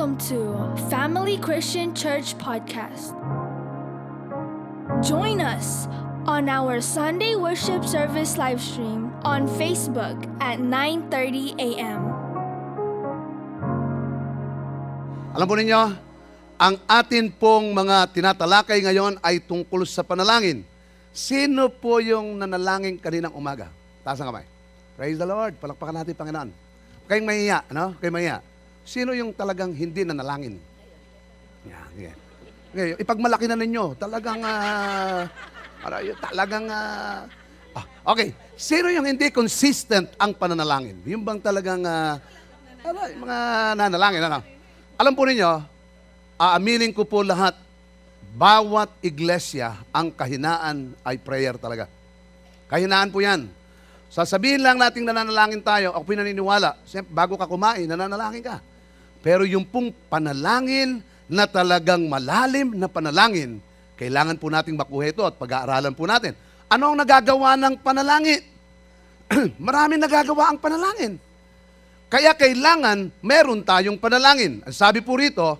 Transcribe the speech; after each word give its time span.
Welcome 0.00 0.32
to 0.32 0.56
Family 0.88 1.36
Christian 1.36 1.92
Church 1.92 2.32
Podcast. 2.40 3.12
Join 5.04 5.44
us 5.44 5.92
on 6.24 6.48
our 6.48 6.80
Sunday 6.80 7.36
worship 7.36 7.84
service 7.84 8.40
live 8.40 8.64
stream 8.64 9.12
on 9.28 9.44
Facebook 9.60 10.16
at 10.40 10.56
9:30 10.56 11.52
a.m. 11.60 12.00
Alam 15.36 15.44
po 15.44 15.54
ninyo, 15.60 15.82
ang 16.56 16.80
atin 16.88 17.28
pong 17.36 17.76
mga 17.76 18.08
tinatalakay 18.08 18.80
ngayon 18.80 19.20
ay 19.20 19.36
tungkol 19.44 19.84
sa 19.84 20.00
panalangin. 20.00 20.64
Sino 21.12 21.68
po 21.68 22.00
yung 22.00 22.40
nanalangin 22.40 22.96
kaninang 22.96 23.36
umaga? 23.36 23.68
Taas 24.00 24.16
ang 24.24 24.32
kamay. 24.32 24.48
Praise 24.96 25.20
the 25.20 25.28
Lord. 25.28 25.60
Palakpakan 25.60 26.00
natin, 26.00 26.16
Panginoon. 26.16 26.48
Kayong 27.04 27.26
mahiya, 27.28 27.68
ano? 27.68 27.92
Kayong 28.00 28.16
mahiya. 28.16 28.49
Sino 28.84 29.14
yung 29.14 29.30
talagang 29.36 29.70
hindi 29.76 30.02
nanalangin? 30.02 30.56
Yan, 31.68 31.90
yeah. 31.96 32.16
Okay, 32.70 32.94
ipagmalaki 33.02 33.50
na 33.50 33.58
ninyo. 33.58 33.98
Talagang, 33.98 34.40
aray, 35.82 36.14
talagang, 36.22 36.70
ah, 36.70 37.26
ah, 37.74 37.84
okay. 38.14 38.30
Sino 38.54 38.86
yung 38.94 39.10
hindi 39.10 39.26
consistent 39.34 40.14
ang 40.14 40.30
pananalangin? 40.38 41.02
Yung 41.02 41.26
bang 41.26 41.42
talagang, 41.42 41.82
ah, 41.82 42.22
aray, 42.86 43.18
mga 43.18 43.38
nanalangin, 43.74 44.22
ano? 44.22 44.40
Alam 44.94 45.12
po 45.18 45.26
ninyo, 45.26 45.50
aaminin 46.38 46.94
ko 46.94 47.02
po 47.02 47.26
lahat, 47.26 47.58
bawat 48.38 48.94
iglesia, 49.02 49.74
ang 49.90 50.14
kahinaan 50.14 50.94
ay 51.02 51.18
prayer 51.18 51.58
talaga. 51.58 51.90
Kahinaan 52.70 53.10
po 53.10 53.18
yan. 53.18 53.50
Sasabihin 54.06 54.62
lang 54.62 54.78
nating 54.78 55.02
nananalangin 55.02 55.58
tayo, 55.58 55.90
ako 55.90 56.06
pinaniniwala, 56.06 56.78
bago 57.10 57.34
ka 57.34 57.50
kumain, 57.50 57.90
nananalangin 57.90 58.46
ka. 58.46 58.62
Pero 59.20 59.44
yung 59.44 59.68
pong 59.68 59.92
panalangin 60.08 61.04
na 61.28 61.44
talagang 61.44 62.08
malalim 62.08 62.74
na 62.74 62.88
panalangin, 62.88 63.60
kailangan 64.00 64.40
po 64.40 64.48
nating 64.48 64.80
makuha 64.80 65.12
ito 65.12 65.22
at 65.22 65.36
pag-aaralan 65.36 65.92
po 65.92 66.08
natin. 66.08 66.32
Ano 66.72 66.92
ang 66.92 66.96
nagagawa 66.96 67.54
ng 67.60 67.74
panalangin? 67.84 68.40
Maraming 69.60 70.00
nagagawa 70.00 70.50
ang 70.50 70.58
panalangin. 70.58 71.20
Kaya 72.10 72.34
kailangan 72.34 73.12
meron 73.22 73.62
tayong 73.62 74.00
panalangin. 74.00 74.64
Ang 74.66 74.74
sabi 74.74 74.98
po 74.98 75.14
rito, 75.14 75.54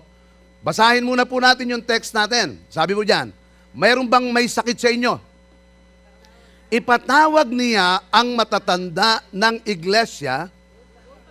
basahin 0.65 1.05
muna 1.05 1.23
po 1.23 1.39
natin 1.39 1.69
yung 1.71 1.85
text 1.85 2.11
natin. 2.11 2.59
Sabi 2.67 2.91
po 2.91 3.05
dyan, 3.07 3.31
mayroon 3.71 4.09
bang 4.09 4.27
may 4.33 4.49
sakit 4.49 4.75
sa 4.75 4.89
inyo? 4.91 5.15
Ipatawag 6.71 7.47
niya 7.51 8.03
ang 8.11 8.35
matatanda 8.35 9.23
ng 9.31 9.63
iglesia 9.67 10.47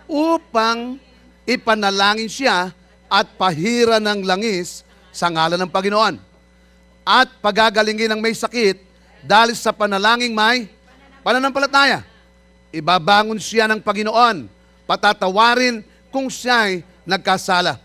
upang 0.09 1.01
ipanalangin 1.45 2.29
siya 2.29 2.73
at 3.11 3.27
pahira 3.35 3.99
ng 3.99 4.23
langis 4.23 4.87
sa 5.11 5.27
ngalan 5.27 5.59
ng 5.59 5.71
Panginoon. 5.71 6.15
At 7.03 7.27
pagagalingin 7.43 8.13
ng 8.15 8.21
may 8.21 8.31
sakit 8.31 8.79
dahil 9.25 9.57
sa 9.57 9.75
panalangin 9.75 10.31
may 10.31 10.69
pananampalataya. 11.25 12.05
Ibabangon 12.71 13.35
siya 13.35 13.67
ng 13.67 13.83
Panginoon, 13.83 14.47
patatawarin 14.87 15.83
kung 16.07 16.31
siya'y 16.31 16.87
nagkasala. 17.03 17.75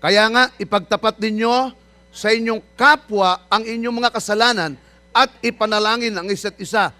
Kaya 0.00 0.24
nga, 0.32 0.44
ipagtapat 0.56 1.20
ninyo 1.20 1.70
sa 2.12 2.32
inyong 2.32 2.60
kapwa 2.76 3.40
ang 3.48 3.64
inyong 3.64 3.96
mga 4.02 4.10
kasalanan 4.12 4.72
at 5.12 5.28
ipanalangin 5.44 6.12
ang 6.16 6.28
isa't 6.28 6.56
isa 6.56 6.92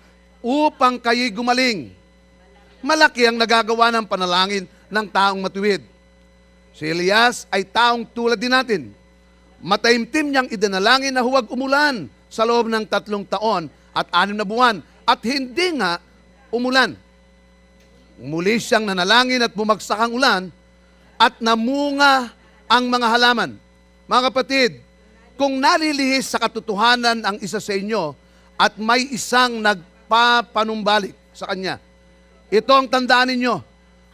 upang 0.44 1.00
kayo'y 1.00 1.32
gumaling. 1.32 1.92
Malaki 2.84 3.24
ang 3.24 3.38
nagagawa 3.38 3.88
ng 3.94 4.04
panalangin 4.04 4.64
ng 4.90 5.06
taong 5.08 5.40
matuwid. 5.40 5.91
Si 6.72 6.88
Elias 6.88 7.44
ay 7.52 7.68
taong 7.68 8.08
tulad 8.08 8.40
din 8.40 8.52
natin. 8.52 8.82
Mataimtim 9.62 10.32
niyang 10.32 10.48
idanalangin 10.50 11.14
na 11.14 11.22
huwag 11.22 11.46
umulan 11.52 12.10
sa 12.26 12.42
loob 12.42 12.66
ng 12.66 12.88
tatlong 12.88 13.22
taon 13.28 13.68
at 13.92 14.08
anim 14.10 14.34
na 14.34 14.48
buwan 14.48 14.80
at 15.04 15.20
hindi 15.22 15.78
nga 15.78 16.00
umulan. 16.48 16.96
Muli 18.18 18.56
siyang 18.58 18.88
nanalangin 18.88 19.44
at 19.44 19.52
bumagsak 19.52 20.00
ang 20.00 20.12
ulan 20.16 20.42
at 21.20 21.38
namunga 21.38 22.32
ang 22.66 22.84
mga 22.88 23.06
halaman. 23.06 23.50
Mga 24.08 24.22
kapatid, 24.32 24.70
kung 25.36 25.60
nalilihis 25.60 26.32
sa 26.32 26.40
katotohanan 26.40 27.22
ang 27.22 27.36
isa 27.40 27.60
sa 27.60 27.72
inyo 27.76 28.16
at 28.56 28.76
may 28.80 29.12
isang 29.12 29.60
nagpapanumbalik 29.60 31.14
sa 31.36 31.48
kanya, 31.52 31.78
ito 32.52 32.72
ang 32.72 32.88
tandaan 32.88 33.32
ninyo. 33.32 33.71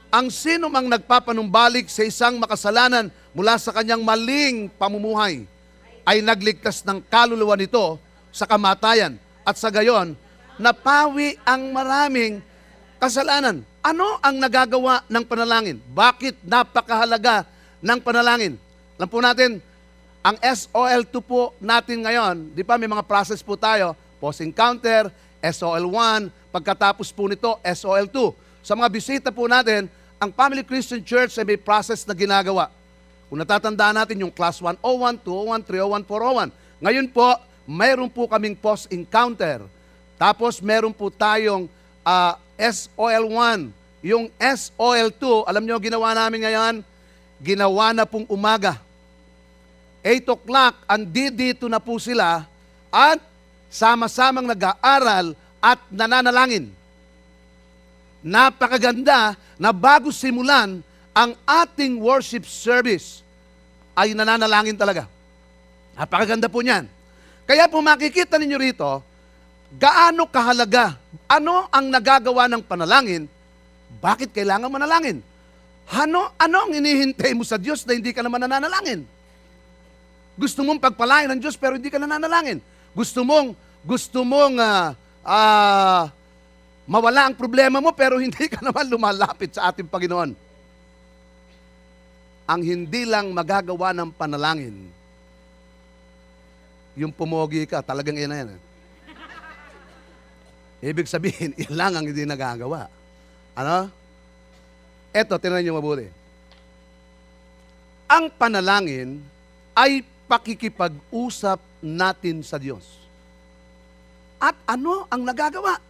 Ang 0.08 0.32
sino 0.32 0.72
mang 0.72 0.88
nagpapanumbalik 0.88 1.92
sa 1.92 2.00
isang 2.00 2.40
makasalanan 2.40 3.12
mula 3.36 3.60
sa 3.60 3.76
kanyang 3.76 4.00
maling 4.00 4.72
pamumuhay 4.80 5.44
ay 6.08 6.24
nagligtas 6.24 6.80
ng 6.80 7.04
kaluluwa 7.12 7.52
nito 7.52 8.00
sa 8.32 8.48
kamatayan 8.48 9.20
at 9.44 9.60
sa 9.60 9.68
gayon 9.68 10.16
napawi 10.56 11.36
ang 11.44 11.76
maraming 11.76 12.40
kasalanan. 12.96 13.60
Ano 13.84 14.16
ang 14.24 14.40
nagagawa 14.40 15.04
ng 15.12 15.24
panalangin? 15.28 15.76
Bakit 15.92 16.40
napakahalaga 16.40 17.44
ng 17.84 18.00
panalangin? 18.00 18.56
Alam 18.96 19.08
po 19.12 19.20
natin, 19.20 19.60
ang 20.24 20.40
SOL2 20.40 21.14
po 21.20 21.52
natin 21.60 22.00
ngayon, 22.00 22.56
di 22.56 22.64
ba 22.64 22.80
may 22.80 22.88
mga 22.88 23.04
process 23.04 23.44
po 23.44 23.60
tayo, 23.60 23.92
post-encounter, 24.18 25.12
SOL1, 25.44 26.32
pagkatapos 26.48 27.12
po 27.12 27.28
nito, 27.28 27.60
SOL2. 27.60 28.47
Sa 28.68 28.76
mga 28.76 28.92
bisita 28.92 29.28
po 29.32 29.48
natin, 29.48 29.88
ang 30.20 30.28
Family 30.28 30.60
Christian 30.60 31.00
Church 31.00 31.32
ay 31.40 31.46
may 31.48 31.56
process 31.56 32.04
na 32.04 32.12
ginagawa. 32.12 32.68
Kung 33.32 33.40
natatandaan 33.40 33.96
natin 33.96 34.20
yung 34.20 34.28
class 34.28 34.60
101, 34.60 35.24
201, 35.24 36.04
301, 36.04 36.52
401. 36.52 36.84
Ngayon 36.84 37.06
po, 37.08 37.32
mayroon 37.64 38.12
po 38.12 38.28
kaming 38.28 38.52
post-encounter. 38.52 39.64
Tapos 40.20 40.60
meron 40.60 40.92
po 40.92 41.08
tayong 41.08 41.64
ah, 42.04 42.36
SOL1. 42.60 43.72
Yung 44.04 44.28
SOL2, 44.36 45.48
alam 45.48 45.64
nyo 45.64 45.80
ginawa 45.80 46.12
namin 46.12 46.44
ngayon? 46.44 46.74
Ginawa 47.40 47.96
na 47.96 48.04
pong 48.04 48.28
umaga. 48.28 48.76
8 50.04 50.28
o'clock, 50.28 50.76
andi 50.84 51.32
dito 51.32 51.72
na 51.72 51.80
po 51.80 51.96
sila 51.96 52.44
at 52.92 53.16
sama-samang 53.72 54.44
nag-aaral 54.44 55.32
at 55.56 55.80
nananalangin. 55.88 56.77
Napakaganda 58.22 59.38
na 59.58 59.70
bago 59.70 60.10
simulan 60.10 60.82
ang 61.14 61.30
ating 61.46 61.98
worship 61.98 62.46
service 62.46 63.22
ay 63.98 64.14
nananalangin 64.14 64.78
talaga. 64.78 65.10
Napakaganda 65.98 66.46
po 66.46 66.62
niyan. 66.62 66.86
Kaya 67.48 67.66
po 67.66 67.82
makikita 67.82 68.38
ninyo 68.38 68.58
rito, 68.60 69.02
gaano 69.74 70.28
kahalaga, 70.30 70.94
ano 71.26 71.66
ang 71.74 71.90
nagagawa 71.90 72.46
ng 72.46 72.62
panalangin, 72.62 73.26
bakit 73.98 74.30
kailangan 74.30 74.70
manalangin? 74.70 75.24
Ano, 75.88 76.30
ano 76.36 76.56
ang 76.68 76.72
inihintay 76.76 77.32
mo 77.32 77.42
sa 77.42 77.56
Diyos 77.56 77.82
na 77.88 77.96
hindi 77.96 78.12
ka 78.12 78.20
naman 78.20 78.44
nananalangin? 78.44 79.08
Gusto 80.38 80.62
mong 80.62 80.78
pagpalain 80.78 81.26
ng 81.32 81.40
Diyos 81.40 81.58
pero 81.58 81.74
hindi 81.74 81.90
ka 81.90 81.98
nananalangin. 81.98 82.62
Gusto 82.94 83.26
mong, 83.26 83.56
gusto 83.82 84.22
mong 84.22 84.54
ah, 84.60 84.92
ah, 85.26 86.12
mawala 86.88 87.28
ang 87.28 87.36
problema 87.36 87.84
mo 87.84 87.92
pero 87.92 88.16
hindi 88.24 88.48
ka 88.48 88.64
naman 88.64 88.88
lumalapit 88.88 89.54
sa 89.54 89.68
ating 89.68 89.86
Panginoon. 89.86 90.32
Ang 92.48 92.62
hindi 92.64 93.04
lang 93.04 93.28
magagawa 93.36 93.92
ng 93.92 94.08
panalangin, 94.16 94.88
yung 96.96 97.12
pumogi 97.12 97.68
ka, 97.68 97.84
talagang 97.84 98.16
yan 98.16 98.32
na 98.32 98.56
eh. 98.56 98.60
Ibig 100.90 101.06
sabihin, 101.10 101.52
yan 101.62 101.74
lang 101.76 101.92
ang 101.92 102.08
hindi 102.08 102.24
nagagawa. 102.24 102.88
Ano? 103.52 103.92
Eto, 105.12 105.36
tinan 105.36 105.60
niyo 105.60 105.76
mabuti. 105.76 106.08
Ang 108.08 108.32
panalangin 108.32 109.20
ay 109.76 110.00
pakikipag-usap 110.24 111.60
natin 111.84 112.40
sa 112.40 112.56
Diyos. 112.56 112.82
At 114.40 114.54
ano 114.64 115.04
ang 115.10 115.26
nagagawa? 115.26 115.87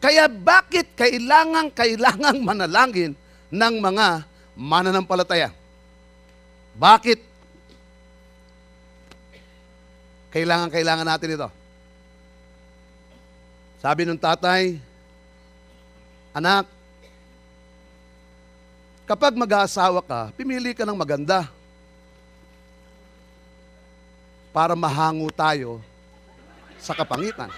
Kaya 0.00 0.26
bakit 0.32 0.88
kailangan 0.96 1.68
kailangang 1.68 2.40
manalangin 2.48 3.12
ng 3.52 3.74
mga 3.84 4.24
mananampalataya? 4.56 5.52
Bakit? 6.72 7.20
Kailangan 10.32 10.72
kailangan 10.72 11.04
natin 11.04 11.36
ito. 11.36 11.48
Sabi 13.80 14.08
ng 14.08 14.16
tatay, 14.16 14.80
anak, 16.32 16.68
kapag 19.04 19.36
mag-aasawa 19.36 20.00
ka, 20.00 20.32
pimili 20.36 20.72
ka 20.72 20.84
ng 20.84 20.96
maganda 20.96 21.48
para 24.52 24.72
mahango 24.76 25.28
tayo 25.32 25.80
sa 26.78 26.94
kapangitan. 26.94 27.50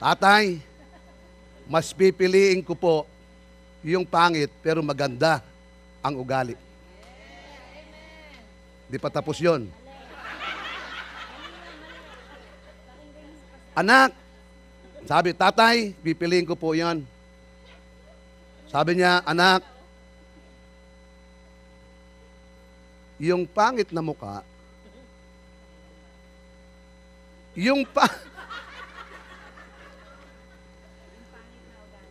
Tatay, 0.00 0.56
mas 1.68 1.92
pipiliin 1.92 2.64
ko 2.64 2.72
po 2.72 3.04
yung 3.84 4.08
pangit 4.08 4.48
pero 4.64 4.80
maganda 4.80 5.44
ang 6.00 6.16
ugali. 6.16 6.56
Di 8.88 8.96
pa 8.96 9.12
tapos 9.12 9.36
yon. 9.36 9.68
Anak, 13.76 14.16
sabi, 15.04 15.36
tatay, 15.36 15.92
pipiliin 16.00 16.48
ko 16.48 16.56
po 16.56 16.72
yan. 16.72 17.04
Sabi 18.72 18.96
niya, 18.96 19.20
anak, 19.28 19.60
yung 23.20 23.44
pangit 23.44 23.92
na 23.92 24.00
muka, 24.00 24.40
yung 27.52 27.84
pa... 27.84 28.29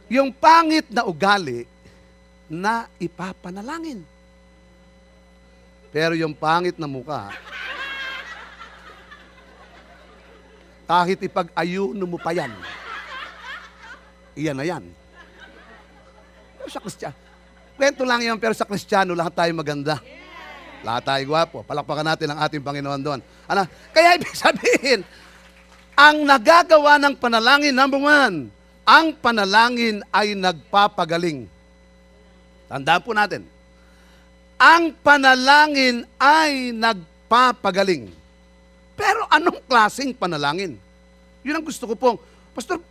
yung 0.10 0.34
pangit 0.34 0.90
na 0.90 1.06
ugali 1.06 1.70
na 2.50 2.90
ipapanalangin. 2.98 4.02
Pero 5.94 6.18
yung 6.18 6.34
pangit 6.34 6.78
na 6.82 6.90
muka, 6.90 7.30
kahit 10.90 11.22
ipag-ayuno 11.22 12.06
mo 12.10 12.18
pa 12.18 12.34
yan, 12.34 12.50
iyan 14.34 14.58
na 14.58 14.66
yan. 14.66 14.84
Pero 16.58 16.70
sa 16.74 16.82
Kristiyano, 16.82 17.18
kwento 17.78 18.02
lang 18.02 18.22
yan, 18.26 18.38
pero 18.42 18.58
sa 18.58 18.66
Kristiyano, 18.66 19.14
lahat 19.14 19.34
tayo 19.38 19.54
maganda. 19.54 20.02
Lahat 20.82 21.04
tayo 21.06 21.24
gwapo. 21.30 21.62
Palakpakan 21.62 22.08
natin 22.16 22.28
ang 22.34 22.40
ating 22.42 22.64
Panginoon 22.64 23.02
doon. 23.04 23.20
Ano? 23.46 23.64
Kaya 23.94 24.18
ibig 24.18 24.34
sabihin, 24.46 25.06
ang 25.94 26.24
nagagawa 26.24 26.98
ng 26.98 27.14
panalangin, 27.20 27.76
number 27.76 28.00
one, 28.00 28.50
ang 28.90 29.14
panalangin 29.14 30.02
ay 30.10 30.34
nagpapagaling. 30.34 31.46
Tandaan 32.66 33.06
po 33.06 33.14
natin, 33.14 33.46
ang 34.58 34.90
panalangin 35.06 36.10
ay 36.18 36.74
nagpapagaling. 36.74 38.10
Pero 38.98 39.30
anong 39.30 39.62
klaseng 39.70 40.10
panalangin? 40.10 40.74
Yun 41.46 41.62
ang 41.62 41.66
gusto 41.70 41.86
ko 41.86 41.94
pong, 41.94 42.18
Pastor, 42.58 42.82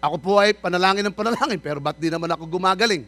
ako 0.00 0.16
po 0.16 0.32
ay 0.40 0.56
panalangin 0.56 1.04
ng 1.04 1.14
panalangin, 1.14 1.60
pero 1.60 1.84
ba't 1.84 2.00
di 2.00 2.08
naman 2.08 2.32
ako 2.32 2.48
gumagaling? 2.48 3.04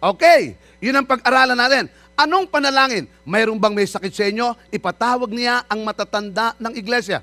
Okay, 0.00 0.56
yun 0.80 0.96
ang 0.96 1.04
pag-aralan 1.04 1.60
natin. 1.60 1.92
Anong 2.16 2.48
panalangin? 2.48 3.04
Mayroon 3.20 3.60
bang 3.60 3.76
may 3.76 3.84
sakit 3.84 4.12
sa 4.16 4.24
inyo? 4.24 4.56
Ipatawag 4.72 5.28
niya 5.28 5.68
ang 5.68 5.84
matatanda 5.84 6.56
ng 6.56 6.72
iglesia 6.72 7.20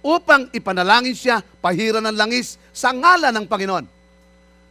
upang 0.00 0.48
ipanalangin 0.52 1.16
siya 1.16 1.44
pahira 1.60 2.00
ng 2.00 2.16
langis 2.16 2.56
sa 2.72 2.92
ngalan 2.92 3.32
ng 3.36 3.46
Panginoon. 3.46 3.84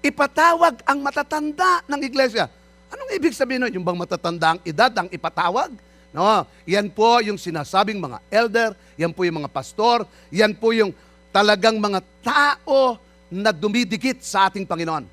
Ipatawag 0.01 0.81
ang 0.87 0.99
matatanda 1.03 1.85
ng 1.85 2.01
iglesia. 2.01 2.49
Anong 2.89 3.09
ibig 3.13 3.37
sabihin 3.37 3.67
nun? 3.67 3.73
Yung 3.77 3.85
bang 3.85 3.99
matatanda 3.99 4.57
ang 4.57 4.59
edad 4.65 4.89
ang 4.95 5.07
ipatawag? 5.13 5.69
No, 6.09 6.25
yan 6.65 6.89
po 6.89 7.21
yung 7.21 7.37
sinasabing 7.37 8.01
mga 8.01 8.17
elder, 8.33 8.73
yan 8.97 9.13
po 9.13 9.21
yung 9.29 9.45
mga 9.45 9.51
pastor, 9.53 10.09
yan 10.33 10.57
po 10.57 10.73
yung 10.73 10.89
talagang 11.29 11.77
mga 11.77 12.01
tao 12.25 12.97
na 13.29 13.53
dumidikit 13.53 14.17
sa 14.25 14.49
ating 14.49 14.65
Panginoon. 14.65 15.05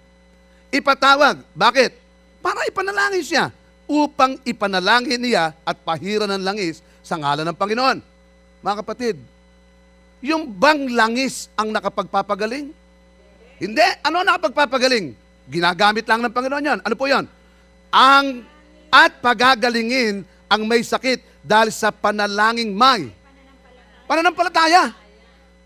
Ipatawag. 0.72 1.44
Bakit? 1.52 1.92
Para 2.40 2.64
ipanalangin 2.64 3.24
siya. 3.24 3.52
Upang 3.84 4.40
ipanalangin 4.42 5.20
niya 5.20 5.52
at 5.62 5.76
pahira 5.84 6.24
ng 6.24 6.42
langis 6.42 6.80
sa 7.04 7.20
ngalan 7.20 7.44
ng 7.44 7.56
Panginoon. 7.60 7.98
Mga 8.64 8.76
kapatid, 8.82 9.20
yung 10.26 10.50
bang 10.50 10.90
langis 10.90 11.46
ang 11.55 11.70
nakapagpapagaling? 11.70 12.75
Hindi. 13.62 13.87
Ano 14.02 14.20
ang 14.20 14.26
nakapagpapagaling? 14.26 15.14
Ginagamit 15.46 16.05
lang 16.11 16.26
ng 16.26 16.34
Panginoon 16.34 16.69
yan. 16.75 16.78
Ano 16.82 16.94
po 16.99 17.06
yon? 17.06 17.31
Ang 17.94 18.43
at 18.90 19.23
pagagalingin 19.23 20.26
ang 20.50 20.62
may 20.67 20.82
sakit 20.82 21.23
dahil 21.43 21.70
sa 21.70 21.94
panalangin 21.94 22.75
may. 22.75 23.11
Pananampalataya. 24.11 24.94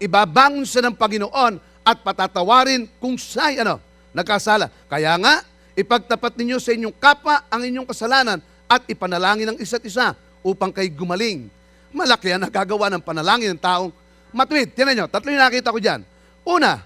Ibabangon 0.00 0.64
siya 0.64 0.88
ng 0.88 0.96
Panginoon 0.96 1.60
at 1.84 1.96
patatawarin 2.00 2.88
kung 3.00 3.16
siya'y 3.16 3.60
ano, 3.60 3.80
nagkasala. 4.12 4.72
Kaya 4.88 5.16
nga, 5.20 5.44
ipagtapat 5.76 6.36
ninyo 6.36 6.56
sa 6.56 6.72
inyong 6.72 6.96
kapwa 6.96 7.44
ang 7.48 7.64
inyong 7.64 7.88
kasalanan 7.88 8.40
at 8.68 8.84
ipanalangin 8.88 9.52
ng 9.52 9.58
isa't 9.60 9.84
isa 9.84 10.16
upang 10.40 10.72
kay 10.72 10.88
gumaling. 10.88 11.48
Malaki 11.92 12.32
ang 12.32 12.46
nagagawa 12.46 12.88
ng 12.92 13.02
panalangin 13.02 13.56
ng 13.56 13.60
taong 13.60 13.92
matuwid. 14.32 14.74
Tinan 14.74 14.94
nyo, 14.96 15.06
tatlo 15.06 15.30
yung 15.30 15.42
nakita 15.42 15.74
ko 15.74 15.78
dyan. 15.78 16.00
Una, 16.46 16.82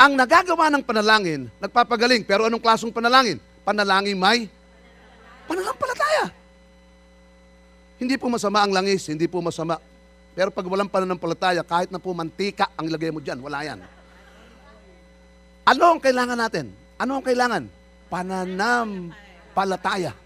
ang 0.00 0.12
nagagawa 0.16 0.72
ng 0.72 0.84
panalangin, 0.84 1.48
nagpapagaling. 1.60 2.24
Pero 2.24 2.48
anong 2.48 2.62
klasong 2.62 2.92
panalangin? 2.92 3.38
Panalangin 3.62 4.16
may 4.16 4.48
pananampalataya. 5.44 6.32
Hindi 8.00 8.16
po 8.16 8.32
masama 8.32 8.64
ang 8.64 8.72
langis, 8.72 9.04
hindi 9.12 9.28
po 9.28 9.44
masama. 9.44 9.76
Pero 10.32 10.48
pag 10.48 10.64
walang 10.64 10.88
pananampalataya, 10.88 11.60
kahit 11.60 11.92
na 11.92 12.00
po 12.00 12.16
mantika 12.16 12.72
ang 12.78 12.88
ilagay 12.88 13.12
mo 13.12 13.20
dyan, 13.20 13.36
wala 13.44 13.60
yan. 13.60 13.84
Ano 15.68 15.84
ang 15.92 16.00
kailangan 16.00 16.38
natin? 16.38 16.72
Ano 16.96 17.20
ang 17.20 17.24
kailangan? 17.26 17.68
Pananampalataya. 18.08 20.16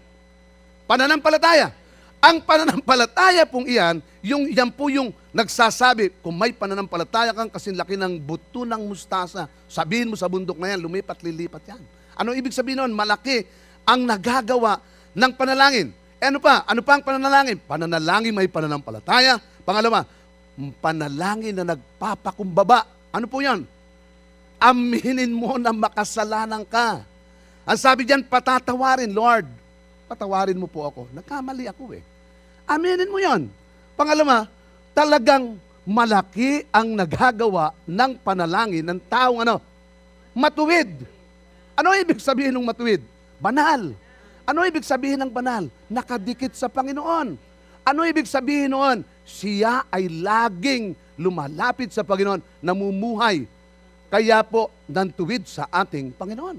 Pananampalataya. 0.87 1.75
Ang 2.23 2.39
pananampalataya 2.41 3.43
pong 3.43 3.67
iyan, 3.67 3.99
yung, 4.23 4.47
yan 4.49 4.71
po 4.71 4.87
yung 4.87 5.11
nagsasabi, 5.35 6.15
kung 6.23 6.31
may 6.31 6.55
pananampalataya 6.55 7.35
kang 7.35 7.51
kasinlaki 7.51 7.99
ng 7.99 8.15
buto 8.23 8.63
ng 8.63 8.79
mustasa, 8.87 9.51
sabihin 9.67 10.07
mo 10.07 10.15
sa 10.15 10.31
bundok 10.31 10.55
na 10.55 10.71
yan, 10.71 10.87
lumipat, 10.87 11.19
lilipat 11.19 11.59
yan. 11.67 11.83
Ano 12.15 12.31
ibig 12.31 12.55
sabihin 12.55 12.79
nun? 12.79 12.95
Malaki 12.95 13.43
ang 13.83 14.07
nagagawa 14.07 14.79
ng 15.11 15.31
panalangin. 15.35 15.91
Eh 16.23 16.31
ano 16.31 16.39
pa? 16.39 16.63
Ano 16.63 16.79
pa 16.79 16.95
ang 16.95 17.03
pananalangin? 17.03 17.59
Pananalangin 17.59 18.31
may 18.31 18.47
pananampalataya. 18.47 19.35
Pangalawa, 19.67 20.07
panalangin 20.79 21.59
na 21.59 21.75
nagpapakumbaba. 21.75 22.87
Ano 23.11 23.27
po 23.27 23.43
yan? 23.43 23.67
Aminin 24.55 25.35
mo 25.35 25.59
na 25.59 25.75
makasalanan 25.75 26.63
ka. 26.63 27.03
Ang 27.67 27.75
sabi 27.75 28.07
diyan, 28.07 28.23
patatawarin, 28.23 29.11
Lord. 29.11 29.51
Patawarin 30.07 30.55
mo 30.55 30.71
po 30.71 30.87
ako. 30.87 31.11
Nagkamali 31.11 31.67
ako 31.67 31.91
eh. 31.91 32.03
Aminin 32.63 33.11
mo 33.11 33.19
yon. 33.19 33.51
Pangalawa, 33.99 34.47
talagang 34.95 35.59
malaki 35.83 36.63
ang 36.71 36.95
nagagawa 36.95 37.75
ng 37.83 38.17
panalangin 38.23 38.81
ng 38.81 38.99
taong 39.11 39.43
ano, 39.43 39.59
matuwid. 40.31 40.89
Ano 41.75 41.91
ibig 41.99 42.23
sabihin 42.23 42.55
ng 42.55 42.63
matuwid? 42.63 43.03
Banal. 43.37 43.91
Ano 44.47 44.63
ibig 44.63 44.87
sabihin 44.87 45.19
ng 45.19 45.29
banal? 45.29 45.67
Nakadikit 45.91 46.55
sa 46.55 46.71
Panginoon. 46.71 47.35
Ano 47.85 48.01
ibig 48.07 48.25
sabihin 48.25 48.71
noon? 48.71 49.03
Siya 49.27 49.83
ay 49.91 50.07
laging 50.09 50.95
lumalapit 51.19 51.91
sa 51.91 52.01
Panginoon, 52.01 52.41
namumuhay. 52.63 53.45
Kaya 54.09 54.41
po, 54.47 54.71
nantuwid 54.87 55.43
sa 55.45 55.67
ating 55.69 56.15
Panginoon. 56.15 56.57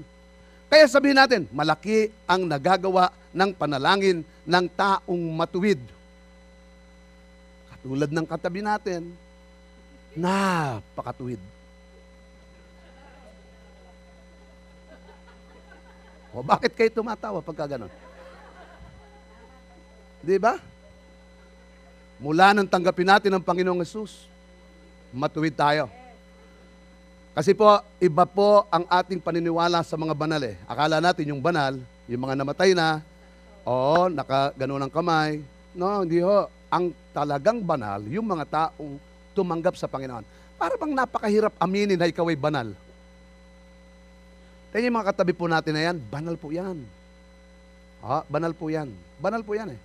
Kaya 0.67 0.85
sabihin 0.85 1.17
natin, 1.17 1.41
malaki 1.49 2.11
ang 2.29 2.45
nagagawa 2.45 3.09
ng 3.33 3.51
panalangin 3.55 4.21
ng 4.45 4.65
taong 4.77 5.23
matuwid. 5.33 5.79
Katulad 7.87 8.11
ng 8.11 8.27
katabi 8.27 8.59
natin, 8.59 9.15
napakatuwid. 10.11 11.39
O 16.35 16.43
bakit 16.43 16.75
kayo 16.75 16.91
tumatawa 16.91 17.39
pagka 17.39 17.63
ganon? 17.63 17.87
Di 20.19 20.35
ba? 20.35 20.59
Mula 22.19 22.51
nang 22.51 22.67
tanggapin 22.67 23.07
natin 23.07 23.31
ang 23.31 23.39
Panginoong 23.39 23.79
Yesus, 23.79 24.27
matuwid 25.15 25.55
tayo. 25.55 25.87
Kasi 27.31 27.55
po, 27.55 27.71
iba 28.03 28.27
po 28.27 28.67
ang 28.67 28.83
ating 28.83 29.23
paniniwala 29.23 29.79
sa 29.79 29.95
mga 29.95 30.11
banal 30.11 30.43
eh. 30.43 30.59
Akala 30.67 30.99
natin 30.99 31.31
yung 31.31 31.39
banal, 31.39 31.79
yung 32.03 32.19
mga 32.19 32.35
namatay 32.35 32.75
na, 32.75 32.99
o 33.63 34.11
naka 34.11 34.51
ganun 34.59 34.83
ang 34.83 34.91
kamay. 34.91 35.39
No, 35.71 36.03
hindi 36.03 36.19
ho. 36.19 36.51
Ang 36.67 36.91
talagang 37.17 37.65
banal, 37.65 38.05
yung 38.05 38.29
mga 38.29 38.45
taong 38.45 39.01
tumanggap 39.33 39.73
sa 39.73 39.89
Panginoon. 39.89 40.21
Para 40.53 40.77
bang 40.77 40.93
napakahirap 40.93 41.49
aminin 41.57 41.97
na 41.97 42.05
ikaw 42.05 42.29
ay 42.29 42.37
banal. 42.37 42.77
Tingnan 44.69 44.93
mga 44.93 45.09
katabi 45.09 45.33
po 45.33 45.49
natin 45.49 45.73
na 45.73 45.81
yan, 45.89 45.97
banal 45.97 46.37
po 46.37 46.53
yan. 46.53 46.77
Ha, 48.05 48.21
banal 48.29 48.53
po 48.53 48.69
yan. 48.69 48.93
Banal 49.17 49.41
po 49.41 49.57
yan 49.57 49.73
eh. 49.73 49.79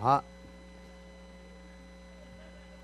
Ha? 0.00 0.24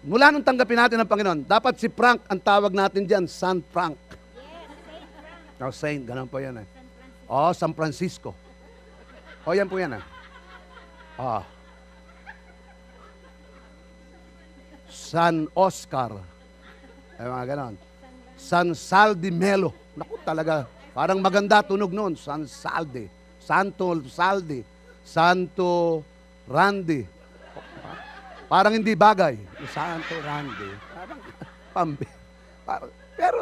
Mula 0.04 0.28
nung 0.28 0.44
tanggapin 0.44 0.76
natin 0.76 1.00
ang 1.00 1.08
Panginoon, 1.08 1.48
dapat 1.48 1.80
si 1.80 1.88
Frank 1.88 2.20
ang 2.28 2.36
tawag 2.36 2.76
natin 2.76 3.08
dyan, 3.08 3.24
San 3.24 3.64
Frank. 3.72 3.96
Yes, 3.96 4.20
Saint 4.36 4.68
Frank. 5.56 5.64
Oh, 5.64 5.72
Saint, 5.72 6.02
ganun 6.04 6.28
po 6.28 6.44
yan 6.44 6.60
eh. 6.60 6.66
Oh, 7.24 7.56
San 7.56 7.72
Francisco. 7.72 8.36
Oh, 9.48 9.56
yan 9.56 9.64
po 9.64 9.80
yan 9.80 9.96
eh. 9.96 10.04
Ah. 11.16 11.53
San 15.04 15.44
Oscar. 15.52 16.16
Eh, 17.20 17.28
mga 17.28 17.44
ganon. 17.52 17.76
San 18.40 18.72
Sal 18.72 19.12
de 19.12 19.28
Melo. 19.28 19.76
Naku, 19.92 20.16
talaga. 20.24 20.64
Parang 20.96 21.20
maganda 21.20 21.60
tunog 21.60 21.92
noon. 21.92 22.16
San 22.16 22.48
Salde. 22.48 23.12
Santo 23.36 23.92
Salde. 24.08 24.64
Santo 25.04 26.00
Randy. 26.48 27.04
Parang 28.48 28.72
hindi 28.72 28.96
bagay. 28.96 29.36
Santo 29.68 30.16
Randy. 30.24 30.72
Parang 30.96 31.20
pambi. 31.76 32.08
Parang, 32.64 32.90
pero, 33.12 33.38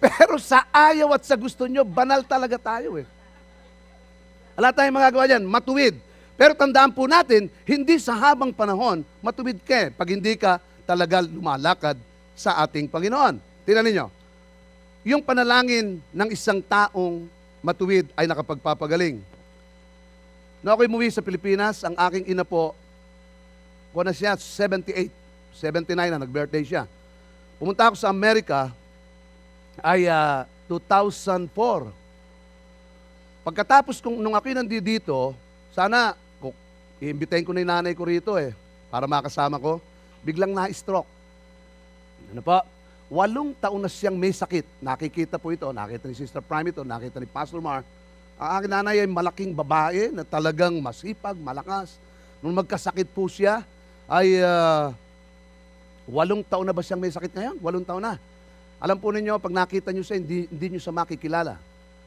pero 0.00 0.34
sa 0.40 0.64
ayaw 0.72 1.12
at 1.12 1.28
sa 1.28 1.36
gusto 1.36 1.68
nyo, 1.68 1.84
banal 1.84 2.24
talaga 2.24 2.56
tayo 2.56 2.96
eh. 2.96 3.06
Wala 4.56 4.72
tayong 4.72 4.96
magagawa 4.96 5.28
dyan, 5.28 5.44
matuwid. 5.44 6.07
Pero 6.38 6.54
tandaan 6.54 6.94
po 6.94 7.10
natin, 7.10 7.50
hindi 7.66 7.98
sa 7.98 8.14
habang 8.14 8.54
panahon, 8.54 9.02
matuwid 9.18 9.58
ka 9.66 9.74
eh, 9.74 9.88
pag 9.90 10.06
hindi 10.06 10.38
ka 10.38 10.62
talaga 10.86 11.18
lumalakad 11.26 11.98
sa 12.38 12.62
ating 12.62 12.86
Panginoon. 12.86 13.42
Tingnan 13.66 13.82
ninyo, 13.90 14.06
yung 15.02 15.18
panalangin 15.18 15.98
ng 16.14 16.28
isang 16.30 16.62
taong 16.62 17.26
matuwid 17.58 18.06
ay 18.14 18.30
nakapagpapagaling. 18.30 19.18
Noong 20.62 20.74
ako'y 20.78 20.86
umuwi 20.86 21.10
sa 21.10 21.26
Pilipinas, 21.26 21.82
ang 21.82 21.98
aking 22.06 22.30
ina 22.30 22.46
po, 22.46 22.70
kung 23.90 24.06
na 24.06 24.14
siya, 24.14 24.38
78, 24.38 25.10
79 25.58 25.90
na, 25.90 26.22
nag-birthday 26.22 26.62
siya. 26.62 26.86
Pumunta 27.58 27.90
ako 27.90 27.98
sa 27.98 28.14
Amerika, 28.14 28.70
ay 29.82 30.06
ah, 30.06 30.46
2004. 30.70 31.50
Pagkatapos 33.42 33.98
kung 33.98 34.22
nung 34.22 34.38
ako'y 34.38 34.54
nandito, 34.54 35.34
sana, 35.74 36.14
kung, 36.14 36.27
iimbitahin 36.98 37.46
ko 37.46 37.54
na 37.54 37.62
yung 37.62 37.72
nanay 37.72 37.94
ko 37.94 38.02
rito 38.06 38.34
eh, 38.38 38.54
para 38.90 39.06
makasama 39.06 39.58
ko, 39.58 39.78
biglang 40.22 40.50
na-stroke. 40.50 41.06
Ano 42.30 42.42
po? 42.42 42.58
Walong 43.08 43.56
taon 43.56 43.80
na 43.80 43.88
siyang 43.88 44.18
may 44.18 44.34
sakit. 44.34 44.68
Nakikita 44.84 45.40
po 45.40 45.48
ito, 45.48 45.64
nakita 45.72 46.04
ni 46.04 46.14
Sister 46.18 46.44
Prime 46.44 46.68
ito, 46.68 46.84
nakita 46.84 47.16
ni 47.16 47.24
Pastor 47.24 47.62
Mar. 47.64 47.80
Ang 48.36 48.50
aking 48.60 48.72
nanay 48.72 48.96
ay 49.00 49.08
malaking 49.08 49.52
babae 49.56 50.12
na 50.12 50.22
talagang 50.22 50.76
masipag, 50.78 51.34
malakas. 51.40 51.96
Nung 52.44 52.54
magkasakit 52.54 53.08
po 53.10 53.26
siya, 53.26 53.64
ay 54.06 54.44
ah, 54.44 54.92
walong 56.04 56.44
taon 56.44 56.68
na 56.68 56.76
ba 56.76 56.84
siyang 56.84 57.00
may 57.00 57.10
sakit 57.10 57.32
ngayon? 57.32 57.56
Walong 57.64 57.86
taon 57.86 58.04
na. 58.04 58.20
Alam 58.78 59.00
po 59.00 59.10
ninyo, 59.10 59.40
pag 59.42 59.50
nakita 59.50 59.90
niyo 59.90 60.06
siya, 60.06 60.22
hindi, 60.22 60.46
hindi 60.46 60.66
niyo 60.70 60.80
siya 60.84 60.94
makikilala. 60.94 61.58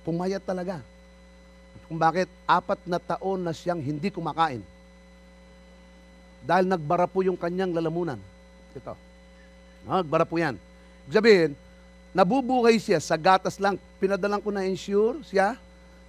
Pumayat 0.08 0.46
talaga. 0.46 0.80
Kung 1.92 2.00
bakit, 2.00 2.32
apat 2.48 2.80
na 2.88 2.96
taon 2.96 3.44
na 3.44 3.52
siyang 3.52 3.84
hindi 3.84 4.08
kumakain. 4.08 4.64
Dahil 6.42 6.66
nagbara 6.66 7.06
po 7.06 7.22
yung 7.22 7.38
kanyang 7.38 7.74
lalamunan. 7.74 8.18
Ito. 8.74 8.98
Nagbara 9.86 10.26
po 10.26 10.38
yan. 10.38 10.58
Sabihin, 11.10 11.58
nabubuhay 12.14 12.78
siya 12.78 13.02
sa 13.02 13.18
gatas 13.18 13.58
lang. 13.58 13.78
Pinadalan 14.02 14.42
ko 14.42 14.50
na 14.50 14.66
insure 14.66 15.22
siya, 15.26 15.58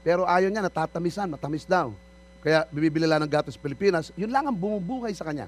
pero 0.02 0.26
ayaw 0.26 0.48
niya, 0.48 0.66
natatamisan, 0.66 1.30
matamis 1.30 1.68
daw. 1.68 1.94
Kaya 2.42 2.66
bibili 2.74 3.06
lang 3.06 3.22
ng 3.22 3.30
gatas 3.30 3.54
Pilipinas, 3.54 4.10
yun 4.18 4.32
lang 4.32 4.50
ang 4.50 4.56
bumubuhay 4.56 5.14
sa 5.14 5.22
kanya. 5.22 5.46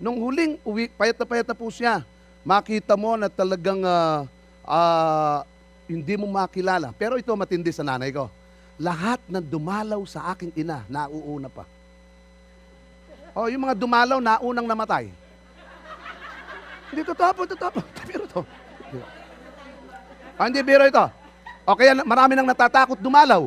Nung 0.00 0.16
huling 0.18 0.56
uwi, 0.64 0.88
payat 0.88 1.14
na 1.20 1.26
payat 1.28 1.46
na 1.46 1.54
po 1.54 1.68
siya, 1.68 2.00
makita 2.42 2.96
mo 2.96 3.14
na 3.20 3.28
talagang 3.28 3.84
ah, 3.84 4.24
ah, 4.64 5.44
hindi 5.84 6.16
mo 6.16 6.24
makilala. 6.26 6.90
Pero 6.96 7.20
ito 7.20 7.30
matindi 7.36 7.68
sa 7.70 7.84
nanay 7.84 8.10
ko. 8.10 8.32
Lahat 8.80 9.20
na 9.28 9.38
dumalaw 9.44 10.00
sa 10.08 10.32
aking 10.32 10.50
ina, 10.56 10.82
nauuna 10.88 11.52
pa. 11.52 11.68
Oh, 13.32 13.48
yung 13.48 13.64
mga 13.64 13.76
dumalaw, 13.76 14.20
naunang 14.20 14.68
namatay. 14.68 15.08
Hindi 16.92 17.02
totoo 17.08 17.30
po, 17.32 17.42
totoo 17.48 17.70
po. 17.72 17.80
Biro 18.08 18.24
to. 18.28 18.42
Ah, 20.36 20.50
hindi 20.50 20.58
biro 20.64 20.82
ito. 20.82 21.06
O 21.62 21.76
kaya 21.78 21.94
na- 21.94 22.02
marami 22.02 22.34
nang 22.34 22.48
natatakot 22.48 22.98
dumalaw. 22.98 23.46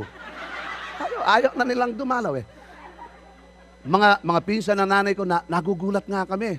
Ayaw, 0.96 1.22
ayaw 1.28 1.52
na 1.60 1.66
nilang 1.68 1.92
dumalaw 1.92 2.40
eh. 2.40 2.46
Mga, 3.84 4.24
mga 4.24 4.42
pinsan 4.42 4.80
ng 4.80 4.90
nanay 4.90 5.14
ko, 5.14 5.28
na, 5.28 5.44
nagugulat 5.46 6.08
nga 6.08 6.24
kami. 6.24 6.58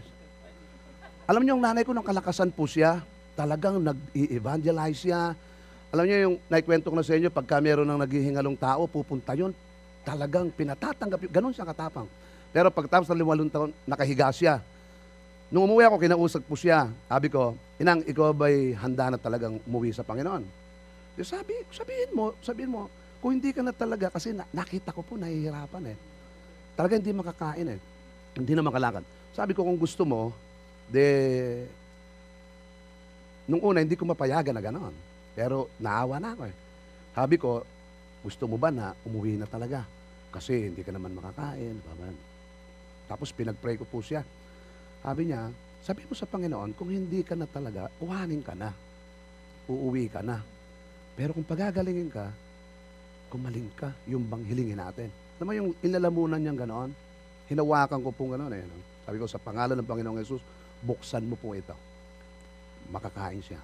Alam 1.24 1.42
niyo, 1.42 1.56
yung 1.56 1.64
nanay 1.64 1.82
ko, 1.82 1.96
nung 1.96 2.04
kalakasan 2.04 2.52
po 2.52 2.68
siya, 2.68 3.00
talagang 3.32 3.80
nag-evangelize 3.80 5.08
siya. 5.08 5.32
Alam 5.90 6.04
niyo, 6.04 6.16
yung 6.28 6.36
naikwento 6.52 6.92
ko 6.92 6.96
na 7.00 7.06
sa 7.06 7.16
inyo, 7.16 7.32
pagka 7.32 7.58
meron 7.58 7.88
ng 7.88 7.98
naghihingalong 8.04 8.60
tao, 8.60 8.84
pupunta 8.86 9.32
yun, 9.34 9.56
talagang 10.04 10.52
pinatatanggap 10.52 11.18
yun. 11.24 11.32
Ganon 11.32 11.54
siya 11.56 11.66
katapang. 11.66 12.06
Pero 12.56 12.72
pagtapos 12.72 13.04
ng 13.12 13.20
liwalong 13.20 13.52
taon, 13.52 13.68
nakahiga 13.84 14.32
siya. 14.32 14.64
Nung 15.52 15.68
umuwi 15.68 15.84
ako, 15.84 16.00
kinausap 16.00 16.40
po 16.48 16.56
siya. 16.56 16.88
Sabi 17.04 17.28
ko, 17.28 17.52
Inang, 17.76 18.00
ikaw 18.08 18.32
ba'y 18.32 18.72
handa 18.72 19.12
na 19.12 19.20
talagang 19.20 19.60
umuwi 19.68 19.92
sa 19.92 20.00
Panginoon? 20.00 20.40
Di 21.12 21.20
sabi, 21.20 21.52
sabihin 21.68 22.16
mo, 22.16 22.32
sabihin 22.40 22.72
mo, 22.72 22.88
kung 23.20 23.36
hindi 23.36 23.52
ka 23.52 23.60
na 23.60 23.76
talaga, 23.76 24.08
kasi 24.08 24.32
na- 24.32 24.48
nakita 24.56 24.96
ko 24.96 25.04
po, 25.04 25.20
nahihirapan 25.20 25.92
eh. 25.92 25.96
Talaga 26.72 26.96
hindi 26.96 27.12
makakain 27.12 27.68
eh. 27.76 27.80
Hindi 28.32 28.52
na 28.56 28.64
makalakad. 28.64 29.04
Sabi 29.36 29.52
ko, 29.52 29.68
kung 29.68 29.76
gusto 29.76 30.08
mo, 30.08 30.32
de, 30.88 31.04
nung 33.44 33.60
una, 33.60 33.84
hindi 33.84 34.00
ko 34.00 34.08
mapayagan 34.08 34.56
na 34.56 34.64
gano'n. 34.64 34.94
Pero 35.36 35.68
naawa 35.76 36.16
na 36.16 36.32
ako 36.32 36.48
eh. 36.48 36.56
Sabi 37.12 37.36
ko, 37.36 37.60
gusto 38.24 38.48
mo 38.48 38.56
ba 38.56 38.72
na 38.72 38.96
umuwi 39.04 39.36
na 39.36 39.44
talaga? 39.44 39.84
Kasi 40.32 40.72
hindi 40.72 40.80
ka 40.80 40.96
naman 40.96 41.12
makakain. 41.12 41.76
Baban. 41.84 42.35
Tapos 43.06 43.30
pinag-pray 43.30 43.78
ko 43.78 43.86
po 43.86 44.02
siya. 44.02 44.26
Sabi 45.02 45.30
niya, 45.30 45.50
sabi 45.86 46.02
mo 46.02 46.18
sa 46.18 46.26
Panginoon, 46.26 46.74
kung 46.74 46.90
hindi 46.90 47.22
ka 47.22 47.38
na 47.38 47.46
talaga, 47.46 47.86
kuhanin 48.02 48.42
ka 48.42 48.58
na. 48.58 48.74
Uuwi 49.70 50.10
ka 50.10 50.22
na. 50.22 50.42
Pero 51.14 51.30
kung 51.30 51.46
pagagalingin 51.46 52.10
ka, 52.10 52.26
kumaling 53.30 53.70
ka, 53.78 53.94
yung 54.10 54.26
bang 54.26 54.42
hilingin 54.46 54.82
natin. 54.82 55.08
Alam 55.38 55.46
mo 55.46 55.52
yung 55.54 55.70
inalamunan 55.82 56.42
niyang 56.42 56.58
ganoon? 56.58 56.90
Hinawakan 57.46 58.02
ko 58.02 58.10
po 58.10 58.34
ganoon 58.34 58.52
eh. 58.58 58.66
Sabi 59.06 59.22
ko, 59.22 59.30
sa 59.30 59.38
pangalan 59.38 59.78
ng 59.78 59.86
Panginoong 59.86 60.18
Yesus, 60.18 60.42
buksan 60.82 61.22
mo 61.22 61.38
po 61.38 61.54
ito. 61.54 61.74
Makakain 62.90 63.42
siya. 63.42 63.62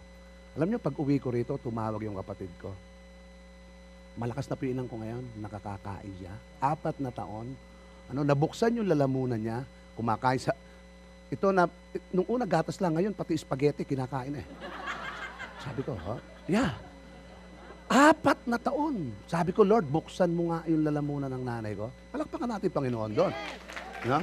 Alam 0.55 0.71
niyo, 0.71 0.79
pag 0.79 0.95
uwi 0.95 1.19
ko 1.19 1.35
rito, 1.35 1.59
tumawag 1.59 2.03
yung 2.07 2.19
kapatid 2.23 2.51
ko. 2.63 2.71
Malakas 4.15 4.47
na 4.47 4.55
pinang 4.55 4.87
ko 4.87 5.01
ngayon, 5.01 5.25
nakakakain 5.41 6.15
siya. 6.21 6.35
Apat 6.61 7.01
na 7.01 7.11
taon, 7.11 7.57
ano, 8.11 8.27
nabuksan 8.27 8.81
yung 8.81 8.89
lalamunan 8.89 9.39
niya, 9.39 9.63
kumakain 9.95 10.41
sa... 10.41 10.57
Ito 11.33 11.49
na, 11.55 11.69
nung 12.13 12.29
una 12.29 12.45
gatas 12.45 12.81
lang, 12.83 12.99
ngayon 12.99 13.17
pati 13.17 13.39
spaghetti 13.39 13.87
kinakain 13.87 14.37
eh. 14.37 14.47
Sabi 15.63 15.81
ko, 15.87 15.95
ha? 15.95 16.17
Yeah. 16.51 16.75
Apat 17.93 18.49
na 18.49 18.57
taon. 18.57 19.13
Sabi 19.29 19.53
ko, 19.53 19.63
Lord, 19.63 19.87
buksan 19.89 20.33
mo 20.33 20.53
nga 20.53 20.65
yung 20.65 20.83
lalamunan 20.83 21.29
ng 21.29 21.45
nanay 21.45 21.73
ko. 21.77 21.93
Palakpakan 22.11 22.49
natin, 22.57 22.73
Panginoon, 22.73 23.13
doon. 23.13 23.33
No? 24.09 24.19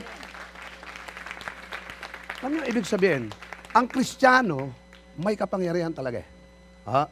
Ano 2.40 2.54
yung 2.60 2.68
ibig 2.68 2.88
sabihin? 2.88 3.30
Ang 3.76 3.86
Kristiyano, 3.86 4.74
may 5.20 5.38
kapangyarihan 5.38 5.94
talaga 5.94 6.24
eh. 6.24 6.28
Ha? 6.90 7.04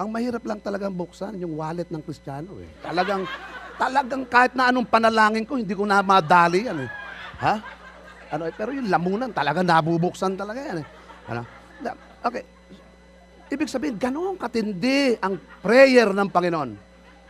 Ang 0.00 0.08
mahirap 0.08 0.40
lang 0.48 0.62
talagang 0.64 0.96
buksan 0.96 1.36
yung 1.36 1.60
wallet 1.60 1.90
ng 1.92 2.00
Kristiyano 2.00 2.56
eh. 2.62 2.70
Talagang, 2.80 3.28
talagang 3.80 4.28
kahit 4.28 4.52
na 4.52 4.68
anong 4.68 4.84
panalangin 4.84 5.48
ko, 5.48 5.56
hindi 5.56 5.72
ko 5.72 5.88
na 5.88 6.04
madali 6.04 6.68
yan 6.68 6.84
eh. 6.84 6.90
Ha? 7.40 7.54
Ano, 8.36 8.44
eh, 8.44 8.52
pero 8.52 8.76
yung 8.76 8.92
lamunan, 8.92 9.32
talaga 9.32 9.64
nabubuksan 9.64 10.36
talaga 10.36 10.60
yan 10.60 10.84
eh. 10.84 10.86
Ano? 11.32 11.42
Okay. 12.20 12.44
Ibig 13.50 13.72
sabihin, 13.72 13.96
ganoong 13.96 14.36
katindi 14.36 15.16
ang 15.18 15.40
prayer 15.64 16.12
ng 16.12 16.28
Panginoon. 16.28 16.70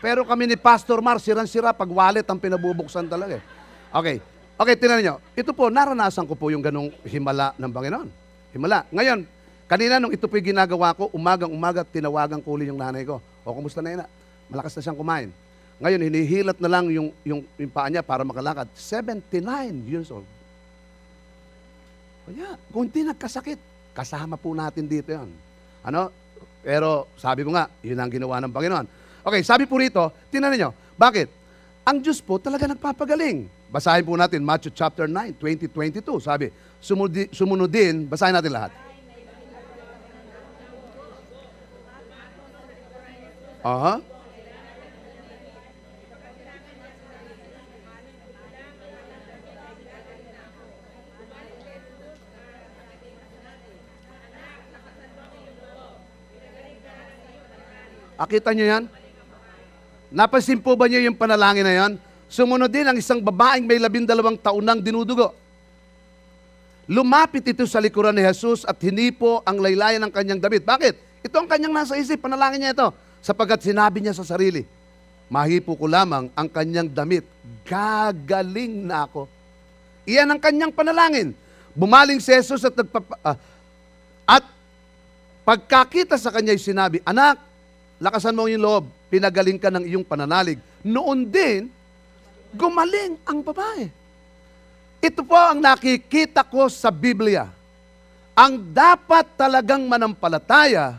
Pero 0.02 0.26
kami 0.26 0.50
ni 0.50 0.56
Pastor 0.58 0.98
Mar, 0.98 1.22
sirang-sira 1.22 1.70
pag 1.70 1.86
wallet 1.86 2.26
ang 2.26 2.42
pinabubuksan 2.42 3.06
talaga 3.06 3.38
eh. 3.38 3.44
Okay. 3.94 4.16
Okay, 4.60 4.76
tinan 4.76 5.00
niyo. 5.00 5.14
Ito 5.32 5.56
po, 5.56 5.72
naranasan 5.72 6.28
ko 6.28 6.36
po 6.36 6.52
yung 6.52 6.60
ganong 6.60 6.92
himala 7.06 7.56
ng 7.56 7.70
Panginoon. 7.72 8.08
Himala. 8.52 8.84
Ngayon, 8.92 9.24
kanina 9.70 9.96
nung 9.96 10.12
ito 10.12 10.26
po 10.26 10.36
yung 10.36 10.52
ginagawa 10.52 10.92
ko, 10.92 11.08
umagang-umaga, 11.14 11.86
tinawagan 11.86 12.42
ko 12.42 12.58
uli 12.58 12.68
yung 12.68 12.76
nanay 12.76 13.06
ko. 13.06 13.22
O, 13.46 13.54
kumusta 13.56 13.80
na 13.80 13.94
yun? 13.94 14.00
Malakas 14.52 14.76
na 14.76 14.84
siyang 14.84 14.98
kumain. 14.98 15.30
Ngayon, 15.80 16.00
hinihilat 16.12 16.58
na 16.60 16.68
lang 16.68 16.92
yung, 16.92 17.08
yung, 17.24 17.40
yung 17.56 17.72
paa 17.72 17.88
niya 17.88 18.04
para 18.04 18.20
makalakad. 18.20 18.68
79 18.76 19.32
years 19.88 20.12
old. 20.12 20.28
Kaya, 22.28 22.60
kung 22.68 22.84
hindi 22.84 23.00
nagkasakit, 23.00 23.56
kasama 23.96 24.36
po 24.36 24.52
natin 24.52 24.84
dito 24.84 25.08
yan. 25.08 25.32
Ano? 25.80 26.12
Pero 26.60 27.08
sabi 27.16 27.48
ko 27.48 27.56
nga, 27.56 27.72
yun 27.80 27.96
ang 27.96 28.12
ginawa 28.12 28.44
ng 28.44 28.52
Panginoon. 28.52 28.86
Okay, 29.24 29.40
sabi 29.40 29.64
po 29.64 29.80
rito, 29.80 30.12
tinan 30.28 30.52
niyo, 30.52 30.76
bakit? 31.00 31.32
Ang 31.88 32.04
Diyos 32.04 32.20
po 32.20 32.36
talaga 32.36 32.68
nagpapagaling. 32.68 33.48
Basahin 33.72 34.04
po 34.04 34.20
natin 34.20 34.44
Matthew 34.44 34.76
chapter 34.76 35.08
9, 35.08 35.40
20-22. 35.40 36.04
Sabi, 36.20 36.52
sumudi, 36.76 37.32
sumunod 37.32 37.72
din, 37.72 38.04
basahin 38.04 38.36
natin 38.36 38.52
lahat. 38.52 38.72
Aha. 43.64 44.09
Akita 58.20 58.52
nyo 58.52 58.68
yan? 58.68 58.84
Napansin 60.12 60.60
po 60.60 60.76
ba 60.76 60.84
niyo 60.84 61.00
yung 61.00 61.16
panalangin 61.16 61.64
na 61.64 61.72
yan? 61.72 61.92
Sumunod 62.28 62.68
din 62.68 62.84
ang 62.84 62.92
isang 63.00 63.24
babaeng 63.24 63.64
may 63.64 63.80
labindalawang 63.80 64.36
taon 64.36 64.60
nang 64.60 64.76
dinudugo. 64.84 65.32
Lumapit 66.84 67.46
ito 67.48 67.64
sa 67.64 67.80
likuran 67.80 68.12
ni 68.12 68.20
Jesus 68.20 68.68
at 68.68 68.76
hinipo 68.84 69.40
ang 69.48 69.56
laylayan 69.56 70.04
ng 70.04 70.12
kanyang 70.12 70.42
damit. 70.42 70.68
Bakit? 70.68 71.24
Ito 71.24 71.36
ang 71.40 71.48
kanyang 71.48 71.72
nasa 71.72 71.96
isip, 71.96 72.20
panalangin 72.20 72.60
niya 72.60 72.76
ito. 72.76 72.88
Sapagkat 73.24 73.64
sinabi 73.64 74.04
niya 74.04 74.12
sa 74.12 74.26
sarili, 74.26 74.68
mahipo 75.32 75.72
ko 75.72 75.88
lamang 75.88 76.28
ang 76.36 76.48
kanyang 76.50 76.92
damit, 76.92 77.24
gagaling 77.64 78.84
na 78.84 79.08
ako. 79.08 79.30
Iyan 80.04 80.28
ang 80.28 80.40
kanyang 80.42 80.74
panalangin. 80.76 81.32
Bumaling 81.72 82.20
si 82.20 82.34
Jesus 82.36 82.66
at 82.66 82.74
nagpapa, 82.74 83.16
ah, 83.22 83.38
at 84.26 84.44
pagkakita 85.46 86.18
sa 86.18 86.34
kanya 86.34 86.52
sinabi, 86.58 86.98
Anak, 87.06 87.49
lakasan 88.00 88.34
mo 88.34 88.48
yung 88.48 88.64
loob, 88.64 88.84
pinagaling 89.12 89.60
ka 89.60 89.68
ng 89.68 89.84
iyong 89.84 90.02
pananalig. 90.02 90.56
Noon 90.80 91.28
din, 91.28 91.68
gumaling 92.56 93.20
ang 93.28 93.44
babae. 93.44 93.92
Ito 95.00 95.20
po 95.20 95.36
ang 95.36 95.60
nakikita 95.60 96.40
ko 96.42 96.66
sa 96.72 96.88
Biblia. 96.88 97.52
Ang 98.32 98.56
dapat 98.72 99.28
talagang 99.36 99.84
manampalataya 99.84 100.96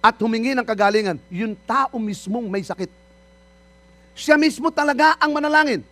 at 0.00 0.16
humingi 0.16 0.56
ng 0.56 0.64
kagalingan, 0.64 1.20
yung 1.28 1.52
tao 1.68 2.00
mismong 2.00 2.48
may 2.48 2.64
sakit. 2.64 2.88
Siya 4.16 4.40
mismo 4.40 4.72
talaga 4.72 5.14
ang 5.20 5.30
manalangin. 5.36 5.84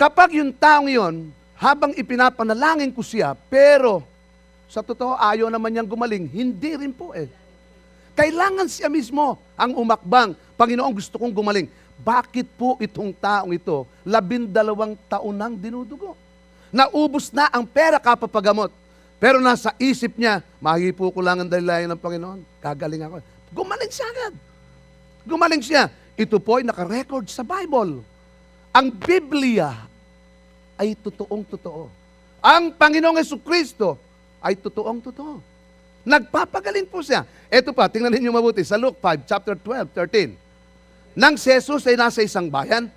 Kapag 0.00 0.32
yung 0.40 0.50
taong 0.56 0.88
yon, 0.88 1.28
habang 1.60 1.92
ipinapanalangin 1.92 2.88
ko 2.88 3.04
siya, 3.04 3.36
pero 3.52 4.00
sa 4.64 4.80
totoo 4.80 5.18
ayaw 5.20 5.52
naman 5.52 5.76
niyang 5.76 5.90
gumaling, 5.90 6.24
hindi 6.24 6.72
rin 6.78 6.94
po 6.94 7.12
eh. 7.12 7.28
Kailangan 8.20 8.68
siya 8.68 8.92
mismo 8.92 9.40
ang 9.56 9.72
umakbang. 9.80 10.36
Panginoon, 10.60 10.92
gusto 10.92 11.16
kong 11.16 11.32
gumaling. 11.32 11.64
Bakit 12.04 12.52
po 12.52 12.76
itong 12.76 13.16
taong 13.16 13.56
ito, 13.56 13.88
labindalawang 14.04 14.92
taon 15.08 15.32
nang 15.32 15.56
dinudugo? 15.56 16.12
Naubos 16.68 17.32
na 17.32 17.48
ang 17.48 17.64
pera 17.64 17.96
kapapagamot. 17.96 18.68
Pero 19.16 19.40
nasa 19.40 19.72
isip 19.80 20.20
niya, 20.20 20.44
mahipo 20.60 21.08
ko 21.08 21.20
lang 21.24 21.40
ang 21.40 21.48
dalilayan 21.48 21.88
ng 21.96 22.00
Panginoon. 22.00 22.44
Gagaling 22.60 23.08
ako. 23.08 23.24
Gumaling 23.56 23.88
siya 23.88 24.06
agad. 24.12 24.32
Gumaling 25.24 25.64
siya. 25.64 25.88
Ito 26.12 26.36
po 26.36 26.60
ay 26.60 26.64
nakarecord 26.68 27.24
sa 27.24 27.40
Bible. 27.40 28.04
Ang 28.68 28.92
Biblia 29.00 29.80
ay 30.76 30.92
totoong 30.92 31.44
totoo. 31.56 31.88
Ang 32.44 32.68
Panginoong 32.76 33.16
Yesu 33.16 33.40
Kristo 33.40 33.96
ay 34.44 34.60
totoong 34.60 35.00
totoo. 35.08 35.49
Nagpapagaling 36.04 36.88
po 36.88 37.04
siya. 37.04 37.28
Ito 37.52 37.76
pa, 37.76 37.90
tingnan 37.90 38.14
ninyo 38.14 38.32
mabuti 38.32 38.64
sa 38.64 38.80
Luke 38.80 38.96
5, 39.02 39.28
chapter 39.28 39.54
12, 39.58 39.92
13. 39.92 41.18
Nang 41.18 41.34
si 41.36 41.52
Jesus 41.52 41.84
ay 41.84 41.98
nasa 41.98 42.24
isang 42.24 42.48
bayan, 42.48 42.88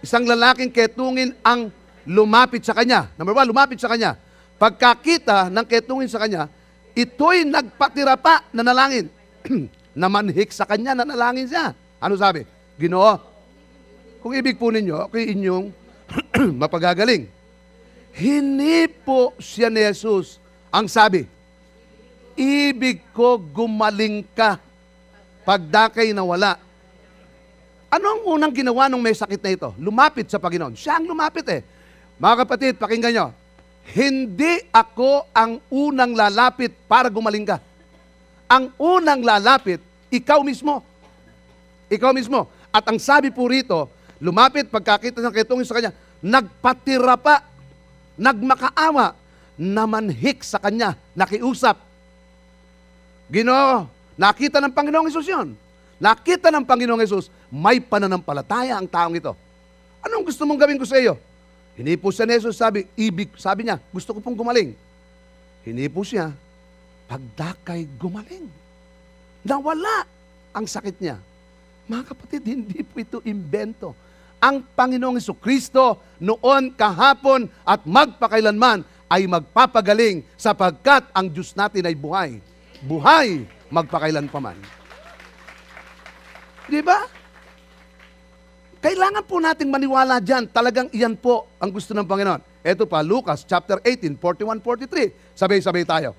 isang 0.00 0.24
lalaking 0.24 0.72
ketungin 0.72 1.34
ang 1.42 1.68
lumapit 2.06 2.62
sa 2.62 2.72
kanya. 2.72 3.10
Number 3.18 3.34
one, 3.34 3.50
lumapit 3.50 3.76
sa 3.76 3.90
kanya. 3.90 4.16
Pagkakita 4.56 5.52
ng 5.52 5.66
ketungin 5.66 6.08
sa 6.08 6.22
kanya, 6.22 6.48
ito'y 6.96 7.44
nagpatira 7.44 8.16
pa 8.16 8.46
na 8.54 8.64
nalangin. 8.64 9.10
Namanhik 10.00 10.54
sa 10.54 10.64
kanya 10.64 10.96
na 10.96 11.04
nalangin 11.04 11.50
siya. 11.50 11.76
Ano 12.00 12.16
sabi? 12.16 12.46
Ginoo, 12.80 13.20
kung 14.24 14.32
ibig 14.32 14.56
po 14.56 14.72
ninyo, 14.72 15.12
kay 15.12 15.36
inyong 15.36 15.72
mapagagaling. 16.62 17.28
Hinipo 18.16 19.36
siya 19.36 19.68
ni 19.68 19.84
Jesus. 19.84 20.40
Ang 20.72 20.88
sabi, 20.88 21.28
ibig 22.36 23.00
ko 23.16 23.40
gumaling 23.40 24.22
ka 24.36 24.60
pagdakay 25.42 26.12
na 26.12 26.22
wala. 26.22 26.60
Ano 27.88 28.06
ang 28.12 28.20
unang 28.36 28.52
ginawa 28.52 28.92
nung 28.92 29.00
may 29.00 29.16
sakit 29.16 29.40
na 29.40 29.54
ito? 29.56 29.70
Lumapit 29.80 30.28
sa 30.28 30.36
Panginoon. 30.36 30.76
Siya 30.76 31.00
ang 31.00 31.08
lumapit 31.08 31.46
eh. 31.48 31.64
Mga 32.20 32.34
kapatid, 32.44 32.72
pakinggan 32.76 33.12
nyo. 33.14 33.26
Hindi 33.94 34.66
ako 34.74 35.30
ang 35.30 35.62
unang 35.70 36.12
lalapit 36.12 36.74
para 36.90 37.06
gumaling 37.06 37.46
ka. 37.46 37.62
Ang 38.50 38.74
unang 38.76 39.22
lalapit, 39.22 39.78
ikaw 40.10 40.42
mismo. 40.42 40.82
Ikaw 41.86 42.10
mismo. 42.10 42.50
At 42.74 42.82
ang 42.90 42.98
sabi 42.98 43.30
po 43.30 43.46
rito, 43.46 43.86
lumapit 44.18 44.66
pagkakita 44.66 45.22
ng 45.22 45.34
ketungin 45.34 45.64
sa 45.64 45.78
kanya, 45.78 45.94
nagpatira 46.18 47.14
pa, 47.14 47.46
nagmakaawa, 48.18 49.14
namanhik 49.54 50.42
sa 50.42 50.58
kanya, 50.58 50.98
nakiusap. 51.14 51.85
Ginoo, 53.26 53.90
nakita 54.14 54.62
ng 54.62 54.72
Panginoong 54.72 55.10
Isus 55.10 55.26
yun. 55.26 55.58
Nakita 55.96 56.52
ng 56.52 56.64
Panginoong 56.64 57.00
Yesus, 57.00 57.32
may 57.48 57.80
pananampalataya 57.80 58.76
ang 58.76 58.84
taong 58.84 59.16
ito. 59.16 59.32
Anong 60.04 60.28
gusto 60.28 60.44
mong 60.44 60.60
gawin 60.60 60.76
ko 60.76 60.84
sa 60.84 61.00
iyo? 61.00 61.16
Hinipo 61.76 62.12
siya 62.12 62.28
ni 62.28 62.36
Jesus, 62.36 62.56
sabi, 62.56 62.84
ibig, 62.96 63.32
sabi 63.36 63.64
niya, 63.64 63.80
gusto 63.92 64.12
ko 64.12 64.20
pong 64.20 64.36
gumaling. 64.36 64.76
Hinipo 65.64 66.04
siya, 66.04 66.32
pagdakay 67.08 67.88
gumaling. 67.96 68.48
Nawala 69.40 70.04
ang 70.52 70.68
sakit 70.68 71.00
niya. 71.00 71.16
Mga 71.88 72.04
kapatid, 72.12 72.42
hindi 72.44 72.80
po 72.84 73.00
ito 73.00 73.18
imbento. 73.24 73.96
Ang 74.36 74.60
Panginoong 74.60 75.16
Yesu 75.16 75.32
Kristo 75.32 75.96
noon, 76.20 76.76
kahapon 76.76 77.48
at 77.64 77.80
magpakailanman 77.88 78.84
ay 79.08 79.24
magpapagaling 79.24 80.20
sapagkat 80.36 81.08
ang 81.16 81.24
Diyos 81.32 81.56
natin 81.56 81.88
ay 81.88 81.96
buhay. 81.96 82.36
Buhay 82.84 83.46
magpakailan 83.72 84.28
pa 84.28 84.40
man. 84.42 84.58
Di 86.66 86.82
ba? 86.82 87.06
Kailangan 88.82 89.24
po 89.26 89.42
nating 89.42 89.70
maniwala 89.70 90.22
dyan. 90.22 90.46
Talagang 90.50 90.86
iyan 90.94 91.18
po 91.18 91.50
ang 91.58 91.70
gusto 91.74 91.90
ng 91.94 92.06
Panginoon. 92.06 92.38
Ito 92.66 92.86
pa, 92.86 93.02
Lucas 93.02 93.46
chapter 93.46 93.78
18, 93.82 94.18
41, 94.18 94.62
43. 94.62 95.14
Sabay-sabay 95.34 95.86
tayo. 95.86 96.14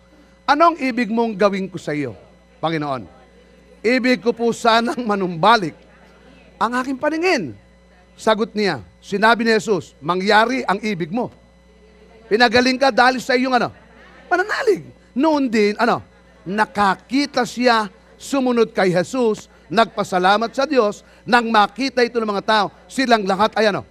Anong 0.47 0.79
ibig 0.79 1.11
mong 1.11 1.35
gawin 1.35 1.67
ko 1.67 1.75
sa 1.75 1.91
iyo, 1.91 2.15
Panginoon? 2.63 3.03
Ibig 3.83 4.23
ko 4.23 4.31
po 4.31 4.51
sanang 4.55 5.03
manumbalik 5.03 5.75
ang 6.55 6.75
aking 6.79 6.95
paningin. 6.95 7.51
Sagot 8.17 8.51
niya, 8.55 8.81
sinabi 8.97 9.45
ni 9.45 9.53
Jesus, 9.53 9.93
mangyari 10.01 10.65
ang 10.65 10.81
ibig 10.81 11.13
mo. 11.13 11.29
Pinagaling 12.27 12.79
ka 12.81 12.91
dahil 12.91 13.21
sa 13.21 13.37
iyong 13.37 13.55
ano? 13.55 13.71
Pananalig. 14.27 14.83
Noon 15.15 15.47
din, 15.47 15.77
ano? 15.79 16.03
Nakakita 16.47 17.43
siya, 17.43 17.91
sumunod 18.15 18.71
kay 18.71 18.95
Jesus, 18.95 19.51
nagpasalamat 19.67 20.47
sa 20.55 20.63
Diyos, 20.63 21.03
nang 21.27 21.51
makita 21.51 22.07
ito 22.07 22.23
ng 22.23 22.31
mga 22.31 22.47
tao, 22.47 22.65
silang 22.87 23.27
lahat 23.27 23.51
ay 23.59 23.67
ano? 23.67 23.83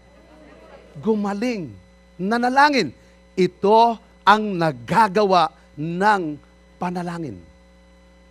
Gumaling, 1.05 1.69
nanalangin. 2.16 2.97
Ito 3.37 4.01
ang 4.25 4.57
nagagawa 4.57 5.53
ng 5.77 6.40
panalangin. 6.81 7.37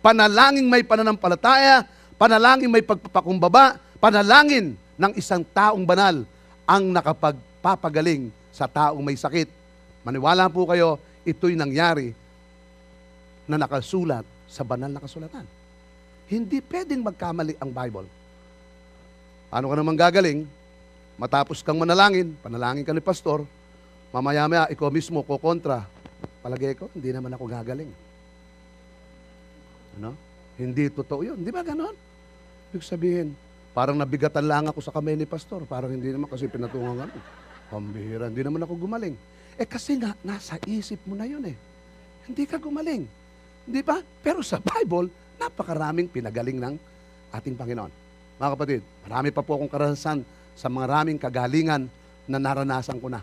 Panalangin 0.02 0.66
may 0.66 0.82
pananampalataya, 0.82 1.86
panalangin 2.18 2.66
may 2.66 2.82
pagpapakumbaba, 2.82 3.78
panalangin 4.02 4.74
ng 4.98 5.12
isang 5.14 5.46
taong 5.54 5.86
banal 5.86 6.26
ang 6.66 6.82
nakapagpapagaling 6.90 8.34
sa 8.50 8.66
taong 8.66 9.06
may 9.06 9.14
sakit. 9.14 9.46
Maniwala 10.02 10.50
po 10.50 10.66
kayo, 10.66 10.98
ito'y 11.22 11.54
nangyari 11.54 12.25
na 13.46 13.56
nakasulat 13.58 14.26
sa 14.50 14.66
banal 14.66 14.90
na 14.90 15.02
kasulatan. 15.02 15.46
Hindi 16.26 16.58
pwedeng 16.66 17.06
magkamali 17.06 17.54
ang 17.62 17.70
Bible. 17.70 18.10
Ano 19.50 19.70
ka 19.70 19.76
naman 19.78 19.94
gagaling? 19.94 20.42
Matapos 21.16 21.62
kang 21.62 21.78
manalangin, 21.78 22.34
panalangin 22.42 22.84
ka 22.84 22.92
ni 22.92 23.00
pastor, 23.00 23.46
mamaya-maya 24.10 24.68
ikaw 24.68 24.90
mismo 24.90 25.22
kukontra. 25.22 25.86
Palagay 26.42 26.74
ko, 26.76 26.90
hindi 26.92 27.14
naman 27.14 27.32
ako 27.32 27.44
gagaling. 27.46 27.90
Ano? 29.96 30.12
Hindi 30.60 30.92
totoo 30.92 31.22
yun. 31.24 31.38
Di 31.40 31.54
ba 31.54 31.64
ganon? 31.64 31.94
Ibig 32.74 32.84
sabihin, 32.84 33.32
parang 33.72 33.96
nabigatan 33.96 34.44
lang 34.44 34.68
ako 34.68 34.82
sa 34.84 34.92
kamay 34.92 35.16
ni 35.16 35.24
pastor. 35.24 35.64
Parang 35.64 35.88
hindi 35.94 36.10
naman 36.10 36.28
kasi 36.28 36.50
pinatungan 36.50 37.06
ako. 37.06 37.18
Pambihira, 37.66 38.28
hindi 38.28 38.42
naman 38.44 38.62
ako 38.62 38.76
gumaling. 38.76 39.16
Eh 39.56 39.64
kasi 39.64 39.96
nga, 39.96 40.12
nasa 40.20 40.60
isip 40.68 41.00
mo 41.08 41.16
na 41.16 41.24
yun 41.24 41.42
eh. 41.48 41.56
Hindi 42.28 42.44
ka 42.44 42.60
gumaling. 42.60 43.08
Di 43.66 43.82
ba? 43.82 43.98
Pero 44.22 44.46
sa 44.46 44.62
Bible, 44.62 45.10
napakaraming 45.42 46.06
pinagaling 46.06 46.62
ng 46.62 46.74
ating 47.34 47.58
Panginoon. 47.58 47.90
Mga 48.38 48.50
kapatid, 48.54 48.80
marami 49.02 49.28
pa 49.34 49.42
po 49.42 49.58
akong 49.58 49.72
karanasan 49.72 50.22
sa 50.54 50.70
mga 50.70 50.86
raming 50.86 51.18
kagalingan 51.18 51.90
na 52.30 52.38
naranasan 52.38 53.02
ko 53.02 53.10
na. 53.10 53.20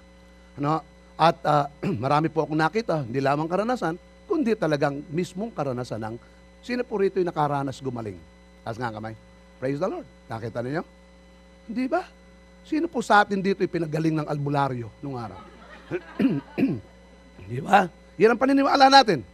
Ano? 0.60 0.84
At 1.16 1.40
ah, 1.48 1.72
marami 2.04 2.28
po 2.28 2.44
akong 2.44 2.60
nakita, 2.60 3.08
hindi 3.08 3.24
lamang 3.24 3.48
karanasan, 3.48 3.96
kundi 4.28 4.52
talagang 4.60 5.00
mismong 5.10 5.56
karanasan 5.56 6.04
ng 6.04 6.16
sino 6.60 6.84
po 6.84 7.00
rito 7.00 7.24
yung 7.24 7.32
nakaranas 7.32 7.80
gumaling. 7.80 8.20
Taas 8.68 8.76
nga 8.76 8.92
kamay. 8.92 9.16
Praise 9.64 9.80
the 9.80 9.88
Lord. 9.88 10.08
Nakita 10.28 10.60
niyo? 10.60 10.84
Hindi 11.72 11.88
ba? 11.88 12.04
Sino 12.68 12.88
po 12.92 13.00
sa 13.00 13.24
atin 13.24 13.40
dito 13.40 13.64
yung 13.64 13.72
pinagaling 13.72 14.16
ng 14.20 14.28
albularyo 14.28 14.88
nung 15.00 15.16
araw? 15.16 15.40
Di 17.52 17.60
ba? 17.60 17.88
Yan 18.20 18.36
ang 18.36 18.40
paniniwala 18.40 18.88
natin. 18.88 19.33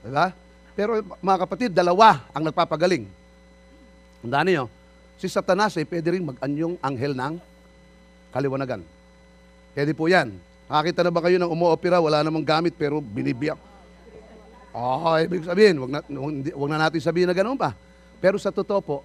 Di 0.00 0.10
ba? 0.12 0.32
Pero 0.72 1.04
mga 1.20 1.38
kapatid, 1.44 1.70
dalawa 1.76 2.24
ang 2.32 2.48
nagpapagaling. 2.48 3.04
Tandaan 4.24 4.46
niyo, 4.48 4.64
si 5.20 5.28
Satanas 5.28 5.76
ay 5.76 5.84
pwede 5.84 6.16
rin 6.16 6.24
mag-anyong 6.24 6.80
anghel 6.80 7.12
ng 7.12 7.36
kaliwanagan. 8.32 8.80
Pwede 9.76 9.92
po 9.92 10.08
yan. 10.08 10.32
Nakakita 10.70 11.04
na 11.04 11.12
ba 11.12 11.20
kayo 11.20 11.36
ng 11.36 11.50
umuopera, 11.50 12.00
wala 12.00 12.24
namang 12.24 12.46
gamit 12.46 12.72
pero 12.78 13.02
binibiyak? 13.02 13.58
Oh, 14.70 15.18
ibig 15.18 15.42
sabihin, 15.42 15.82
wag 15.82 15.90
na, 15.90 16.00
wag 16.54 16.70
na 16.70 16.78
natin 16.86 17.02
sabihin 17.02 17.26
na 17.26 17.34
ganoon 17.34 17.58
pa. 17.58 17.74
Pero 18.22 18.38
sa 18.38 18.54
totoo 18.54 18.80
po, 18.80 18.96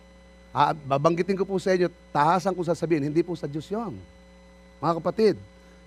ah, 0.54 0.78
babanggitin 0.78 1.36
ko 1.36 1.44
po 1.44 1.58
sa 1.58 1.74
inyo, 1.74 1.90
tahasan 2.14 2.54
ko 2.54 2.62
sasabihin, 2.62 3.10
hindi 3.10 3.26
po 3.26 3.34
sa 3.34 3.50
Diyos 3.50 3.66
yon. 3.68 3.98
Mga 4.78 4.94
kapatid, 5.02 5.36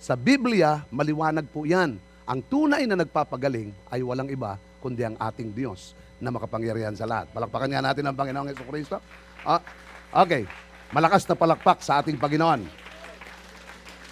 sa 0.03 0.19
Biblia, 0.19 0.83
maliwanag 0.91 1.47
po 1.49 1.63
yan. 1.63 1.95
Ang 2.27 2.41
tunay 2.45 2.85
na 2.85 2.99
nagpapagaling 2.99 3.71
ay 3.89 4.03
walang 4.03 4.29
iba 4.29 4.59
kundi 4.79 5.03
ang 5.07 5.19
ating 5.19 5.55
Diyos 5.55 5.95
na 6.19 6.35
makapangyarihan 6.35 6.95
sa 6.95 7.07
lahat. 7.07 7.31
Palakpakan 7.31 7.71
nga 7.71 7.83
natin 7.83 8.05
ang 8.07 8.17
Panginoong 8.19 8.51
Yeso 8.51 8.67
Kristo. 8.67 8.99
Ah, 9.47 9.63
okay, 10.11 10.47
malakas 10.91 11.27
na 11.27 11.39
palakpak 11.39 11.79
sa 11.83 12.03
ating 12.03 12.19
Panginoon. 12.19 12.67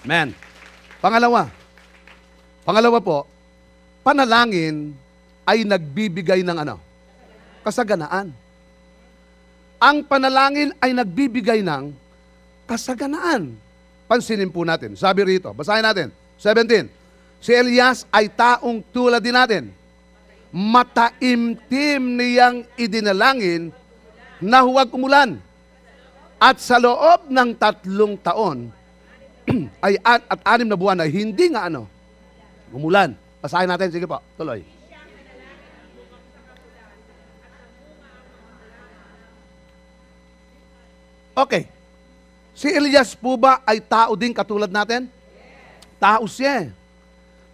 Man. 0.06 0.30
Pangalawa, 1.02 1.50
pangalawa 2.64 2.98
po, 3.02 3.28
panalangin 4.00 4.96
ay 5.44 5.62
nagbibigay 5.62 6.40
ng 6.42 6.56
ano? 6.66 6.80
Kasaganaan. 7.62 8.30
Ang 9.76 9.96
panalangin 10.08 10.72
ay 10.80 10.96
nagbibigay 10.96 11.60
ng 11.60 11.92
kasaganaan. 12.64 13.54
Pansinin 14.06 14.48
po 14.48 14.62
natin. 14.62 14.94
Sabi 14.94 15.26
rito, 15.26 15.50
basahin 15.52 15.84
natin. 15.84 16.08
17. 16.38 16.88
Si 17.42 17.52
Elias 17.52 18.06
ay 18.08 18.30
taong 18.30 18.80
tulad 18.94 19.20
din 19.20 19.34
natin. 19.34 19.70
Mataimtim 20.50 22.16
niyang 22.16 22.64
idinalangin 22.76 23.70
na 24.38 24.62
huwag 24.62 24.88
umulan. 24.94 25.38
At 26.36 26.60
sa 26.60 26.76
loob 26.76 27.32
ng 27.32 27.56
tatlong 27.56 28.14
taon, 28.20 28.68
ay 29.86 29.96
an- 30.04 30.26
at 30.28 30.40
anim 30.44 30.68
na 30.68 30.76
buwan 30.76 31.00
ay 31.00 31.08
hindi 31.08 31.48
nga 31.48 31.66
ano, 31.70 31.88
umulan. 32.68 33.16
Basahin 33.40 33.70
natin, 33.70 33.88
sige 33.88 34.04
po, 34.04 34.20
tuloy. 34.36 34.60
Okay. 41.36 41.68
Si 42.56 42.72
Elias 42.72 43.12
po 43.12 43.36
ba 43.36 43.60
ay 43.68 43.84
tao 43.84 44.16
din 44.16 44.32
katulad 44.32 44.72
natin? 44.72 45.04
Tao 46.00 46.24
siya. 46.24 46.64
eh. 46.64 46.68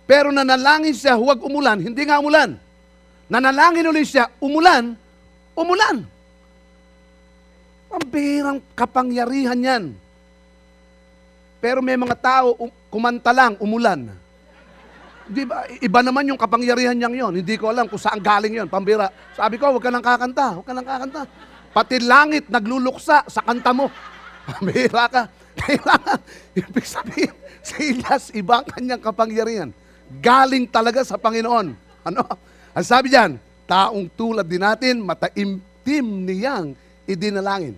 Pero 0.07 0.31
nanalangin 0.31 0.95
siya, 0.95 1.19
huwag 1.19 1.43
umulan, 1.43 1.79
hindi 1.83 2.07
nga 2.07 2.23
umulan. 2.23 2.55
Nanalangin 3.31 3.87
ulit 3.89 4.11
siya, 4.11 4.31
umulan, 4.43 4.95
umulan. 5.55 6.07
Pambihirang 7.93 8.61
kapangyarihan 8.73 9.59
yan. 9.61 9.85
Pero 11.63 11.79
may 11.79 11.95
mga 11.95 12.17
tao, 12.19 12.59
um- 12.59 12.75
kumanta 12.91 13.31
lang, 13.31 13.55
umulan. 13.63 14.11
Di 15.31 15.47
ba, 15.47 15.63
iba 15.79 16.01
naman 16.03 16.27
yung 16.27 16.41
kapangyarihan 16.41 16.99
niyang 16.99 17.15
yon. 17.15 17.33
Hindi 17.39 17.55
ko 17.55 17.71
alam 17.71 17.87
kung 17.87 18.01
saan 18.01 18.19
galing 18.19 18.59
yon. 18.59 18.69
Pambira. 18.69 19.07
Sabi 19.39 19.57
ko, 19.57 19.71
huwag 19.71 19.85
ka 19.85 19.91
nang 19.95 20.03
kakanta. 20.03 20.59
Huwag 20.59 20.67
ka 20.67 20.75
nang 20.75 20.89
kakanta. 20.89 21.23
Pati 21.73 21.97
langit 22.03 22.51
nagluluksa 22.51 23.25
sa 23.31 23.41
kanta 23.41 23.71
mo. 23.71 23.87
Pambira 24.49 25.07
ka. 25.07 25.23
Kailangan, 25.53 26.19
ibig 26.59 26.87
sabihin, 26.89 27.35
si 27.63 27.95
Elias, 27.95 28.33
iba 28.35 28.61
ang 28.61 28.67
kanyang 28.67 29.03
kapangyarihan. 29.05 29.71
Galing 30.19 30.67
talaga 30.67 31.07
sa 31.07 31.15
Panginoon. 31.15 31.77
Ano? 32.09 32.23
Ang 32.73 32.87
sabi 32.89 33.13
diyan, 33.13 33.37
taong 33.69 34.09
tulad 34.17 34.49
din 34.49 34.65
natin, 34.65 35.05
mataimtim 35.05 36.07
niyang 36.25 36.73
idinalangin. 37.05 37.77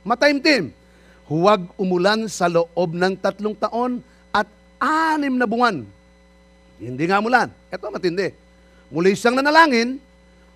Mataimtim. 0.00 0.72
Huwag 1.26 1.68
umulan 1.76 2.30
sa 2.30 2.46
loob 2.48 2.96
ng 2.96 3.18
tatlong 3.18 3.52
taon 3.58 4.00
at 4.30 4.46
anim 4.80 5.34
na 5.36 5.44
buwan. 5.44 5.84
Hindi 6.80 7.04
nga 7.08 7.20
umulan. 7.20 7.50
Ito 7.68 7.90
matindi. 7.92 8.30
Muli 8.88 9.18
siyang 9.18 9.36
nanalangin, 9.42 9.98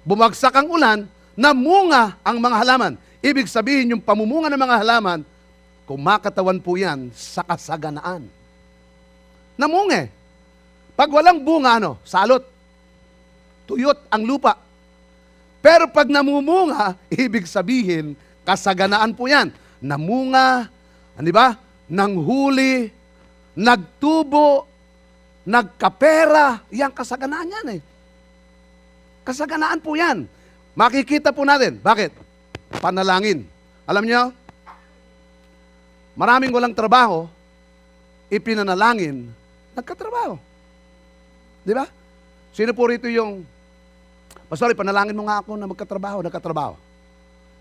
bumagsak 0.07 0.55
ang 0.55 0.71
ulan, 0.71 0.99
namunga 1.35 2.17
ang 2.23 2.39
mga 2.39 2.57
halaman. 2.63 2.93
Ibig 3.21 3.51
sabihin, 3.51 3.93
yung 3.93 4.03
pamumunga 4.05 4.49
ng 4.49 4.63
mga 4.63 4.77
halaman, 4.81 5.21
kumakatawan 5.85 6.63
po 6.63 6.79
yan 6.79 7.11
sa 7.13 7.43
kasaganaan. 7.43 8.25
Namunga 9.59 10.07
eh. 10.07 10.09
Pag 10.95 11.11
walang 11.11 11.43
bunga, 11.43 11.77
ano? 11.77 11.99
Salot. 12.07 12.60
Tuyot 13.71 13.99
ang 14.11 14.27
lupa. 14.27 14.59
Pero 15.63 15.87
pag 15.87 16.11
namumunga, 16.11 16.99
ibig 17.15 17.47
sabihin, 17.47 18.19
kasaganaan 18.43 19.15
po 19.15 19.31
yan. 19.31 19.55
Namunga, 19.79 20.67
ano 21.15 21.31
ba? 21.31 21.55
Nanghuli, 21.87 22.91
nagtubo, 23.55 24.67
nagkapera, 25.47 26.67
yan 26.75 26.91
kasaganaan 26.91 27.47
yan 27.47 27.67
eh. 27.79 27.81
Kasaganaan 29.23 29.79
po 29.79 29.95
yan. 29.95 30.27
Makikita 30.75 31.31
po 31.31 31.47
natin. 31.47 31.79
Bakit? 31.79 32.11
Panalangin. 32.83 33.47
Alam 33.87 34.05
niyo, 34.07 34.35
maraming 36.19 36.51
walang 36.51 36.75
trabaho, 36.75 37.27
ipinanalangin, 38.31 39.31
nagkatrabaho. 39.75 40.39
Di 41.67 41.75
ba? 41.75 41.87
Sino 42.55 42.71
po 42.75 42.87
rito 42.87 43.07
yung, 43.11 43.43
Pastor, 44.51 44.75
panalangin 44.75 45.15
mo 45.15 45.31
nga 45.31 45.39
ako 45.39 45.55
na 45.55 45.71
magkatrabaho, 45.71 46.27
nagkatrabaho. 46.27 46.75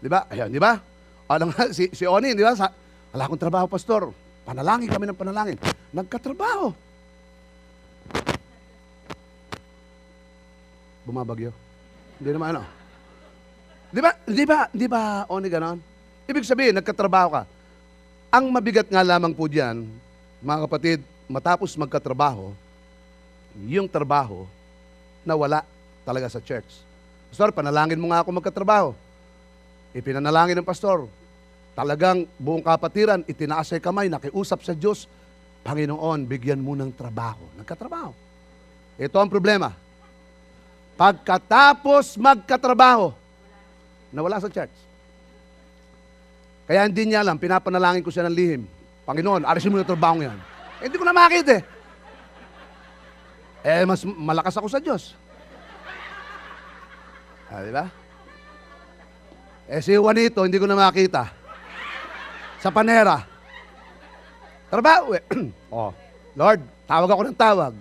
Di 0.02 0.10
ba? 0.10 0.25
Ayan, 0.25 0.49
di 0.49 0.58
ba? 0.58 0.82
Alam 1.30 1.54
nga, 1.54 1.69
si, 1.69 1.86
si 1.93 2.10
Oni, 2.10 2.34
di 2.34 2.41
ba? 2.41 2.58
Sa, 2.58 2.65
wala 3.13 3.30
akong 3.30 3.38
trabaho, 3.38 3.69
Pastor. 3.69 4.10
Panalangin 4.41 4.89
kami 4.89 5.06
ng 5.06 5.13
panalangin. 5.13 5.62
Nagkatrabaho. 5.93 6.73
Bumabagyo. 11.06 11.54
Hindi 12.17 12.30
naman 12.34 12.58
ano. 12.58 12.65
Di 13.93 14.02
ba, 14.02 14.12
di 14.25 14.45
ba, 14.49 14.60
di 14.73 14.88
ba, 14.89 15.30
Oni, 15.30 15.45
ganon? 15.45 15.78
Ibig 16.25 16.41
sabihin, 16.41 16.73
nagkatrabaho 16.73 17.38
ka. 17.38 17.43
Ang 18.34 18.49
mabigat 18.49 18.89
nga 18.89 19.06
lamang 19.06 19.38
po 19.38 19.45
diyan, 19.45 19.86
mga 20.41 20.65
kapatid, 20.65 21.06
matapos 21.30 21.78
magkatrabaho, 21.78 22.49
yung 23.69 23.86
trabaho 23.86 24.49
na 25.21 25.38
wala 25.38 25.62
talaga 26.09 26.25
sa 26.25 26.41
church. 26.41 26.81
Pastor, 27.29 27.53
panalangin 27.53 28.01
mo 28.01 28.09
nga 28.09 28.25
ako 28.25 28.33
magkatrabaho. 28.41 28.97
Ipinanalangin 29.93 30.57
ng 30.57 30.65
pastor. 30.65 31.05
Talagang 31.77 32.25
buong 32.41 32.65
kapatiran, 32.65 33.21
itinaas 33.29 33.69
ay 33.69 33.77
kamay, 33.77 34.09
nakiusap 34.09 34.65
sa 34.65 34.73
Diyos, 34.73 35.05
Panginoon, 35.61 36.25
bigyan 36.25 36.57
mo 36.57 36.73
ng 36.73 36.89
trabaho. 36.89 37.45
Nagkatrabaho. 37.61 38.11
Ito 38.97 39.17
ang 39.21 39.29
problema. 39.29 39.77
Pagkatapos 40.97 42.17
magkatrabaho, 42.17 43.13
nawala 44.09 44.41
sa 44.41 44.49
church. 44.49 44.73
Kaya 46.65 46.89
hindi 46.89 47.05
niya 47.05 47.21
alam, 47.21 47.37
pinapanalangin 47.37 48.01
ko 48.01 48.09
siya 48.09 48.25
ng 48.25 48.35
lihim. 48.35 48.61
Panginoon, 49.05 49.45
alisin 49.45 49.69
mo 49.69 49.77
yung 49.77 49.89
trabaho 49.89 50.21
yan. 50.21 50.37
Eh, 50.81 50.89
hindi 50.89 50.97
ko 50.97 51.05
na 51.05 51.15
makita 51.15 51.61
eh. 51.61 51.63
Eh, 53.59 53.83
mas 53.83 54.01
malakas 54.03 54.55
ako 54.57 54.67
sa 54.71 54.81
Diyos. 54.81 55.18
Ah, 57.49 57.65
di 57.65 57.73
ba? 57.73 57.89
Eh, 59.65 59.81
si 59.81 59.97
Juanito, 59.97 60.45
hindi 60.45 60.62
ko 60.62 60.69
na 60.69 60.77
makita. 60.77 61.33
Sa 62.62 62.69
panera. 62.69 63.25
Trabaho 64.69 65.13
eh. 65.17 65.23
oh, 65.73 65.89
Lord, 66.38 66.62
tawag 66.85 67.09
ako 67.09 67.21
ng 67.25 67.38
tawag. 67.38 67.73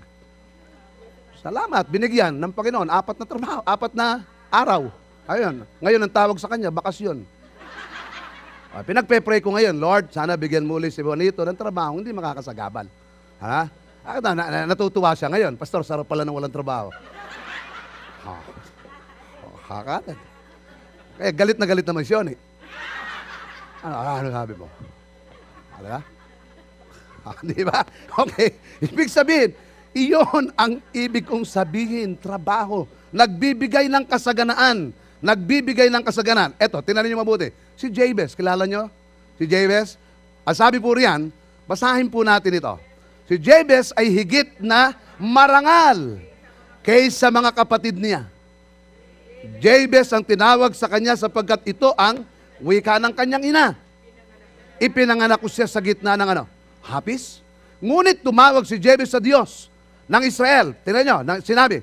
Salamat, 1.38 1.84
binigyan 1.86 2.32
ng 2.32 2.52
Panginoon. 2.52 2.88
Apat 2.88 3.16
na 3.20 3.26
trabaho, 3.28 3.60
apat 3.62 3.92
na 3.92 4.24
araw. 4.48 4.88
Ayun, 5.28 5.68
ngayon 5.84 6.02
ang 6.02 6.12
tawag 6.12 6.40
sa 6.40 6.48
kanya, 6.48 6.72
bakasyon. 6.72 7.20
Ah, 8.72 8.84
pinagpe-pray 8.84 9.44
ko 9.44 9.52
ngayon, 9.52 9.76
Lord, 9.76 10.12
sana 10.12 10.36
bigyan 10.36 10.64
mo 10.64 10.80
ulit 10.80 10.96
si 10.96 11.04
Juanito 11.04 11.44
ng 11.44 11.56
trabaho, 11.56 12.00
hindi 12.00 12.12
makakasagabal. 12.12 12.88
Ha? 13.40 13.68
Ah, 14.04 14.20
na, 14.24 14.32
na, 14.32 14.58
natutuwa 14.64 15.12
siya 15.12 15.28
ngayon. 15.28 15.60
Pastor, 15.60 15.84
sarap 15.84 16.08
pala 16.08 16.24
ng 16.24 16.32
walang 16.32 16.52
trabaho. 16.52 16.88
Hakatan. 19.68 20.16
Kaya 21.20 21.30
galit 21.36 21.60
na 21.60 21.68
galit 21.68 21.84
naman 21.84 22.02
siya, 22.02 22.24
eh. 22.24 22.38
Ano, 23.84 23.94
ano 23.94 24.28
sabi 24.32 24.54
mo? 24.56 24.66
Ano 25.76 25.86
ba? 25.92 26.00
Ah, 27.28 27.38
di 27.44 27.62
ba? 27.62 27.84
Okay. 28.24 28.56
Ibig 28.80 29.12
sabihin, 29.12 29.50
iyon 29.92 30.50
ang 30.56 30.80
ibig 30.96 31.28
kong 31.28 31.44
sabihin, 31.44 32.16
trabaho. 32.16 32.88
Nagbibigay 33.12 33.86
ng 33.92 34.08
kasaganaan. 34.08 34.90
Nagbibigay 35.20 35.92
ng 35.92 36.02
kasaganaan. 36.02 36.56
Eto, 36.56 36.80
tinanin 36.80 37.12
niyo 37.12 37.20
mabuti. 37.20 37.52
Si 37.76 37.92
Jabez, 37.92 38.32
kilala 38.32 38.64
niyo? 38.64 38.88
Si 39.36 39.44
Jabez? 39.44 40.00
Ang 40.48 40.56
sabi 40.56 40.80
po 40.80 40.96
riyan, 40.96 41.28
basahin 41.68 42.08
po 42.08 42.24
natin 42.24 42.56
ito. 42.56 42.74
Si 43.28 43.36
Jabez 43.36 43.92
ay 43.92 44.08
higit 44.08 44.56
na 44.56 44.96
marangal 45.20 46.16
kaysa 46.80 47.28
mga 47.28 47.52
kapatid 47.52 48.00
niya. 48.00 48.24
Jabez 49.62 50.10
ang 50.10 50.24
tinawag 50.26 50.74
sa 50.74 50.90
kanya 50.90 51.14
sapagkat 51.14 51.62
ito 51.70 51.94
ang 51.94 52.26
Wika 52.58 52.98
ng 52.98 53.14
kanyang 53.14 53.54
ina. 53.54 53.66
Ipinanganak 54.82 55.38
ko 55.38 55.46
siya 55.46 55.70
sa 55.70 55.78
gitna 55.78 56.18
ng 56.18 56.28
ano? 56.34 56.44
Hapis. 56.82 57.38
Ngunit 57.78 58.22
tumawag 58.22 58.66
si 58.66 58.78
Jebus 58.82 59.14
sa 59.14 59.22
Diyos 59.22 59.70
ng 60.10 60.22
Israel. 60.26 60.74
Tingnan 60.82 61.04
nyo, 61.06 61.16
sinabi, 61.42 61.82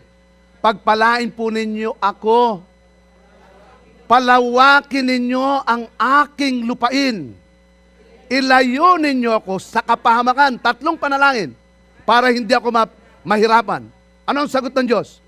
Pagpalain 0.59 1.29
po 1.31 1.53
ninyo 1.53 1.95
ako. 2.01 2.59
Palawakin 4.09 5.05
ninyo 5.05 5.61
ang 5.61 5.87
aking 5.95 6.65
lupain. 6.65 7.31
Ilayo 8.25 8.97
ninyo 8.97 9.31
ako 9.37 9.61
sa 9.61 9.85
kapahamakan. 9.85 10.57
Tatlong 10.57 10.97
panalangin 10.97 11.53
para 12.01 12.33
hindi 12.33 12.49
ako 12.53 12.73
ma- 12.73 12.91
mahirapan. 13.21 13.85
Ano 14.25 14.45
ang 14.45 14.49
sagot 14.49 14.73
ng 14.73 14.89
Diyos? 14.89 15.21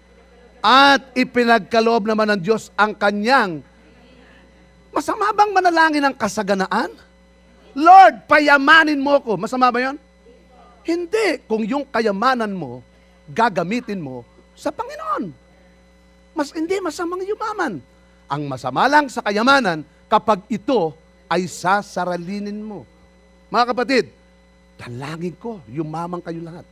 At 0.61 1.13
ipinagkaloob 1.13 2.09
naman 2.09 2.33
ng 2.35 2.41
Diyos 2.41 2.73
ang 2.75 2.97
kanyang 2.97 3.61
Masama 4.97 5.29
bang 5.29 5.53
manalangin 5.53 6.03
ng 6.09 6.15
kasaganaan? 6.17 6.89
Lord, 7.77 8.25
payamanin 8.25 8.97
mo 8.97 9.21
ko. 9.21 9.37
Masama 9.37 9.69
ba 9.69 9.77
yon? 9.77 9.93
Hindi. 10.81 11.37
Kung 11.45 11.61
yung 11.61 11.85
kayamanan 11.85 12.49
mo, 12.49 12.81
gagamitin 13.29 14.01
mo 14.01 14.25
sa 14.57 14.73
Panginoon. 14.73 15.29
Mas 16.33 16.49
hindi 16.49 16.81
masamang 16.81 17.21
yumaman. 17.21 17.77
Ang 18.25 18.41
masama 18.49 18.89
lang 18.89 19.05
sa 19.05 19.21
kayamanan 19.21 19.85
kapag 20.09 20.41
ito 20.49 20.97
ay 21.29 21.45
sasaralinin 21.45 22.57
mo. 22.57 22.81
Mga 23.53 23.77
kapatid, 23.77 24.05
dalangin 24.81 25.37
ko, 25.37 25.61
yumaman 25.69 26.25
kayo 26.25 26.41
lahat. 26.41 26.65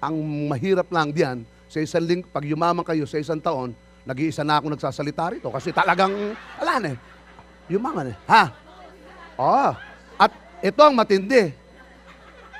Ang 0.00 0.48
mahirap 0.48 0.88
lang 0.88 1.12
diyan, 1.12 1.44
sa 1.74 1.82
isang 1.82 2.06
ling, 2.06 2.22
pag 2.22 2.46
yumaman 2.46 2.86
kayo 2.86 3.02
sa 3.02 3.18
isang 3.18 3.42
taon, 3.42 3.74
nag-iisa 4.06 4.46
na 4.46 4.62
ako 4.62 4.78
nagsasalita 4.78 5.34
rito 5.34 5.50
kasi 5.50 5.74
talagang, 5.74 6.14
ala 6.62 6.78
na 6.78 6.88
eh, 6.94 6.96
yumaman 7.66 8.14
eh. 8.14 8.16
Ha? 8.30 8.44
Oo. 9.42 9.74
At 10.14 10.30
ito 10.62 10.78
ang 10.78 10.94
matindi. 10.94 11.50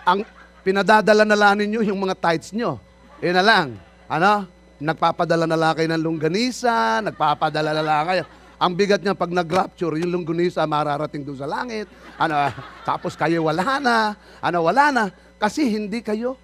Ang 0.03 0.27
pinadadala 0.67 1.23
na 1.23 1.39
lang 1.39 1.63
ninyo 1.63 1.87
yung 1.87 2.03
mga 2.03 2.19
tithes 2.19 2.51
nyo. 2.51 2.83
Yun 3.23 3.39
na 3.39 3.45
lang. 3.47 3.67
Ano? 4.11 4.51
Nagpapadala 4.83 5.47
na 5.47 5.55
lang 5.55 5.79
kayo 5.79 5.89
ng 5.95 6.03
longganisa, 6.03 6.99
nagpapadala 7.07 7.71
na 7.71 7.85
lang 7.87 8.05
kayo. 8.11 8.25
Ang 8.59 8.73
bigat 8.75 8.99
niya 8.99 9.15
pag 9.15 9.31
nag-rapture, 9.31 9.95
yung 10.03 10.11
longganisa 10.11 10.67
mararating 10.67 11.23
doon 11.23 11.39
sa 11.39 11.47
langit. 11.47 11.87
Ano, 12.19 12.35
tapos 12.89 13.15
kayo 13.15 13.47
wala 13.47 13.79
na. 13.79 14.19
Ano, 14.43 14.67
wala 14.67 14.91
na. 14.91 15.05
Kasi 15.39 15.71
hindi 15.71 16.03
kayo 16.03 16.35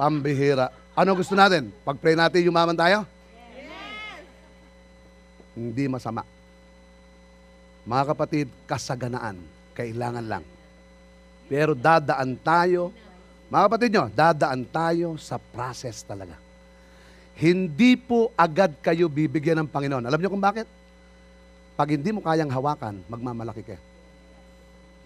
pambihira. 0.00 0.81
Ano 0.92 1.16
gusto 1.16 1.32
natin? 1.32 1.72
Pag-pray 1.88 2.12
natin, 2.12 2.44
yumaman 2.44 2.76
tayo? 2.76 3.08
Hindi 5.56 5.88
masama. 5.88 6.24
Mga 7.88 8.04
kapatid, 8.12 8.46
kasaganaan. 8.68 9.40
Kailangan 9.72 10.24
lang. 10.28 10.44
Pero 11.48 11.72
dadaan 11.72 12.36
tayo, 12.40 12.92
mga 13.48 13.62
kapatid 13.68 13.88
nyo, 13.92 14.04
dadaan 14.12 14.62
tayo 14.68 15.16
sa 15.16 15.40
process 15.40 16.04
talaga. 16.04 16.36
Hindi 17.40 17.96
po 17.96 18.28
agad 18.36 18.76
kayo 18.84 19.08
bibigyan 19.08 19.64
ng 19.64 19.68
Panginoon. 19.72 20.04
Alam 20.04 20.20
niyo 20.20 20.28
kung 20.28 20.44
bakit? 20.44 20.68
Pag 21.72 21.96
hindi 21.96 22.12
mo 22.12 22.20
kayang 22.20 22.52
hawakan, 22.52 23.00
magmamalaki 23.08 23.64
kayo. 23.64 23.80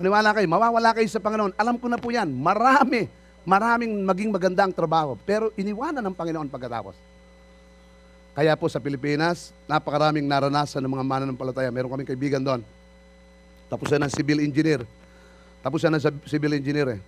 Maniwala 0.03 0.35
kayo, 0.35 0.47
mawawala 0.51 0.91
kayo 0.99 1.07
sa 1.07 1.23
Panginoon. 1.23 1.55
Alam 1.55 1.79
ko 1.79 1.87
na 1.87 1.99
po 1.99 2.11
yan. 2.11 2.27
Marami, 2.27 3.07
maraming 3.47 4.03
maging 4.03 4.35
maganda 4.35 4.67
ang 4.67 4.75
trabaho. 4.75 5.15
Pero 5.23 5.55
iniwanan 5.55 6.03
ng 6.03 6.17
Panginoon 6.19 6.51
pagkatapos. 6.51 6.99
Kaya 8.37 8.53
po 8.59 8.69
sa 8.69 8.83
Pilipinas, 8.83 9.55
napakaraming 9.65 10.27
naranasan 10.27 10.85
ng 10.85 10.93
mga 10.93 11.07
mananampalataya. 11.07 11.73
Meron 11.73 11.89
kaming 11.89 12.11
kaibigan 12.11 12.43
doon. 12.43 12.61
Tapos 13.71 13.89
siya 13.89 14.03
ng 14.03 14.13
civil 14.13 14.45
engineer. 14.45 14.85
Tapos 15.65 15.81
siya 15.81 15.89
ng 15.89 16.03
civil 16.29 16.53
engineer 16.53 16.99
eh. 16.99 17.01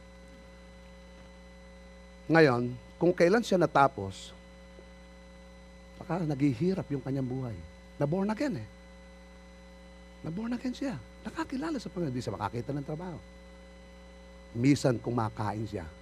Ngayon, 2.33 2.72
kung 2.96 3.12
kailan 3.12 3.44
siya 3.44 3.61
natapos, 3.61 4.33
baka 6.01 6.24
naghihirap 6.24 6.87
yung 6.88 7.05
kanyang 7.05 7.29
buhay. 7.29 7.57
Na-born 8.01 8.31
again 8.33 8.62
eh. 8.62 8.68
Na-born 10.24 10.57
again 10.57 10.72
siya. 10.72 10.94
Nakakilala 11.29 11.77
sa 11.77 11.92
Panginoon. 11.92 12.14
Hindi 12.14 12.24
siya 12.24 12.37
makakita 12.38 12.70
ng 12.72 12.87
trabaho. 12.87 13.18
Misan 14.57 14.96
kumakain 14.96 15.68
siya. 15.68 15.97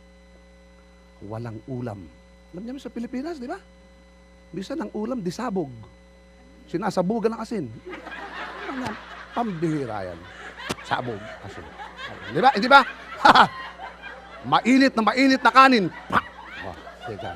Walang 1.24 1.58
ulam. 1.64 2.04
Alam 2.52 2.62
niyo 2.62 2.80
sa 2.80 2.92
Pilipinas, 2.92 3.40
di 3.40 3.48
ba? 3.48 3.56
Bisan 4.52 4.80
ang 4.80 4.92
ulam, 4.92 5.24
disabog. 5.24 5.72
Sinasabugan 6.68 7.32
ng 7.32 7.40
asin. 7.40 7.64
Mga 8.68 8.90
pambihira 9.32 9.98
yan. 10.12 10.18
Sabog, 10.84 11.20
asin. 11.44 11.66
Di 12.32 12.40
ba? 12.40 12.50
Hindi 12.52 12.68
ba? 12.68 12.80
mainit 14.52 14.92
na 14.94 15.02
mainit 15.02 15.42
na 15.42 15.52
kanin. 15.52 15.86
Pa! 16.08 16.20
Oh, 16.66 16.76
teka. 17.08 17.32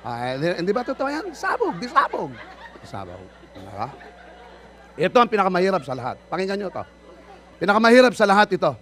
Ah, 0.00 0.32
hindi, 0.36 0.46
hindi 0.64 0.72
ba 0.72 0.82
totoo 0.84 1.08
yan? 1.08 1.26
Sabog, 1.36 1.76
disabog. 1.76 2.32
Disabog. 2.80 3.20
Diba? 3.52 3.88
Ito 4.96 5.16
ang 5.20 5.28
pinakamahirap 5.28 5.82
sa 5.84 5.96
lahat. 5.96 6.16
Pakinggan 6.28 6.56
nyo 6.60 6.68
ito. 6.72 6.84
Pinakamahirap 7.60 8.12
sa 8.16 8.24
lahat 8.24 8.48
ito. 8.52 8.72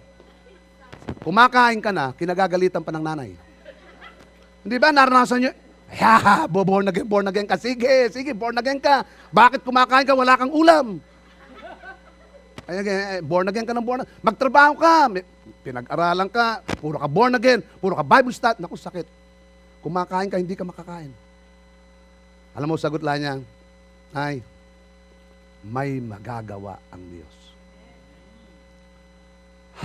Kumakain 1.19 1.79
ka 1.83 1.91
na, 1.91 2.15
kinagagalitan 2.15 2.79
pa 2.79 2.91
ng 2.95 3.03
nanay. 3.03 3.35
Hindi 4.63 4.75
ba 4.77 4.91
naranasan 4.91 5.39
nyo? 5.39 5.51
Yeah, 5.89 6.45
born 6.45 6.85
again, 6.85 7.07
born 7.09 7.25
again 7.25 7.49
ka. 7.49 7.57
Sige, 7.57 8.13
sige, 8.13 8.37
born 8.37 8.53
again 8.61 8.77
ka. 8.77 9.01
Bakit 9.33 9.65
kumakain 9.65 10.05
ka, 10.05 10.13
wala 10.13 10.37
kang 10.37 10.53
ulam? 10.53 11.01
Ay, 12.69 13.17
born 13.25 13.49
again 13.49 13.65
ka 13.65 13.73
ng 13.73 13.81
born 13.81 14.05
Magtrabaho 14.21 14.77
ka. 14.77 15.09
Pinag-aralan 15.65 16.29
ka. 16.29 16.61
Puro 16.77 17.01
ka 17.01 17.09
born 17.09 17.33
again. 17.33 17.65
Puro 17.81 17.97
ka 17.97 18.05
Bible 18.05 18.29
stud. 18.29 18.61
Naku, 18.61 18.77
sakit. 18.77 19.09
Kumakain 19.81 20.29
ka, 20.29 20.37
hindi 20.37 20.53
ka 20.53 20.61
makakain. 20.61 21.09
Alam 22.53 22.69
mo, 22.69 22.77
sagot 22.77 23.01
lang 23.01 23.17
niya, 23.17 23.33
ay, 24.13 24.45
may 25.65 25.97
magagawa 25.97 26.77
ang 26.93 27.01
Diyos. 27.09 27.35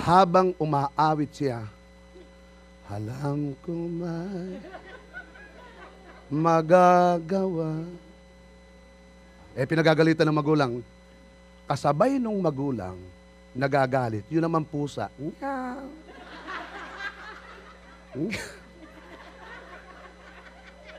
Habang 0.04 0.52
umaawit 0.60 1.30
siya, 1.32 1.64
halang 2.88 3.56
ko 3.64 3.72
may 3.72 4.60
magagawa. 6.28 7.84
Eh, 9.54 9.64
pinagagalitan 9.68 10.26
ng 10.26 10.36
magulang. 10.36 10.82
Kasabay 11.64 12.18
nung 12.18 12.42
magulang, 12.42 12.98
nagagalit. 13.54 14.26
Yun 14.28 14.44
naman 14.44 14.66
pusa. 14.66 15.08
Meow. 15.16 15.86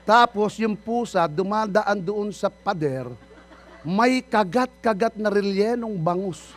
Tapos 0.06 0.56
yung 0.62 0.78
pusa, 0.78 1.26
dumadaan 1.26 1.98
doon 1.98 2.30
sa 2.30 2.48
pader, 2.48 3.10
may 3.82 4.22
kagat-kagat 4.22 5.18
na 5.18 5.30
relyenong 5.34 5.98
bangus. 5.98 6.54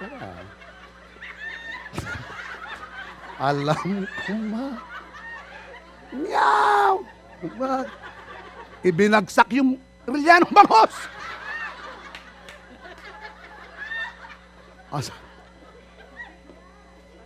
Ah. 0.00 0.44
Alam 3.36 4.08
ko 4.24 4.32
ma. 4.48 4.66
Meow! 6.12 6.94
Ba- 7.60 7.88
Ibinagsak 8.80 9.50
yung 9.52 9.76
relyenong 10.06 10.52
bangus. 10.54 10.94
Asa? 14.88 15.12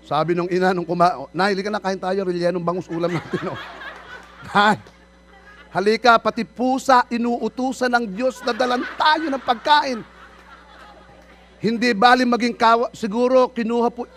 Sabi 0.03 0.35
nung 0.35 0.51
ina 0.51 0.75
nung 0.75 0.89
kuma, 0.89 1.31
Nay, 1.31 1.55
halika 1.55 1.71
na 1.71 1.79
kain 1.79 2.01
tayo, 2.01 2.27
relyenong 2.27 2.65
bangus 2.65 2.91
ulam 2.91 3.15
natin. 3.15 3.53
Oh. 3.53 3.61
Nay, 4.51 4.81
halika, 5.71 6.19
pati 6.19 6.43
pusa, 6.43 7.07
inuutusan 7.07 7.93
ng 7.93 8.05
Diyos 8.11 8.43
na 8.43 8.51
dalan 8.51 8.83
tayo 8.99 9.31
ng 9.31 9.39
pagkain. 9.45 10.03
Hindi 11.61 11.93
bali 11.95 12.25
maging 12.27 12.57
kawa, 12.57 12.91
siguro 12.97 13.53
kinuha 13.53 13.93
po, 13.93 14.09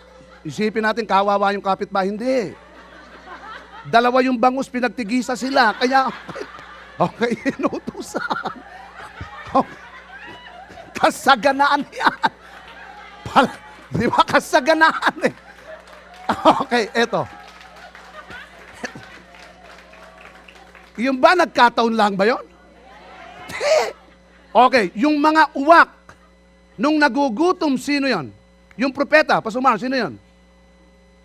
isipin 0.44 0.84
natin 0.84 1.08
kawawa 1.08 1.56
yung 1.56 1.64
kapitbahay, 1.64 2.12
hindi. 2.12 2.52
Dalawa 3.88 4.20
yung 4.24 4.36
bangus, 4.36 4.68
pinagtigisa 4.68 5.36
sila, 5.36 5.72
kaya, 5.76 6.08
okay, 7.08 7.32
inuutusan. 7.56 8.54
Okay. 9.50 9.82
Kasaganaan 11.00 11.82
yan. 11.90 12.30
Pal- 13.26 13.60
Di 13.94 14.06
ba 14.10 14.22
kasaganaan 14.26 15.16
eh? 15.22 15.34
Okay, 16.64 16.90
eto. 16.98 17.22
Yung 20.98 21.18
ba 21.18 21.34
nagkataon 21.38 21.94
lang 21.94 22.14
ba 22.18 22.26
yon? 22.26 22.42
Okay, 24.54 24.90
yung 24.94 25.18
mga 25.18 25.50
uwak, 25.54 25.90
nung 26.78 26.98
nagugutom, 26.98 27.74
sino 27.78 28.06
yon? 28.06 28.30
Yung 28.74 28.90
propeta, 28.90 29.38
pasumar, 29.38 29.78
sino 29.78 29.94
yon? 29.94 30.14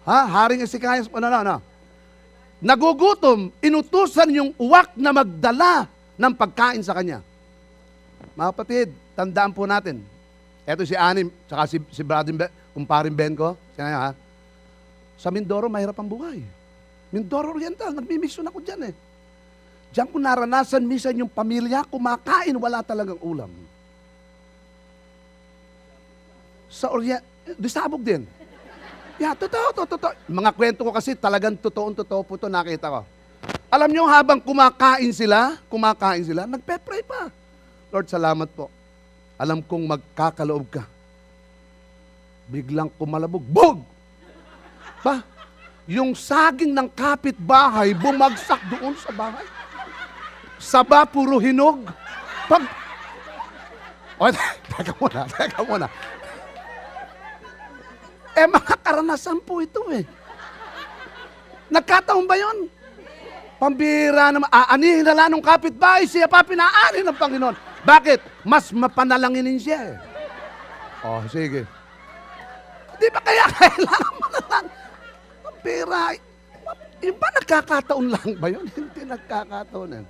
Ha? 0.10 0.26
Haring 0.26 0.66
Ezekias, 0.66 1.06
ano, 1.14 1.30
ano, 1.30 1.38
ano? 1.46 1.56
Nagugutom, 2.58 3.54
inutusan 3.62 4.34
yung 4.34 4.50
uwak 4.58 4.98
na 4.98 5.14
magdala 5.14 5.86
ng 6.18 6.34
pagkain 6.34 6.82
sa 6.82 6.98
kanya. 6.98 7.22
Mga 8.34 8.50
kapatid, 8.52 8.88
tandaan 9.14 9.54
po 9.54 9.70
natin, 9.70 10.02
Eto 10.66 10.86
si 10.86 10.98
Anim, 10.98 11.30
saka 11.46 11.66
si, 11.70 11.78
si 11.94 12.02
Ben, 12.02 12.46
kumparin 12.78 13.14
Ben 13.14 13.34
ko. 13.34 13.58
Siya 13.74 13.86
nga, 13.86 14.02
ha? 14.10 14.12
Sa 15.18 15.34
Mindoro, 15.34 15.66
mahirap 15.66 15.98
ang 15.98 16.10
buhay. 16.10 16.46
Mindoro 17.10 17.58
Oriental, 17.58 17.90
nagmimisyon 17.94 18.50
ako 18.50 18.62
dyan 18.62 18.92
eh. 18.92 18.94
Diyan 19.90 20.10
ko 20.14 20.22
naranasan 20.22 20.86
minsan 20.86 21.18
yung 21.18 21.32
pamilya, 21.32 21.86
kumakain, 21.90 22.54
wala 22.54 22.86
talagang 22.86 23.18
ulam. 23.18 23.50
Sa 26.70 26.94
Orient, 26.94 27.26
disabog 27.58 28.06
din. 28.06 28.30
Yeah, 29.20 29.36
totoo, 29.36 29.76
totoo, 29.76 30.00
totoo. 30.00 30.14
Mga 30.32 30.52
kwento 30.56 30.82
ko 30.88 30.96
kasi 30.96 31.12
talagang 31.12 31.60
totoong 31.60 31.92
totoo 31.92 32.24
po 32.24 32.40
ito 32.40 32.48
nakita 32.48 32.88
ko. 32.88 33.04
Alam 33.68 33.92
nyo, 33.92 34.08
habang 34.08 34.40
kumakain 34.40 35.12
sila, 35.12 35.60
kumakain 35.68 36.24
sila, 36.24 36.48
nagpe-pray 36.48 37.04
pa. 37.04 37.28
Lord, 37.92 38.08
salamat 38.08 38.48
po. 38.56 38.72
Alam 39.36 39.60
kong 39.60 39.86
magkakaloob 39.92 40.66
ka. 40.72 40.88
Biglang 42.48 42.90
kumalabog. 42.96 43.44
Bog! 43.44 43.84
Ba? 45.04 45.22
Yung 45.84 46.16
saging 46.16 46.72
ng 46.72 46.88
kapitbahay 46.88 47.92
bumagsak 47.94 48.62
doon 48.72 48.96
sa 48.96 49.12
bahay. 49.12 49.46
Saba 50.58 51.04
puro 51.04 51.44
hinog. 51.44 51.92
Pag... 52.48 52.64
O, 54.20 54.28
teka 54.76 54.94
muna, 54.96 55.22
teka 55.28 55.60
muna. 55.64 55.88
Eh, 58.40 58.48
mga 58.48 58.76
karanasan 58.80 59.44
po 59.44 59.60
ito 59.60 59.84
eh. 59.92 60.08
Nagkataon 61.68 62.24
ba 62.24 62.40
yun? 62.40 62.72
Pambira 63.60 64.32
naman, 64.32 64.48
aanihin 64.48 65.04
na 65.04 65.12
lang 65.12 65.36
ng 65.36 65.44
kapitbahay, 65.44 66.08
siya 66.08 66.32
pa 66.32 66.40
pinaani 66.40 67.04
ng 67.04 67.20
Panginoon. 67.20 67.56
Bakit? 67.84 68.48
Mas 68.48 68.72
mapanalanginin 68.72 69.60
siya 69.60 69.92
eh. 69.92 69.96
Oh, 71.04 71.20
sige. 71.28 71.68
Di 72.96 73.08
ba 73.12 73.20
kaya 73.20 73.44
kailangan 73.60 74.14
mo 74.16 74.28
na 74.32 74.42
lang? 74.48 74.66
Pambira. 75.44 76.04
Yung 77.04 77.18
ba 77.20 77.28
nagkakataon 77.36 78.08
lang 78.08 78.30
ba 78.40 78.48
yun? 78.48 78.66
Hindi 78.80 79.02
nagkakataon 79.04 79.90
yan. 80.00 80.06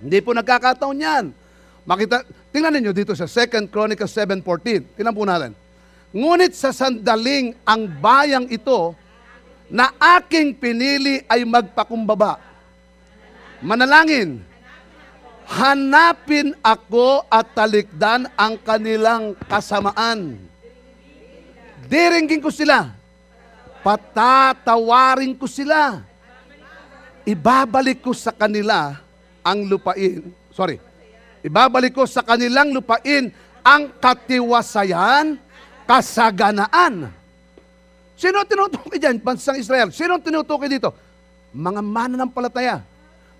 Hindi 0.00 0.18
po 0.24 0.30
nagkakataon 0.32 0.96
yan. 0.96 1.24
Makita, 1.84 2.24
tingnan 2.52 2.80
ninyo 2.80 2.92
dito 2.96 3.12
sa 3.12 3.28
2 3.28 3.68
Chronicles 3.68 4.12
7.14. 4.16 4.96
Tingnan 4.96 5.12
po 5.12 5.28
natin. 5.28 5.52
Ngunit 6.10 6.58
sa 6.58 6.74
sandaling 6.74 7.54
ang 7.62 7.86
bayang 7.86 8.50
ito 8.50 8.98
na 9.70 9.94
aking 10.18 10.58
pinili 10.58 11.22
ay 11.30 11.46
magpakumbaba. 11.46 12.42
Manalangin. 13.62 14.42
Hanapin 15.50 16.54
ako 16.62 17.26
at 17.26 17.54
talikdan 17.54 18.26
ang 18.38 18.54
kanilang 18.58 19.34
kasamaan. 19.50 20.38
Diringgin 21.90 22.38
ko 22.38 22.54
sila. 22.54 22.94
Patatawarin 23.82 25.34
ko 25.34 25.50
sila. 25.50 26.06
Ibabalik 27.26 28.02
ko 28.02 28.14
sa 28.14 28.30
kanila 28.30 28.98
ang 29.42 29.66
lupain. 29.66 30.30
Sorry. 30.54 30.78
Ibabalik 31.42 31.98
ko 31.98 32.04
sa 32.06 32.22
kanilang 32.22 32.70
lupain 32.70 33.32
ang 33.64 33.92
katiwasayan, 34.00 35.40
kasaganaan. 35.90 37.10
Sino 38.14 38.46
tinutukoy 38.46 39.02
dyan? 39.02 39.18
Bansang 39.18 39.58
Israel. 39.58 39.90
Sino 39.90 40.22
tinutukoy 40.22 40.70
dito? 40.70 40.94
Mga 41.50 41.82
mananampalataya. 41.82 42.86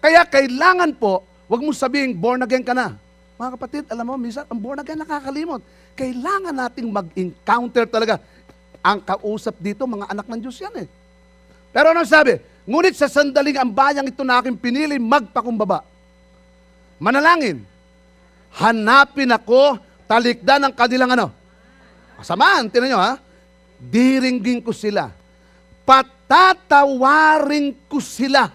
Kaya 0.03 0.27
kailangan 0.27 0.91
po, 0.99 1.23
wag 1.47 1.63
mo 1.63 1.71
sabihing 1.71 2.19
born 2.19 2.43
again 2.43 2.67
ka 2.67 2.75
na. 2.75 2.99
Mga 3.39 3.51
kapatid, 3.55 3.85
alam 3.87 4.03
mo, 4.03 4.19
minsan 4.19 4.43
ang 4.51 4.59
born 4.59 4.83
again 4.83 4.99
nakakalimot. 4.99 5.63
Kailangan 5.95 6.51
nating 6.51 6.91
mag-encounter 6.91 7.87
talaga. 7.87 8.19
Ang 8.83 8.99
kausap 9.05 9.55
dito, 9.61 9.87
mga 9.87 10.11
anak 10.11 10.27
ng 10.27 10.41
Diyos 10.43 10.59
yan 10.59 10.75
eh. 10.83 10.89
Pero 11.71 11.95
ano 11.95 12.03
sabi? 12.03 12.41
Ngunit 12.67 12.99
sa 12.99 13.07
sandaling 13.07 13.61
ang 13.61 13.71
bayang 13.71 14.09
ito 14.09 14.27
na 14.27 14.43
aking 14.43 14.59
pinili, 14.59 14.99
magpakumbaba. 14.99 15.85
Manalangin. 16.99 17.63
Hanapin 18.59 19.31
ako, 19.31 19.79
talikdan 20.11 20.67
ang 20.67 20.75
kanilang 20.75 21.15
ano. 21.15 21.40
Kasamaan, 22.21 22.69
tinan 22.69 22.93
nyo 22.93 23.01
ha. 23.01 23.17
Diringgin 23.81 24.61
ko 24.61 24.77
sila. 24.77 25.09
Patatawarin 25.89 27.73
ko 27.89 27.97
sila. 27.97 28.53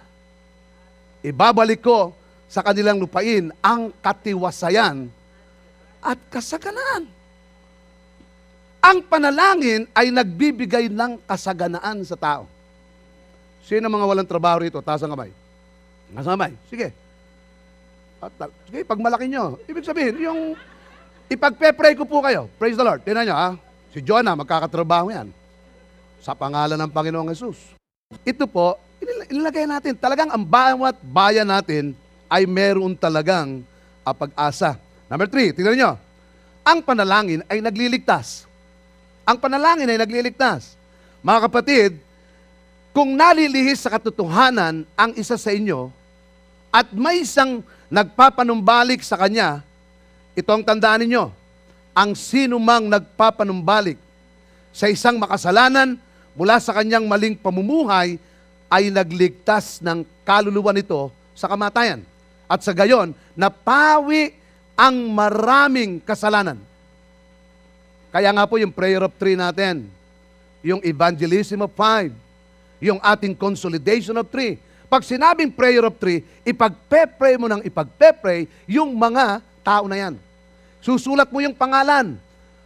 Ibabalik 1.26 1.82
ko 1.82 2.14
sa 2.46 2.62
kanilang 2.62 3.02
lupain 3.02 3.50
ang 3.66 3.90
katiwasayan 4.06 5.10
at 5.98 6.20
kasaganaan. 6.30 7.10
Ang 8.86 9.02
panalangin 9.10 9.90
ay 9.98 10.14
nagbibigay 10.14 10.86
ng 10.94 11.18
kasaganaan 11.26 12.06
sa 12.06 12.14
tao. 12.14 12.46
Sino 13.66 13.90
mga 13.90 14.06
walang 14.06 14.30
trabaho 14.30 14.62
rito? 14.62 14.78
Taas 14.86 15.02
ang 15.02 15.18
kamay. 15.18 15.34
Taas 16.14 16.30
ang 16.30 16.38
kamay. 16.38 16.54
Sige. 16.70 16.94
At, 18.22 18.30
tal- 18.38 18.54
sige, 18.70 18.86
pag 18.86 19.02
malaki 19.02 19.26
nyo. 19.26 19.58
Ibig 19.66 19.82
sabihin, 19.82 20.22
yung 20.22 20.54
ipagpe-pray 21.32 21.94
ko 21.98 22.04
po 22.06 22.22
kayo. 22.22 22.48
Praise 22.60 22.78
the 22.78 22.86
Lord. 22.86 23.02
Tingnan 23.02 23.30
nyo 23.30 23.36
ha. 23.36 23.50
Si 23.96 24.04
Jonah, 24.04 24.36
magkakatrabaho 24.36 25.10
yan. 25.14 25.28
Sa 26.20 26.36
pangalan 26.36 26.76
ng 26.76 26.92
Panginoong 26.92 27.32
Yesus. 27.32 27.58
Ito 28.28 28.46
po, 28.50 28.76
inil- 29.00 29.30
inilagay 29.32 29.66
natin. 29.66 29.94
Talagang 29.96 30.30
ang 30.34 30.44
bawat 30.44 31.00
bayan 31.02 31.48
natin 31.48 31.96
ay 32.30 32.44
meron 32.50 32.94
talagang 32.98 33.64
pag-asa. 34.04 34.78
Number 35.10 35.30
three, 35.30 35.54
tingnan 35.54 35.78
nyo. 35.78 35.92
Ang 36.66 36.82
panalangin 36.82 37.46
ay 37.46 37.62
nagliligtas. 37.62 38.50
Ang 39.26 39.38
panalangin 39.38 39.90
ay 39.90 39.98
nagliligtas. 39.98 40.78
Mga 41.26 41.40
kapatid, 41.50 41.92
kung 42.94 43.18
nalilihis 43.18 43.84
sa 43.84 43.92
katotohanan 43.92 44.88
ang 44.96 45.12
isa 45.18 45.36
sa 45.36 45.52
inyo 45.52 45.90
at 46.72 46.90
may 46.96 47.26
isang 47.26 47.60
nagpapanumbalik 47.90 49.04
sa 49.04 49.20
kanya, 49.20 49.66
ito 50.36 50.52
ang 50.52 50.62
tandaan 50.62 51.08
ninyo, 51.08 51.32
ang 51.96 52.12
sino 52.12 52.60
mang 52.60 52.92
nagpapanumbalik 52.92 53.96
sa 54.76 54.92
isang 54.92 55.16
makasalanan 55.16 55.96
mula 56.36 56.60
sa 56.60 56.76
kanyang 56.76 57.08
maling 57.08 57.40
pamumuhay 57.40 58.20
ay 58.68 58.92
nagligtas 58.92 59.80
ng 59.80 60.04
kaluluwa 60.28 60.76
nito 60.76 61.08
sa 61.32 61.48
kamatayan. 61.48 62.04
At 62.52 62.60
sa 62.60 62.76
gayon, 62.76 63.16
napawi 63.32 64.36
ang 64.76 64.96
maraming 65.16 66.04
kasalanan. 66.04 66.60
Kaya 68.12 68.36
nga 68.36 68.44
po 68.44 68.60
yung 68.60 68.76
prayer 68.76 69.00
of 69.00 69.16
three 69.16 69.40
natin, 69.40 69.88
yung 70.60 70.84
evangelism 70.84 71.64
of 71.64 71.72
five, 71.72 72.12
yung 72.84 73.00
ating 73.00 73.32
consolidation 73.32 74.20
of 74.20 74.28
three. 74.28 74.60
Pag 74.92 75.08
sinabing 75.08 75.56
prayer 75.56 75.88
of 75.88 75.96
three, 75.96 76.28
ipagpe-pray 76.44 77.40
mo 77.40 77.48
ng 77.48 77.64
ipagpe-pray 77.64 78.52
yung 78.68 78.92
mga 78.92 79.40
tao 79.64 79.88
na 79.88 79.98
yan. 79.98 80.25
Susulat 80.86 81.34
mo 81.34 81.42
yung 81.42 81.58
pangalan. 81.58 82.14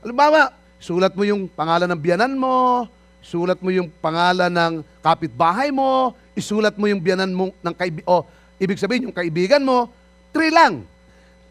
Halimbawa, 0.04 0.52
sulat 0.76 1.16
mo 1.16 1.24
yung 1.24 1.48
pangalan 1.48 1.88
ng 1.88 2.02
biyanan 2.04 2.36
mo, 2.36 2.84
sulat 3.24 3.56
mo 3.64 3.72
yung 3.72 3.88
pangalan 4.04 4.52
ng 4.52 4.74
kapitbahay 5.00 5.72
mo, 5.72 6.12
isulat 6.36 6.76
mo 6.76 6.84
yung 6.92 7.00
biyanan 7.00 7.32
mo 7.32 7.56
ng 7.64 7.72
kaibigan, 7.72 8.04
o 8.12 8.28
ibig 8.60 8.76
sabihin 8.76 9.08
yung 9.08 9.16
kaibigan 9.16 9.64
mo, 9.64 9.88
three 10.36 10.52
lang. 10.52 10.84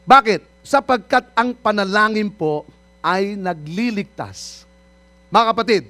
Bakit? 0.04 0.44
Sapagkat 0.60 1.32
ang 1.32 1.56
panalangin 1.56 2.28
po 2.28 2.68
ay 3.00 3.32
nagliligtas. 3.32 4.68
Mga 5.32 5.44
kapatid, 5.56 5.82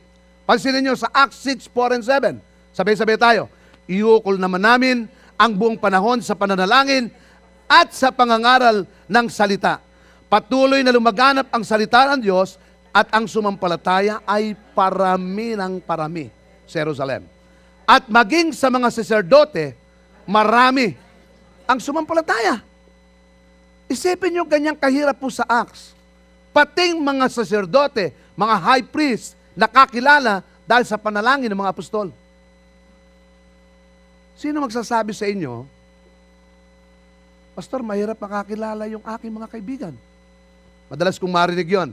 pansinin 0.47 0.87
nyo 0.87 0.95
sa 0.95 1.11
Acts 1.11 1.43
6, 1.43 1.67
4 1.75 1.99
and 1.99 2.39
7. 2.39 2.39
Sabay-sabay 2.71 3.19
tayo. 3.19 3.51
Iukol 3.91 4.39
naman 4.39 4.63
namin 4.63 5.11
ang 5.35 5.51
buong 5.59 5.75
panahon 5.75 6.23
sa 6.23 6.39
pananalangin 6.39 7.11
at 7.67 7.91
sa 7.91 8.15
pangangaral 8.15 8.87
ng 9.11 9.27
salita. 9.27 9.88
Patuloy 10.29 10.85
na 10.85 10.93
lumaganap 10.93 11.49
ang 11.49 11.65
salita 11.65 12.05
ng 12.13 12.21
Diyos 12.21 12.61
at 12.93 13.09
ang 13.17 13.25
sumampalataya 13.25 14.21
ay 14.29 14.53
parami 14.77 15.57
ng 15.57 15.81
parami 15.81 16.29
sa 16.69 16.85
Jerusalem. 16.85 17.25
At 17.89 18.05
maging 18.13 18.53
sa 18.53 18.69
mga 18.69 18.93
saserdote, 18.93 19.73
marami 20.29 20.93
ang 21.65 21.81
sumampalataya. 21.81 22.61
Isipin 23.89 24.37
nyo 24.37 24.45
ganyang 24.45 24.77
kahirap 24.77 25.17
po 25.17 25.33
sa 25.33 25.49
Acts. 25.49 25.97
Pating 26.53 27.01
mga 27.01 27.33
saserdote, 27.33 28.13
mga 28.37 28.57
high 28.61 28.85
priest, 28.85 29.33
nakakilala 29.57 30.45
dahil 30.69 30.85
sa 30.85 31.01
panalangin 31.01 31.49
ng 31.49 31.57
mga 31.57 31.73
apostol. 31.73 32.13
Sino 34.37 34.61
magsasabi 34.61 35.17
sa 35.17 35.25
inyo, 35.25 35.65
Pastor, 37.57 37.81
mahirap 37.81 38.21
makakilala 38.21 38.87
yung 38.87 39.03
aking 39.03 39.33
mga 39.33 39.49
kaibigan. 39.51 39.95
Madalas 40.89 41.21
kong 41.21 41.33
marinig 41.33 41.69
yon. 41.69 41.93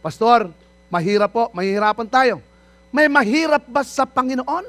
Pastor, 0.00 0.48
mahirap 0.88 1.30
po, 1.32 1.44
mahihirapan 1.52 2.08
tayo. 2.08 2.40
May 2.88 3.06
mahirap 3.08 3.68
ba 3.68 3.84
sa 3.84 4.08
Panginoon? 4.08 4.64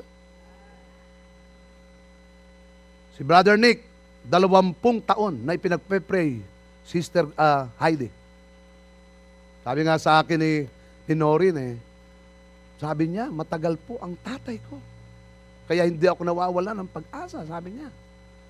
Si 3.16 3.24
Brother 3.24 3.56
Nick, 3.56 3.84
dalawampung 4.28 5.00
taon 5.04 5.40
na 5.44 5.56
ipinagpe-pray, 5.56 6.44
Sister 6.84 7.28
ah, 7.40 7.72
Heidi. 7.80 8.12
Sabi 9.64 9.88
nga 9.88 9.96
sa 10.00 10.20
akin 10.20 10.40
ni, 10.40 10.54
ni 11.08 11.14
Norin 11.16 11.56
eh, 11.60 11.74
sabi 12.80 13.12
niya, 13.12 13.28
matagal 13.28 13.76
po 13.76 14.00
ang 14.00 14.16
tatay 14.24 14.56
ko. 14.64 14.80
Kaya 15.68 15.84
hindi 15.84 16.08
ako 16.08 16.24
nawawala 16.24 16.72
ng 16.72 16.90
pag-asa, 16.90 17.44
sabi 17.44 17.76
niya. 17.76 17.92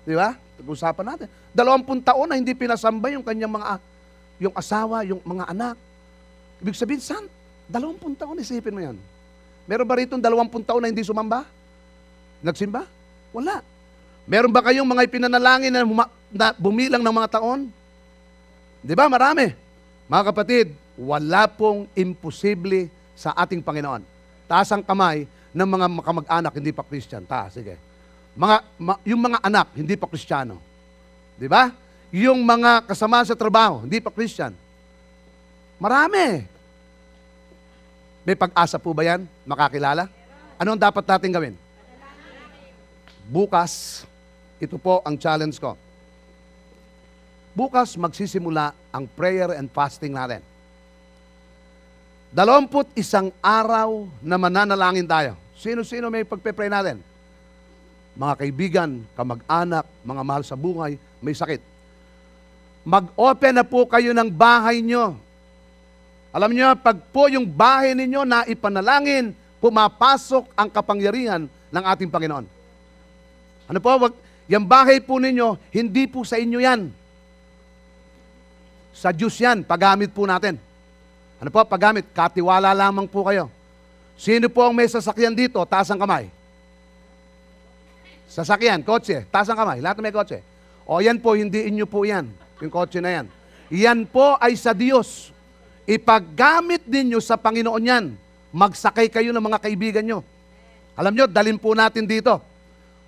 Di 0.06 0.14
ba? 0.14 0.38
Pag-usapan 0.62 1.04
natin. 1.04 1.28
Dalawampung 1.50 2.00
taon 2.00 2.30
na 2.30 2.38
hindi 2.38 2.54
pinasamba 2.54 3.10
yung 3.10 3.26
kanyang 3.26 3.52
mga, 3.58 3.66
yung 4.40 4.56
asawa, 4.56 5.04
yung 5.04 5.20
mga 5.20 5.52
anak. 5.52 5.76
Ibig 6.64 6.74
sabihin, 6.74 7.04
san? 7.04 7.28
Dalawampung 7.68 8.16
taon, 8.16 8.40
isipin 8.40 8.74
mo 8.74 8.80
yan. 8.80 8.96
Meron 9.68 9.86
ba 9.86 10.00
rito 10.00 10.16
dalawampung 10.16 10.64
taon 10.64 10.82
na 10.82 10.90
hindi 10.90 11.04
sumamba? 11.04 11.46
Nagsimba? 12.42 12.88
Wala. 13.30 13.62
Meron 14.26 14.50
ba 14.50 14.64
kayong 14.64 14.88
mga 14.88 15.06
ipinanalangin 15.06 15.70
na, 15.70 15.84
na 16.32 16.46
bumilang 16.56 17.04
ng 17.04 17.14
mga 17.14 17.38
taon? 17.38 17.68
Di 18.80 18.96
ba? 18.96 19.06
Marami. 19.06 19.52
Mga 20.10 20.24
kapatid, 20.34 20.66
wala 20.98 21.46
pong 21.46 21.86
imposible 21.94 22.90
sa 23.14 23.36
ating 23.36 23.62
Panginoon. 23.62 24.02
Taas 24.50 24.72
ang 24.72 24.82
kamay 24.82 25.28
ng 25.54 25.68
mga 25.68 25.86
kamag-anak 26.02 26.52
hindi 26.56 26.72
pa 26.74 26.82
Christian. 26.82 27.22
Taas, 27.28 27.54
sige. 27.54 27.78
Mga, 28.34 28.56
ma- 28.80 29.00
yung 29.04 29.20
mga 29.20 29.38
anak 29.44 29.66
hindi 29.76 29.94
pa 29.94 30.08
Kristiyano. 30.08 30.58
Di 31.38 31.46
ba? 31.46 31.70
Yung 32.10 32.42
mga 32.42 32.82
kasama 32.90 33.22
sa 33.22 33.38
trabaho 33.38 33.86
hindi 33.86 34.02
pa 34.02 34.10
Christian. 34.10 34.50
Marami. 35.78 36.44
May 38.26 38.36
pag-asa 38.36 38.76
po 38.76 38.92
ba 38.92 39.06
yan? 39.06 39.24
Makakilala? 39.46 40.10
Ano 40.60 40.76
ang 40.76 40.80
dapat 40.80 41.06
natin 41.06 41.32
gawin? 41.32 41.54
Bukas, 43.30 44.04
ito 44.60 44.76
po 44.76 45.00
ang 45.06 45.16
challenge 45.16 45.56
ko. 45.56 45.78
Bukas 47.56 47.96
magsisimula 47.96 48.74
ang 48.92 49.06
prayer 49.06 49.56
and 49.56 49.70
fasting 49.70 50.12
natin. 50.12 50.42
Dalawamput 52.30 52.90
isang 52.94 53.34
araw 53.42 54.06
na 54.22 54.38
mananalangin 54.38 55.06
tayo. 55.06 55.34
Sino-sino 55.58 56.10
may 56.10 56.22
pagpe-pray 56.22 56.70
natin? 56.70 57.02
Mga 58.14 58.34
kaibigan, 58.36 58.90
kamag-anak, 59.18 59.86
mga 60.02 60.22
mahal 60.22 60.42
sa 60.46 60.54
buhay, 60.54 60.94
may 61.18 61.34
sakit. 61.34 61.69
Mag-open 62.84 63.54
na 63.60 63.64
po 63.64 63.84
kayo 63.84 64.16
ng 64.16 64.28
bahay 64.32 64.80
nyo. 64.80 65.16
Alam 66.30 66.54
niyo, 66.54 66.72
pag 66.78 66.96
po 67.10 67.26
yung 67.26 67.44
bahay 67.44 67.92
ninyo 67.92 68.22
na 68.22 68.46
ipanalangin, 68.46 69.34
pumapasok 69.58 70.48
ang 70.54 70.70
kapangyarihan 70.70 71.44
ng 71.46 71.84
ating 71.84 72.08
Panginoon. 72.08 72.46
Ano 73.70 73.78
po, 73.78 73.90
wag, 73.98 74.14
yung 74.50 74.66
bahay 74.66 74.98
po 75.02 75.18
ninyo, 75.18 75.58
hindi 75.70 76.06
po 76.06 76.24
sa 76.24 76.40
inyo 76.40 76.58
yan. 76.58 76.90
Sa 78.96 79.14
Diyos 79.14 79.36
yan, 79.38 79.62
paggamit 79.62 80.10
po 80.10 80.26
natin. 80.26 80.58
Ano 81.38 81.48
po, 81.48 81.62
paggamit, 81.64 82.08
katiwala 82.10 82.74
lamang 82.74 83.06
po 83.06 83.24
kayo. 83.26 83.48
Sino 84.18 84.52
po 84.52 84.66
ang 84.66 84.74
may 84.76 84.84
sasakyan 84.84 85.32
dito? 85.32 85.56
Taas 85.64 85.88
ang 85.88 85.96
kamay. 85.96 86.28
Sasakyan, 88.30 88.84
kotse, 88.84 89.26
taas 89.32 89.48
ang 89.48 89.58
kamay. 89.58 89.80
Lahat 89.80 89.98
may 89.98 90.12
kotse. 90.12 90.44
O 90.84 91.00
yan 91.00 91.18
po, 91.18 91.34
hindi 91.34 91.66
inyo 91.66 91.86
po 91.88 92.04
yan. 92.04 92.28
Yung 92.60 92.72
kotse 92.72 93.00
na 93.00 93.10
yan. 93.10 93.26
Yan 93.72 94.00
po 94.04 94.36
ay 94.36 94.54
sa 94.54 94.76
Diyos. 94.76 95.32
Ipaggamit 95.88 96.84
ninyo 96.86 97.18
sa 97.18 97.40
Panginoon 97.40 97.84
yan. 97.88 98.04
Magsakay 98.52 99.08
kayo 99.08 99.32
ng 99.32 99.42
mga 99.42 99.58
kaibigan 99.58 100.04
nyo. 100.04 100.20
Alam 100.94 101.16
nyo, 101.16 101.26
dalin 101.26 101.56
po 101.56 101.72
natin 101.72 102.04
dito. 102.04 102.38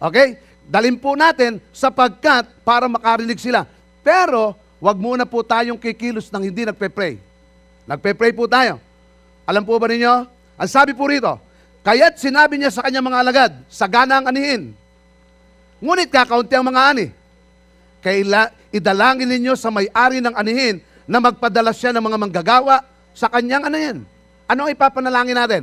Okay? 0.01 0.41
Dalin 0.65 0.97
po 0.97 1.13
natin 1.19 1.61
sapagkat 1.75 2.49
para 2.65 2.89
makarinig 2.89 3.39
sila. 3.39 3.69
Pero, 4.01 4.57
wag 4.81 4.97
muna 4.99 5.29
po 5.29 5.45
tayong 5.45 5.79
kikilos 5.79 6.33
ng 6.33 6.43
hindi 6.49 6.65
nagpe-pray. 6.67 7.21
Nagpe-pray 7.87 8.33
po 8.33 8.49
tayo. 8.49 8.79
Alam 9.45 9.67
po 9.67 9.77
ba 9.77 9.91
ninyo? 9.91 10.27
Ang 10.57 10.71
sabi 10.71 10.95
po 10.95 11.11
rito, 11.11 11.39
kaya't 11.83 12.19
sinabi 12.19 12.57
niya 12.57 12.71
sa 12.71 12.87
kanyang 12.87 13.07
mga 13.07 13.21
alagad, 13.21 13.53
sagana 13.67 14.23
ang 14.23 14.31
anihin. 14.31 14.71
Ngunit 15.83 16.09
kakaunti 16.15 16.55
ang 16.55 16.67
mga 16.71 16.83
ani. 16.95 17.07
Kaila, 18.03 18.51
idalangin 18.75 19.31
ninyo 19.31 19.55
sa 19.55 19.71
may-ari 19.71 20.19
ng 20.19 20.35
anihin 20.35 20.83
na 21.07 21.23
magpadala 21.23 21.71
siya 21.71 21.95
ng 21.95 22.03
mga 22.03 22.19
manggagawa 22.19 22.83
sa 23.15 23.31
kanyang 23.31 23.71
anihin. 23.71 23.99
Ano 24.51 24.67
ang 24.67 24.75
ipapanalangin 24.75 25.39
natin? 25.39 25.63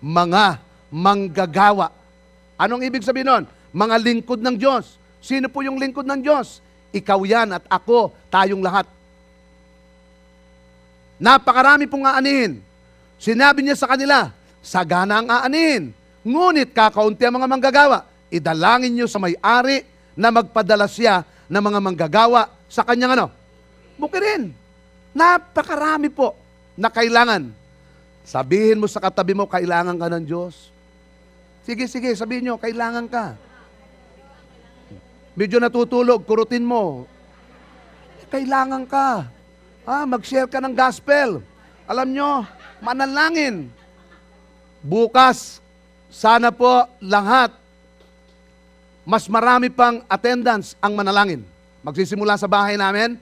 Mga 0.00 0.56
manggagawa. 0.88 1.92
Anong 2.56 2.88
ibig 2.88 3.04
sabihin 3.04 3.28
nun? 3.28 3.44
Mga 3.76 3.96
lingkod 4.00 4.40
ng 4.40 4.56
Diyos. 4.56 4.96
Sino 5.20 5.52
po 5.52 5.60
yung 5.60 5.76
lingkod 5.76 6.08
ng 6.08 6.24
Diyos? 6.24 6.64
Ikaw 6.96 7.20
yan 7.28 7.60
at 7.60 7.64
ako, 7.68 8.10
tayong 8.32 8.64
lahat. 8.64 8.88
Napakarami 11.20 11.84
pong 11.84 12.08
aanihin. 12.08 12.64
Sinabi 13.20 13.60
niya 13.60 13.76
sa 13.76 13.84
kanila, 13.84 14.32
sagana 14.64 15.20
ang 15.20 15.28
aanihin. 15.28 15.92
Ngunit 16.24 16.72
kakaunti 16.72 17.20
ang 17.28 17.36
mga 17.36 17.48
manggagawa. 17.52 18.08
Idalangin 18.32 18.96
niyo 18.96 19.04
sa 19.04 19.20
may-ari 19.20 19.84
na 20.16 20.32
magpadala 20.32 20.88
siya 20.88 21.24
ng 21.50 21.62
mga 21.66 21.78
manggagawa 21.82 22.46
sa 22.70 22.86
kanyang 22.86 23.18
ano? 23.18 23.26
Bukirin. 23.98 24.54
Napakarami 25.10 26.06
po 26.06 26.38
na 26.78 26.86
kailangan. 26.86 27.50
Sabihin 28.22 28.78
mo 28.78 28.86
sa 28.86 29.02
katabi 29.02 29.34
mo, 29.34 29.50
kailangan 29.50 29.98
ka 29.98 30.06
ng 30.06 30.24
Diyos. 30.24 30.70
Sige, 31.66 31.90
sige, 31.90 32.14
sabihin 32.14 32.46
nyo, 32.46 32.54
kailangan 32.56 33.10
ka. 33.10 33.34
Medyo 35.34 35.58
natutulog, 35.58 36.22
kurutin 36.22 36.62
mo. 36.62 37.10
Kailangan 38.30 38.86
ka. 38.86 39.26
Ah, 39.82 40.06
mag-share 40.06 40.46
ka 40.46 40.62
ng 40.62 40.70
gospel. 40.70 41.42
Alam 41.90 42.08
nyo, 42.14 42.30
manalangin. 42.78 43.66
Bukas, 44.80 45.58
sana 46.06 46.54
po 46.54 46.86
lahat, 47.02 47.52
mas 49.04 49.26
marami 49.26 49.72
pang 49.72 50.04
attendance 50.06 50.76
ang 50.78 50.92
manalangin. 50.94 51.42
Magsisimula 51.80 52.36
sa 52.36 52.48
bahay 52.48 52.76
namin. 52.76 53.16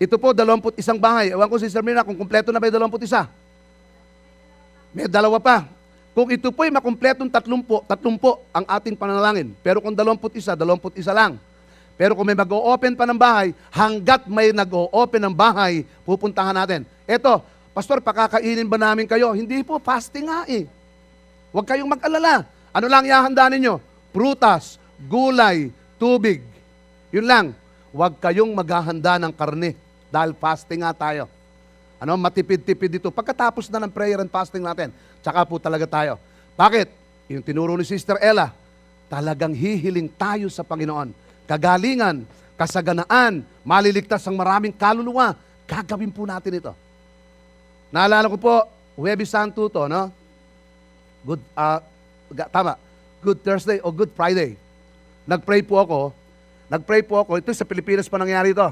Ito 0.00 0.16
po, 0.18 0.32
21 0.32 0.98
bahay. 0.98 1.30
Ewan 1.30 1.48
ko 1.48 1.56
si 1.60 1.68
Sir 1.68 1.84
Mirna 1.84 2.02
kung 2.02 2.16
kumpleto 2.16 2.50
na 2.50 2.58
ba 2.58 2.66
yung 2.66 2.90
21. 2.90 3.28
May 4.94 5.06
dalawa 5.06 5.38
pa. 5.38 5.66
Kung 6.14 6.30
ito 6.30 6.54
po'y 6.54 6.70
makumpletong 6.70 7.26
tatlumpo, 7.26 7.82
tatlumpo 7.90 8.38
ang 8.54 8.62
ating 8.70 8.94
panalangin. 8.94 9.50
Pero 9.66 9.82
kung 9.82 9.90
21, 9.90 10.54
21 10.54 11.10
lang. 11.10 11.34
Pero 11.94 12.14
kung 12.14 12.26
may 12.26 12.38
mag-o-open 12.38 12.94
pa 12.94 13.06
ng 13.06 13.18
bahay, 13.18 13.54
hanggat 13.70 14.26
may 14.26 14.50
nag-o-open 14.50 15.22
ng 15.30 15.34
bahay, 15.34 15.86
pupuntahan 16.06 16.54
natin. 16.54 16.82
Eto, 17.06 17.42
Pastor, 17.74 17.98
pakakainin 17.98 18.70
ba 18.70 18.78
namin 18.78 19.10
kayo? 19.10 19.34
Hindi 19.34 19.66
po, 19.66 19.82
fasting 19.82 20.30
nga 20.30 20.46
eh. 20.46 20.70
Huwag 21.50 21.66
kayong 21.66 21.90
mag-alala. 21.90 22.46
Ano 22.70 22.86
lang 22.86 23.06
ihahanda 23.06 23.50
ninyo? 23.50 23.78
Prutas, 24.14 24.78
gulay, 25.08 25.70
tubig. 26.00 26.42
Yun 27.14 27.26
lang. 27.26 27.46
Huwag 27.94 28.18
kayong 28.18 28.50
maghahanda 28.50 29.22
ng 29.22 29.30
karne 29.30 29.78
dahil 30.10 30.34
fasting 30.34 30.82
nga 30.82 30.90
tayo. 30.90 31.30
Ano, 32.02 32.18
matipid-tipid 32.18 32.98
dito. 32.98 33.08
Pagkatapos 33.14 33.70
na 33.70 33.86
ng 33.86 33.92
prayer 33.92 34.18
and 34.18 34.28
fasting 34.28 34.60
natin, 34.60 34.90
tsaka 35.22 35.46
po 35.46 35.62
talaga 35.62 35.86
tayo. 35.86 36.18
Bakit? 36.58 36.90
Yung 37.30 37.40
tinuro 37.40 37.72
ni 37.78 37.86
Sister 37.86 38.20
Ella, 38.20 38.52
talagang 39.08 39.54
hihiling 39.54 40.10
tayo 40.12 40.50
sa 40.52 40.66
Panginoon. 40.66 41.14
Kagalingan, 41.48 42.26
kasaganaan, 42.58 43.46
maliligtas 43.64 44.26
ang 44.28 44.36
maraming 44.36 44.74
kaluluwa. 44.74 45.32
Gagawin 45.64 46.12
po 46.12 46.28
natin 46.28 46.60
ito. 46.60 46.72
Naalala 47.94 48.28
ko 48.28 48.36
po, 48.36 48.54
Huwebes 48.98 49.30
Santo 49.30 49.70
to, 49.70 49.86
no? 49.86 50.10
Good, 51.24 51.40
ga- 52.36 52.50
tama, 52.52 52.76
Good 53.24 53.40
Thursday 53.40 53.78
o 53.80 53.88
Good 53.88 54.12
Friday. 54.12 54.60
Nag-pray 55.24 55.64
po 55.64 55.80
ako, 55.80 56.12
nag-pray 56.68 57.00
po 57.00 57.16
ako, 57.16 57.40
ito 57.40 57.48
sa 57.56 57.64
Pilipinas 57.64 58.04
pa 58.12 58.20
nangyari 58.20 58.52
ito. 58.52 58.68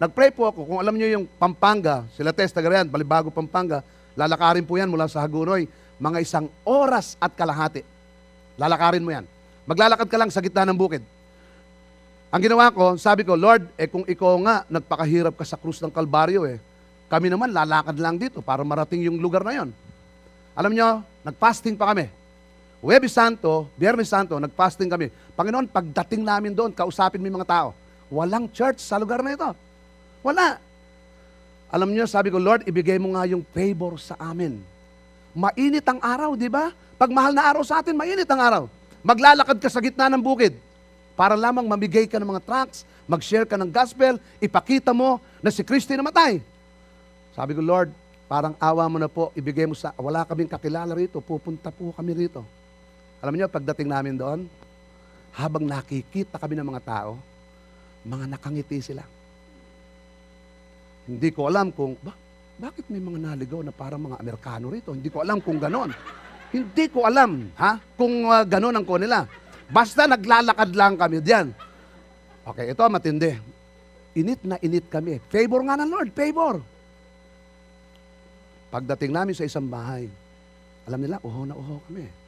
Nag-pray 0.00 0.32
po 0.32 0.48
ako, 0.48 0.64
kung 0.64 0.78
alam 0.80 0.96
niyo 0.96 1.20
yung 1.20 1.24
Pampanga, 1.36 2.08
sila 2.16 2.32
Tess, 2.32 2.56
taga 2.56 2.72
riyan, 2.72 2.88
Balibago, 2.88 3.28
Pampanga, 3.28 3.84
lalakarin 4.16 4.64
po 4.64 4.80
yan 4.80 4.88
mula 4.88 5.04
sa 5.12 5.20
Hagunoy, 5.20 5.68
mga 6.00 6.24
isang 6.24 6.48
oras 6.64 7.20
at 7.20 7.36
kalahati. 7.36 7.84
Lalakarin 8.56 9.04
mo 9.04 9.12
yan. 9.12 9.28
Maglalakad 9.68 10.08
ka 10.08 10.16
lang 10.16 10.32
sa 10.32 10.40
gitna 10.40 10.64
ng 10.64 10.80
bukid. 10.80 11.04
Ang 12.32 12.40
ginawa 12.48 12.72
ko, 12.72 12.96
sabi 12.96 13.20
ko, 13.20 13.36
Lord, 13.36 13.68
eh 13.76 13.84
kung 13.84 14.08
ikaw 14.08 14.40
nga 14.40 14.64
nagpakahirap 14.72 15.36
ka 15.36 15.44
sa 15.44 15.60
krus 15.60 15.84
ng 15.84 15.92
Kalbaryo 15.92 16.48
eh, 16.48 16.56
kami 17.12 17.28
naman 17.28 17.52
lalakad 17.52 18.00
lang 18.00 18.16
dito 18.16 18.40
para 18.40 18.64
marating 18.64 19.04
yung 19.04 19.20
lugar 19.20 19.44
na 19.44 19.52
yon. 19.52 19.68
Alam 20.56 20.72
nyo, 20.72 21.04
nag-fasting 21.28 21.76
pa 21.76 21.92
kami. 21.92 22.08
Huwebes 22.80 23.12
Santo, 23.12 23.68
Biyernes 23.76 24.08
Santo, 24.08 24.40
nag-fasting 24.40 24.88
kami. 24.88 25.12
Panginoon, 25.36 25.68
pagdating 25.68 26.24
namin 26.24 26.56
doon, 26.56 26.72
kausapin 26.72 27.20
mo 27.20 27.28
mga 27.28 27.48
tao. 27.48 27.68
Walang 28.08 28.48
church 28.48 28.80
sa 28.80 28.96
lugar 28.96 29.20
na 29.20 29.36
ito. 29.36 29.50
Wala. 30.24 30.56
Alam 31.68 31.92
nyo, 31.92 32.08
sabi 32.08 32.32
ko, 32.32 32.40
Lord, 32.40 32.64
ibigay 32.64 32.96
mo 32.96 33.12
nga 33.12 33.28
yung 33.28 33.44
favor 33.52 34.00
sa 34.00 34.16
amin. 34.16 34.58
Mainit 35.36 35.84
ang 35.86 36.00
araw, 36.00 36.32
di 36.34 36.48
ba? 36.48 36.72
Pag 36.96 37.12
mahal 37.12 37.36
na 37.36 37.44
araw 37.46 37.62
sa 37.62 37.84
atin, 37.84 37.92
mainit 37.94 38.26
ang 38.26 38.40
araw. 38.40 38.62
Maglalakad 39.04 39.60
ka 39.60 39.68
sa 39.68 39.84
gitna 39.84 40.08
ng 40.08 40.20
bukid 40.20 40.56
para 41.14 41.36
lamang 41.36 41.68
mamigay 41.68 42.08
ka 42.08 42.16
ng 42.16 42.32
mga 42.32 42.42
tracts, 42.48 42.88
mag-share 43.04 43.44
ka 43.44 43.60
ng 43.60 43.68
gospel, 43.68 44.16
ipakita 44.40 44.96
mo 44.96 45.20
na 45.44 45.52
si 45.52 45.60
Kristo 45.60 45.92
ay 45.92 46.00
namatay. 46.00 46.32
Sabi 47.36 47.52
ko, 47.52 47.60
Lord, 47.60 47.92
parang 48.24 48.56
awa 48.56 48.88
mo 48.88 48.96
na 48.96 49.08
po, 49.08 49.28
ibigay 49.36 49.68
mo 49.68 49.76
sa, 49.76 49.92
wala 50.00 50.24
kaming 50.24 50.48
kakilala 50.48 50.96
rito, 50.96 51.20
pupunta 51.20 51.68
po 51.68 51.92
kami 51.92 52.26
rito. 52.26 52.40
Alam 53.20 53.36
niyo, 53.36 53.46
pagdating 53.52 53.88
namin 53.88 54.16
doon, 54.16 54.48
habang 55.36 55.62
nakikita 55.62 56.40
kami 56.40 56.56
ng 56.56 56.66
mga 56.66 56.82
tao, 56.82 57.20
mga 58.02 58.26
nakangiti 58.32 58.80
sila. 58.80 59.04
Hindi 61.04 61.28
ko 61.32 61.48
alam 61.48 61.68
kung, 61.68 61.96
ba, 62.00 62.16
bakit 62.60 62.88
may 62.92 63.00
mga 63.00 63.32
naligaw 63.32 63.60
na 63.64 63.72
parang 63.72 64.00
mga 64.00 64.20
Amerikano 64.20 64.68
rito? 64.68 64.92
Hindi 64.92 65.08
ko 65.08 65.24
alam 65.24 65.40
kung 65.40 65.56
ganon. 65.56 65.92
Hindi 66.50 66.84
ko 66.92 67.08
alam, 67.08 67.48
ha? 67.56 67.80
Kung 67.96 68.28
uh, 68.28 68.44
ganon 68.44 68.76
ang 68.76 68.84
ko 68.84 69.00
nila. 69.00 69.24
Basta 69.70 70.04
naglalakad 70.04 70.74
lang 70.74 70.98
kami 70.98 71.22
diyan. 71.22 71.46
Okay, 72.44 72.74
ito 72.74 72.82
matindi. 72.90 73.32
Init 74.18 74.42
na 74.42 74.58
init 74.58 74.90
kami. 74.90 75.22
Favor 75.30 75.62
nga 75.62 75.78
ng 75.78 75.88
Lord, 75.88 76.10
favor. 76.10 76.58
Pagdating 78.74 79.14
namin 79.14 79.34
sa 79.34 79.46
isang 79.46 79.66
bahay, 79.66 80.10
alam 80.84 81.00
nila, 81.00 81.22
uho 81.22 81.46
na 81.46 81.54
uho 81.54 81.78
kami. 81.86 82.19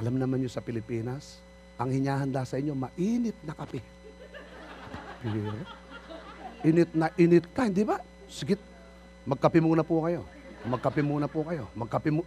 Alam 0.00 0.16
naman 0.16 0.40
nyo 0.40 0.50
sa 0.50 0.64
Pilipinas, 0.64 1.42
ang 1.76 1.92
hinahanda 1.92 2.46
sa 2.46 2.56
inyo, 2.56 2.72
mainit 2.72 3.36
na 3.44 3.52
kape. 3.52 3.80
Pero, 5.22 5.54
init 6.62 6.90
na 6.94 7.06
init 7.18 7.44
ka, 7.50 7.66
hindi 7.66 7.82
ba? 7.82 7.98
Sige, 8.26 8.56
magkape 9.26 9.58
muna 9.60 9.82
po 9.84 10.02
kayo. 10.04 10.22
Magkape 10.62 11.02
muna 11.02 11.26
po 11.26 11.42
kayo. 11.42 11.66
Magkape 11.74 12.10
mo. 12.14 12.22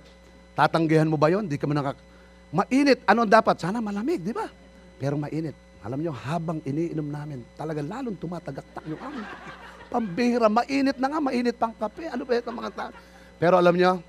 Tatanggihan 0.56 1.08
mo 1.08 1.20
ba 1.20 1.32
yon? 1.32 1.48
Di 1.48 1.60
ka 1.60 1.68
mo 1.68 1.76
nakak... 1.76 2.00
Mainit. 2.56 3.04
Ano 3.04 3.28
dapat? 3.28 3.60
Sana 3.60 3.84
malamig, 3.84 4.24
di 4.24 4.32
ba? 4.32 4.48
Pero 4.96 5.20
mainit. 5.20 5.56
Alam 5.84 6.02
nyo, 6.02 6.14
habang 6.16 6.64
iniinom 6.66 7.06
namin, 7.06 7.46
talaga 7.54 7.84
lalong 7.84 8.18
tumatagaktak 8.18 8.84
yung 8.90 8.98
aming 8.98 9.28
pambihira. 9.92 10.48
Mainit 10.50 10.98
na 10.98 11.08
nga, 11.12 11.20
mainit 11.22 11.56
pang 11.60 11.76
kape. 11.76 12.10
Ano 12.10 12.24
ba 12.26 12.40
ito 12.40 12.50
mga 12.50 12.72
tao? 12.74 12.92
Pero 13.38 13.60
alam 13.60 13.76
nyo, 13.76 14.00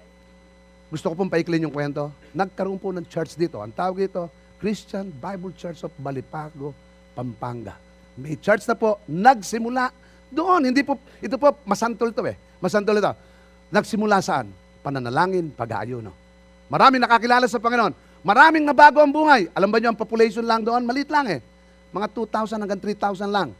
gusto 0.87 1.11
ko 1.11 1.15
pong 1.19 1.33
paiklin 1.33 1.67
yung 1.67 1.75
kwento. 1.75 2.15
Nagkaroon 2.31 2.79
po 2.79 2.95
ng 2.95 3.07
church 3.11 3.35
dito. 3.35 3.59
Ang 3.59 3.75
tawag 3.75 4.07
ito, 4.07 4.31
Christian 4.63 5.11
Bible 5.11 5.53
Church 5.59 5.83
of 5.83 5.91
Balipago, 5.99 6.71
Pampanga. 7.13 7.75
May 8.17 8.39
church 8.39 8.65
na 8.65 8.79
po, 8.79 9.03
nagsimula 9.11 9.91
doon. 10.31 10.71
Hindi 10.71 10.87
po, 10.87 10.97
ito 11.19 11.37
po, 11.37 11.59
masantol 11.67 12.15
to 12.15 12.25
eh. 12.25 12.39
Masantol 12.63 13.03
ito. 13.03 13.13
Nagsimula 13.69 14.23
saan? 14.23 14.49
Pananalangin, 14.81 15.51
pag-aayuno. 15.53 16.15
Maraming 16.71 17.03
nakakilala 17.03 17.51
sa 17.51 17.59
Panginoon. 17.59 18.23
Maraming 18.23 18.63
nabago 18.67 19.03
ang 19.03 19.11
buhay. 19.11 19.51
Alam 19.55 19.71
ba 19.71 19.79
nyo, 19.79 19.91
ang 19.95 19.99
population 19.99 20.43
lang 20.47 20.63
doon, 20.63 20.83
maliit 20.87 21.11
lang 21.11 21.27
eh. 21.31 21.43
Mga 21.91 22.11
2,000 22.15 22.63
hanggang 22.63 22.83
3,000 22.83 23.27
lang. 23.31 23.51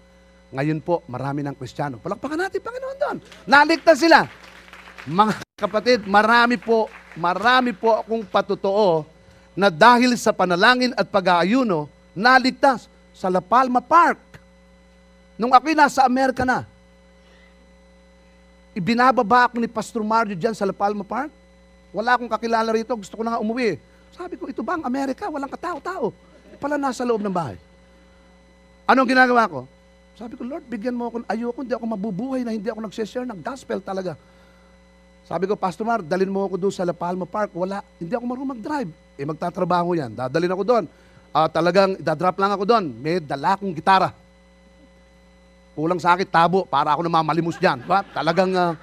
Ngayon 0.55 0.79
po, 0.79 1.03
marami 1.11 1.43
ng 1.43 1.55
Kristiyano. 1.59 1.99
Palakpakan 1.99 2.39
natin, 2.39 2.63
Panginoon 2.63 2.97
doon. 2.99 3.17
Naligtas 3.51 3.99
sila. 3.99 4.27
Mga 5.07 5.33
kapatid, 5.59 5.99
marami 6.07 6.59
po, 6.59 6.91
marami 7.17 7.73
po 7.73 7.97
akong 7.97 8.23
patotoo 8.23 9.09
na 9.57 9.73
dahil 9.73 10.13
sa 10.21 10.37
panalangin 10.37 10.93
at 10.93 11.09
pag-aayuno, 11.09 11.89
naligtas 12.13 12.87
sa 13.17 13.33
La 13.33 13.41
Palma 13.41 13.81
Park. 13.81 14.21
Nung 15.41 15.53
ako'y 15.53 15.73
nasa 15.73 16.05
Amerika 16.05 16.45
na, 16.45 16.69
ibinababa 18.77 19.49
ako 19.49 19.57
ni 19.57 19.69
Pastor 19.69 20.05
Mario 20.05 20.37
dyan 20.37 20.53
sa 20.53 20.69
La 20.69 20.77
Palma 20.77 21.03
Park. 21.03 21.33
Wala 21.97 22.13
akong 22.13 22.29
kakilala 22.29 22.69
rito, 22.77 22.93
gusto 22.93 23.17
ko 23.17 23.25
na 23.25 23.37
nga 23.37 23.41
umuwi. 23.41 23.81
Sabi 24.13 24.37
ko, 24.37 24.45
ito 24.49 24.61
ba 24.61 24.77
ang 24.77 24.85
Amerika? 24.85 25.33
Walang 25.33 25.49
katao-tao. 25.49 26.13
Pala 26.61 26.77
nasa 26.77 27.05
loob 27.05 27.25
ng 27.25 27.33
bahay. 27.33 27.57
Anong 28.85 29.09
ginagawa 29.09 29.49
ko? 29.49 29.61
Sabi 30.17 30.37
ko, 30.37 30.45
Lord, 30.45 30.65
bigyan 30.69 30.97
mo 30.97 31.09
ako. 31.09 31.25
Ayoko, 31.29 31.61
hindi 31.61 31.77
ako 31.77 31.85
mabubuhay 31.85 32.41
na 32.45 32.53
hindi 32.53 32.69
ako 32.69 32.81
nagsishare 32.85 33.29
ng 33.29 33.41
gospel 33.41 33.81
talaga. 33.81 34.17
Sabi 35.27 35.51
ko, 35.51 35.59
Pastor 35.59 35.83
Mar, 35.83 36.07
dalin 36.07 36.31
mo 36.31 36.47
ako 36.47 36.55
doon 36.55 36.75
sa 36.75 36.87
La 36.87 36.95
Palma 36.95 37.27
Park. 37.27 37.51
Wala, 37.51 37.83
hindi 37.99 38.15
ako 38.15 38.25
marunong 38.31 38.53
mag-drive. 38.55 38.91
Eh, 39.19 39.27
magtatrabaho 39.27 39.99
yan. 39.99 40.15
Dadalin 40.15 40.55
ako 40.55 40.63
doon. 40.63 40.85
Ah, 41.35 41.51
talagang, 41.51 41.99
dadrop 41.99 42.39
lang 42.39 42.55
ako 42.55 42.63
doon. 42.63 42.85
May 43.03 43.19
dala 43.19 43.59
akong 43.59 43.75
gitara. 43.75 44.15
Kulang 45.75 45.99
sa 45.99 46.15
akin, 46.15 46.31
tabo, 46.31 46.63
para 46.63 46.95
ako 46.95 47.03
namamalimos 47.03 47.59
dyan. 47.59 47.83
Ba? 47.83 48.07
Talagang, 48.15 48.55
ah, 48.55 48.79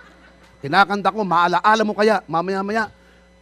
kinakanta 0.59 1.15
ko, 1.15 1.23
maalaala 1.23 1.81
mo 1.87 1.95
kaya, 1.95 2.19
mamaya-maya, 2.27 2.91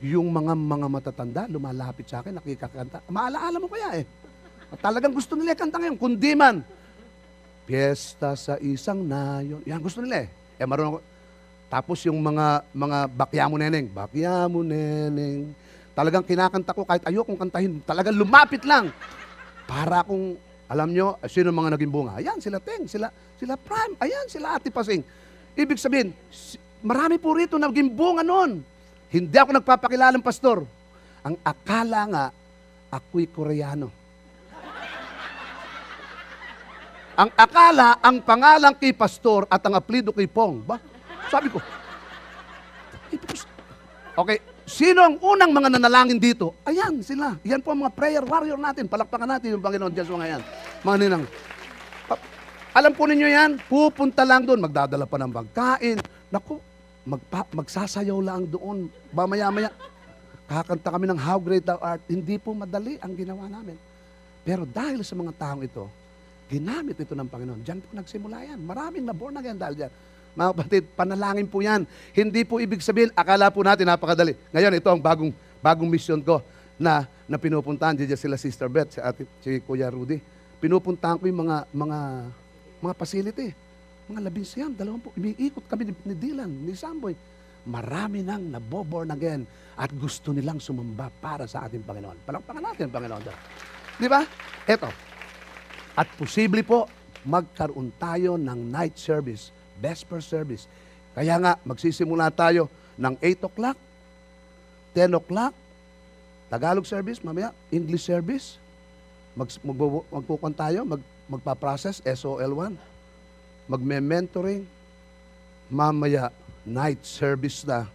yung 0.02 0.30
mga 0.30 0.54
mga 0.54 0.88
matatanda, 0.90 1.42
lumalapit 1.50 2.06
sa 2.06 2.22
akin, 2.22 2.38
nakikakanta. 2.38 3.02
Maalaala 3.10 3.58
mo 3.58 3.66
kaya 3.66 4.02
eh. 4.02 4.06
Talagang 4.78 5.12
gusto 5.12 5.34
nila 5.34 5.58
kanta 5.58 5.82
ngayon, 5.82 5.98
kundi 5.98 6.38
man, 6.38 6.62
Fiesta 7.66 8.36
sa 8.36 8.58
isang 8.60 9.06
nayon. 9.06 9.62
Yan, 9.64 9.80
gusto 9.80 10.02
nila 10.02 10.26
eh. 10.26 10.28
Eh, 10.60 10.66
marunong. 10.68 11.11
Tapos 11.72 12.04
yung 12.04 12.20
mga, 12.20 12.68
mga 12.76 12.98
bakyamo 13.16 13.56
neneng, 13.56 13.88
bakyamo 13.88 14.60
neneng. 14.60 15.56
Talagang 15.96 16.28
kinakanta 16.28 16.76
ko 16.76 16.84
kahit 16.84 17.08
ayokong 17.08 17.40
kantahin. 17.40 17.80
Talagang 17.88 18.12
lumapit 18.12 18.68
lang. 18.68 18.92
Para 19.64 20.04
akong, 20.04 20.36
alam 20.68 20.92
nyo, 20.92 21.16
sino 21.32 21.56
mga 21.56 21.80
naging 21.80 21.88
bunga? 21.88 22.20
Ayan, 22.20 22.44
sila 22.44 22.60
Teng, 22.60 22.92
sila, 22.92 23.08
sila 23.40 23.56
Prime, 23.56 23.96
ayan, 24.04 24.28
sila 24.28 24.60
Ate 24.60 24.68
Pasing. 24.68 25.00
Ibig 25.56 25.80
sabihin, 25.80 26.12
marami 26.84 27.16
po 27.16 27.32
rito 27.40 27.56
naging 27.56 27.88
bunga 27.88 28.20
noon. 28.20 28.60
Hindi 29.08 29.36
ako 29.40 29.56
nagpapakilalang 29.56 30.24
pastor. 30.24 30.68
Ang 31.24 31.40
akala 31.40 32.02
nga, 32.12 32.26
ako'y 32.92 33.32
Koreano. 33.32 33.88
Ang 37.16 37.32
akala, 37.40 37.96
ang 38.04 38.20
pangalan 38.20 38.76
kay 38.76 38.92
pastor 38.92 39.48
at 39.48 39.64
ang 39.64 39.80
aplido 39.80 40.12
kay 40.12 40.28
Pong. 40.28 40.64
Ba? 40.68 40.91
Sabi 41.32 41.48
ko, 41.48 41.64
Okay, 44.12 44.44
sino 44.68 45.00
ang 45.08 45.16
unang 45.24 45.56
mga 45.56 45.80
nanalangin 45.80 46.20
dito? 46.20 46.52
Ayan, 46.68 47.00
sila. 47.00 47.40
Yan 47.48 47.64
po 47.64 47.72
ang 47.72 47.88
mga 47.88 47.96
prayer 47.96 48.24
warrior 48.28 48.60
natin. 48.60 48.92
Palakpakan 48.92 49.40
natin 49.40 49.56
yung 49.56 49.64
Panginoon 49.64 49.94
Diyos 49.96 50.12
mga 50.12 50.28
yan. 50.36 50.42
Mga 50.84 50.98
ninang. 51.00 51.24
Alam 52.72 52.92
po 52.96 53.04
ninyo 53.08 53.28
yan, 53.28 53.52
pupunta 53.68 54.24
lang 54.24 54.48
doon, 54.48 54.64
magdadala 54.64 55.04
pa 55.04 55.20
ng 55.20 55.32
pagkain. 55.32 55.98
Naku, 56.32 56.60
magpa, 57.04 57.44
magsasayaw 57.52 58.20
lang 58.20 58.48
doon. 58.48 58.88
Mamaya-maya, 59.12 59.72
kakanta 60.48 60.92
kami 60.92 61.08
ng 61.08 61.20
How 61.20 61.40
Great 61.40 61.68
Thou 61.68 61.80
Art. 61.80 62.04
Hindi 62.08 62.40
po 62.40 62.56
madali 62.56 62.96
ang 63.00 63.16
ginawa 63.16 63.48
namin. 63.48 63.76
Pero 64.44 64.64
dahil 64.64 65.04
sa 65.04 65.16
mga 65.20 65.36
taong 65.36 65.64
ito, 65.68 65.88
ginamit 66.52 67.00
ito 67.00 67.16
ng 67.16 67.28
Panginoon. 67.28 67.64
Diyan 67.64 67.80
po 67.80 67.92
nagsimula 67.96 68.44
yan. 68.44 68.60
Maraming 68.64 69.04
na 69.04 69.16
born 69.16 69.40
again 69.40 69.60
dahil 69.60 69.76
dyan. 69.76 69.92
Mga 70.32 70.48
kapatid, 70.56 70.84
panalangin 70.96 71.48
po 71.48 71.60
yan. 71.60 71.84
Hindi 72.16 72.42
po 72.48 72.58
ibig 72.58 72.80
sabihin, 72.80 73.12
akala 73.12 73.52
po 73.52 73.62
natin 73.62 73.88
napakadali. 73.88 74.36
Ngayon, 74.56 74.74
ito 74.80 74.90
ang 74.90 75.02
bagong, 75.02 75.32
bagong 75.60 75.90
mission 75.92 76.20
ko 76.24 76.40
na, 76.80 77.08
na 77.28 77.36
pinupuntahan. 77.36 77.96
Diyan 77.96 78.16
sila 78.16 78.40
Sister 78.40 78.72
Beth, 78.72 78.96
si, 78.96 79.00
ate, 79.04 79.28
si 79.44 79.60
Kuya 79.62 79.92
Rudy. 79.92 80.24
Pinupuntahan 80.64 81.20
ko 81.20 81.28
yung 81.28 81.48
mga, 81.48 81.58
mga, 81.76 82.00
mga 82.80 82.94
facility. 82.96 83.48
Mga 84.08 84.20
labing 84.28 84.48
siyam, 84.48 84.72
dalawang 84.72 85.04
po. 85.04 85.12
Umiikot 85.20 85.68
kami 85.68 85.92
ni, 85.92 85.94
ni 86.08 86.16
Dylan, 86.16 86.52
ni 86.52 86.74
Samboy. 86.76 87.14
Marami 87.68 88.26
nang 88.26 88.42
naboborn 88.50 89.14
again 89.14 89.46
at 89.78 89.94
gusto 89.94 90.34
nilang 90.34 90.58
sumamba 90.58 91.14
para 91.22 91.46
sa 91.46 91.68
ating 91.70 91.86
Panginoon. 91.86 92.26
Palakpakan 92.26 92.64
natin 92.64 92.90
ang 92.90 92.94
Panginoon. 92.96 93.24
doon. 93.24 93.40
Di 94.02 94.08
ba? 94.10 94.26
Ito, 94.66 94.90
at 95.92 96.08
posible 96.16 96.64
po, 96.64 96.88
magkaroon 97.28 97.92
tayo 98.00 98.40
ng 98.40 98.60
night 98.72 98.96
service, 98.96 99.52
vesper 99.82 100.22
service. 100.22 100.70
Kaya 101.18 101.36
nga, 101.42 101.58
magsisimula 101.66 102.30
tayo 102.30 102.70
ng 102.96 103.18
8 103.18 103.50
o'clock, 103.50 103.78
10 104.94 105.18
o'clock, 105.18 105.54
Tagalog 106.52 106.84
service, 106.84 107.24
mamaya, 107.24 107.56
English 107.72 108.04
service. 108.04 108.60
Mag, 109.40 109.48
magpupuan 110.12 110.52
tayo, 110.52 110.84
mag, 110.84 111.00
magpa-process, 111.32 112.04
SOL1. 112.04 112.76
Magme-mentoring. 113.72 114.68
Mamaya, 115.72 116.28
night 116.68 117.00
service 117.08 117.64
na 117.64 117.88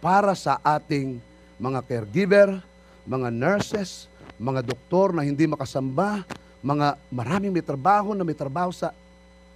para 0.00 0.32
sa 0.32 0.56
ating 0.64 1.20
mga 1.60 1.84
caregiver, 1.84 2.48
mga 3.04 3.28
nurses, 3.28 4.08
mga 4.40 4.64
doktor 4.64 5.12
na 5.12 5.22
hindi 5.22 5.44
makasamba, 5.44 6.24
mga 6.64 6.96
maraming 7.12 7.52
may 7.52 7.62
trabaho 7.62 8.16
na 8.16 8.24
may 8.24 8.34
trabaho 8.34 8.72
sa 8.72 8.90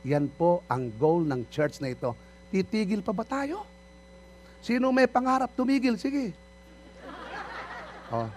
yan 0.07 0.31
po 0.31 0.63
ang 0.71 0.87
goal 0.95 1.27
ng 1.27 1.51
church 1.51 1.83
na 1.83 1.91
ito. 1.91 2.15
Titigil 2.55 3.03
pa 3.03 3.11
ba 3.11 3.27
tayo? 3.27 3.67
Sino 4.63 4.95
may 4.95 5.11
pangarap 5.11 5.51
tumigil? 5.59 5.99
Sige. 5.99 6.31
Oh. 8.15 8.31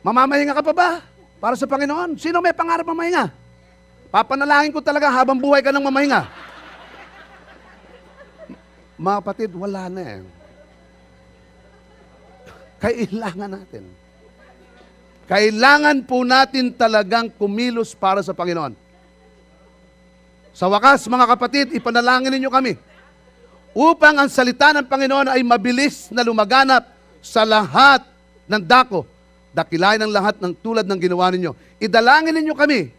Mamamahinga 0.00 0.56
ka 0.56 0.64
pa 0.64 0.72
ba? 0.72 0.90
Para 1.36 1.52
sa 1.52 1.68
Panginoon? 1.68 2.16
Sino 2.16 2.40
may 2.40 2.56
pangarap 2.56 2.88
mamahinga? 2.88 3.28
Papanalangin 4.08 4.72
ko 4.72 4.80
talaga 4.80 5.12
habang 5.12 5.36
buhay 5.36 5.60
ka 5.60 5.68
ng 5.68 5.84
mamahinga. 5.84 6.24
Mga 8.96 9.16
kapatid, 9.20 9.50
wala 9.52 9.92
na 9.92 10.00
eh. 10.00 10.20
Kailangan 12.80 13.52
natin. 13.52 13.84
Kailangan 15.28 16.08
po 16.08 16.24
natin 16.24 16.72
talagang 16.72 17.28
kumilos 17.28 17.92
para 17.92 18.24
sa 18.24 18.32
Panginoon. 18.32 18.87
Sa 20.58 20.66
wakas, 20.66 21.06
mga 21.06 21.38
kapatid, 21.38 21.66
ipanalangin 21.70 22.34
ninyo 22.34 22.50
kami 22.50 22.74
upang 23.70 24.18
ang 24.18 24.26
salita 24.26 24.74
ng 24.74 24.90
Panginoon 24.90 25.30
ay 25.30 25.46
mabilis 25.46 26.10
na 26.10 26.26
lumaganap 26.26 26.82
sa 27.22 27.46
lahat 27.46 28.02
ng 28.50 28.58
dako. 28.66 29.06
Dakilain 29.54 30.02
ang 30.02 30.10
lahat 30.10 30.42
ng 30.42 30.50
tulad 30.58 30.82
ng 30.82 30.98
ginawa 30.98 31.30
ninyo. 31.30 31.54
Idalangin 31.78 32.34
ninyo 32.34 32.54
kami. 32.58 32.90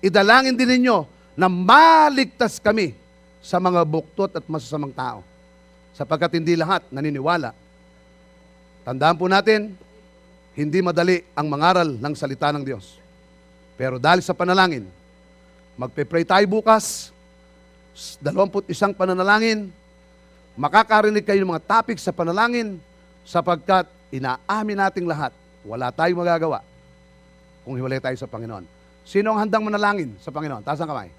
Idalangin 0.00 0.56
din 0.56 0.80
ninyo 0.80 1.04
na 1.36 1.44
maligtas 1.44 2.56
kami 2.56 2.96
sa 3.44 3.60
mga 3.60 3.84
buktot 3.84 4.32
at 4.40 4.44
masasamang 4.48 4.96
tao. 4.96 5.20
Sapagkat 5.92 6.40
hindi 6.40 6.56
lahat 6.56 6.88
naniniwala. 6.88 7.52
Tandaan 8.80 9.20
po 9.20 9.28
natin, 9.28 9.76
hindi 10.56 10.80
madali 10.80 11.20
ang 11.36 11.52
mangaral 11.52 12.00
ng 12.00 12.14
salita 12.16 12.48
ng 12.48 12.64
Diyos. 12.64 12.96
Pero 13.76 14.00
dahil 14.00 14.24
sa 14.24 14.32
panalangin, 14.32 14.88
magpe-pray 15.74 16.22
tayo 16.22 16.44
bukas, 16.46 17.10
21 18.22 18.94
pananalangin, 18.94 19.70
makakarinig 20.54 21.22
kayo 21.22 21.42
ng 21.42 21.50
mga 21.54 21.66
topic 21.66 21.98
sa 21.98 22.14
panalangin 22.14 22.78
sapagkat 23.26 23.86
inaamin 24.10 24.78
nating 24.78 25.06
lahat, 25.06 25.34
wala 25.66 25.90
tayong 25.90 26.22
magagawa 26.22 26.62
kung 27.66 27.74
hiwalay 27.74 27.98
tayo 27.98 28.14
sa 28.14 28.30
Panginoon. 28.30 28.66
Sino 29.04 29.34
ang 29.34 29.46
handang 29.46 29.64
manalangin 29.64 30.14
sa 30.22 30.30
Panginoon? 30.30 30.62
Taas 30.62 30.78
ang 30.80 30.90
kamay. 30.90 31.10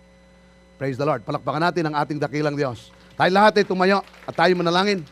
Praise 0.76 0.99
the 0.99 1.08
Lord. 1.08 1.24
Palakpakan 1.24 1.72
natin 1.72 1.84
ang 1.88 1.95
ating 1.95 2.20
dakilang 2.20 2.56
Diyos. 2.56 2.91
Tayo 3.16 3.32
lahat 3.32 3.62
ay 3.62 3.66
tumayo 3.68 4.03
at 4.28 4.34
tayo 4.36 4.51
manalangin. 4.60 5.03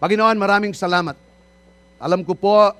Panginoon, 0.00 0.36
maraming 0.36 0.72
salamat. 0.76 1.16
Alam 2.00 2.24
ko 2.24 2.36
po 2.36 2.72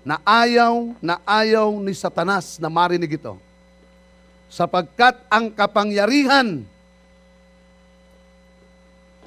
na 0.00 0.16
ayaw 0.24 0.96
na 1.00 1.20
ayaw 1.28 1.68
ni 1.80 1.92
Satanas 1.92 2.56
na 2.56 2.72
marinig 2.72 3.20
ito. 3.20 3.36
Sapagkat 4.50 5.20
ang 5.30 5.52
kapangyarihan 5.52 6.64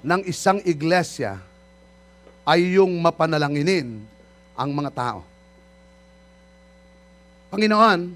ng 0.03 0.21
isang 0.28 0.59
iglesia 0.67 1.39
ay 2.43 2.76
yung 2.76 2.91
mapanalanginin 2.99 4.03
ang 4.57 4.69
mga 4.76 4.91
tao. 4.91 5.19
Panginoon, 7.53 8.11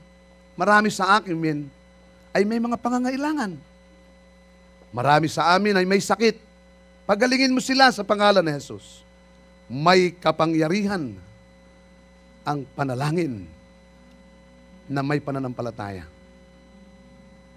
marami 0.58 0.89
sa 0.91 1.22
akin 1.22 1.38
min 1.38 1.70
ay 2.36 2.43
may 2.43 2.60
mga 2.60 2.76
pangangailangan. 2.76 3.55
Marami 4.91 5.30
sa 5.30 5.55
amin 5.55 5.78
ay 5.78 5.86
may 5.86 6.01
sakit. 6.01 6.41
Pagalingin 7.08 7.53
mo 7.53 7.62
sila 7.64 7.88
sa 7.93 8.03
pangalan 8.03 8.43
ni 8.43 8.51
Jesus. 8.58 9.05
May 9.70 10.12
kapangyarihan 10.12 11.16
ang 12.48 12.64
panalangin 12.72 13.43
na 14.88 15.04
may 15.04 15.20
pananampalataya. 15.20 16.08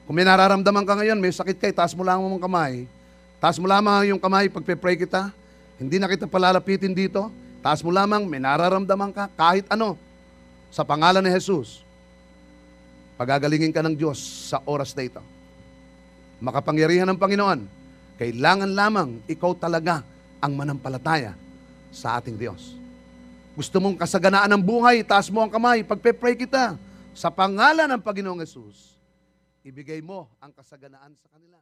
Kung 0.02 0.18
may 0.18 0.26
nararamdaman 0.26 0.82
ka 0.82 0.98
ngayon, 0.98 1.22
may 1.22 1.30
sakit 1.30 1.54
ka, 1.54 1.70
taas 1.70 1.94
mo 1.94 2.02
lang 2.02 2.18
ang 2.18 2.42
kamay. 2.42 2.90
Taas 3.38 3.54
mo 3.62 3.70
lamang 3.70 4.10
yung 4.10 4.18
kamay 4.18 4.50
pagpe-pray 4.50 4.98
kita. 4.98 5.30
Hindi 5.78 6.02
na 6.02 6.10
kita 6.10 6.26
palalapitin 6.26 6.90
dito. 6.90 7.30
Taas 7.62 7.86
mo 7.86 7.94
lamang, 7.94 8.26
may 8.26 8.42
nararamdaman 8.42 9.14
ka, 9.14 9.30
kahit 9.38 9.70
ano. 9.70 9.94
Sa 10.74 10.82
pangalan 10.82 11.22
ni 11.22 11.30
Jesus, 11.30 11.86
pagagalingin 13.14 13.70
ka 13.70 13.86
ng 13.86 13.94
Diyos 13.94 14.18
sa 14.50 14.58
oras 14.66 14.90
na 14.98 15.06
ito. 15.06 15.22
Makapangyarihan 16.42 17.06
ng 17.06 17.18
Panginoon, 17.20 17.60
kailangan 18.18 18.70
lamang 18.74 19.22
ikaw 19.30 19.54
talaga 19.54 20.02
ang 20.42 20.58
manampalataya 20.58 21.38
sa 21.94 22.18
ating 22.18 22.34
Diyos. 22.34 22.79
Gusto 23.60 23.76
mong 23.76 24.00
kasaganaan 24.00 24.48
ng 24.56 24.64
buhay, 24.64 25.04
taas 25.04 25.28
mo 25.28 25.44
ang 25.44 25.52
kamay, 25.52 25.84
pagpe-pray 25.84 26.32
kita. 26.32 26.80
Sa 27.12 27.28
pangalan 27.28 27.92
ng 27.92 28.00
Panginoong 28.00 28.40
Yesus, 28.40 28.96
ibigay 29.60 30.00
mo 30.00 30.32
ang 30.40 30.48
kasaganaan 30.48 31.12
sa 31.12 31.28
kanila. 31.28 31.59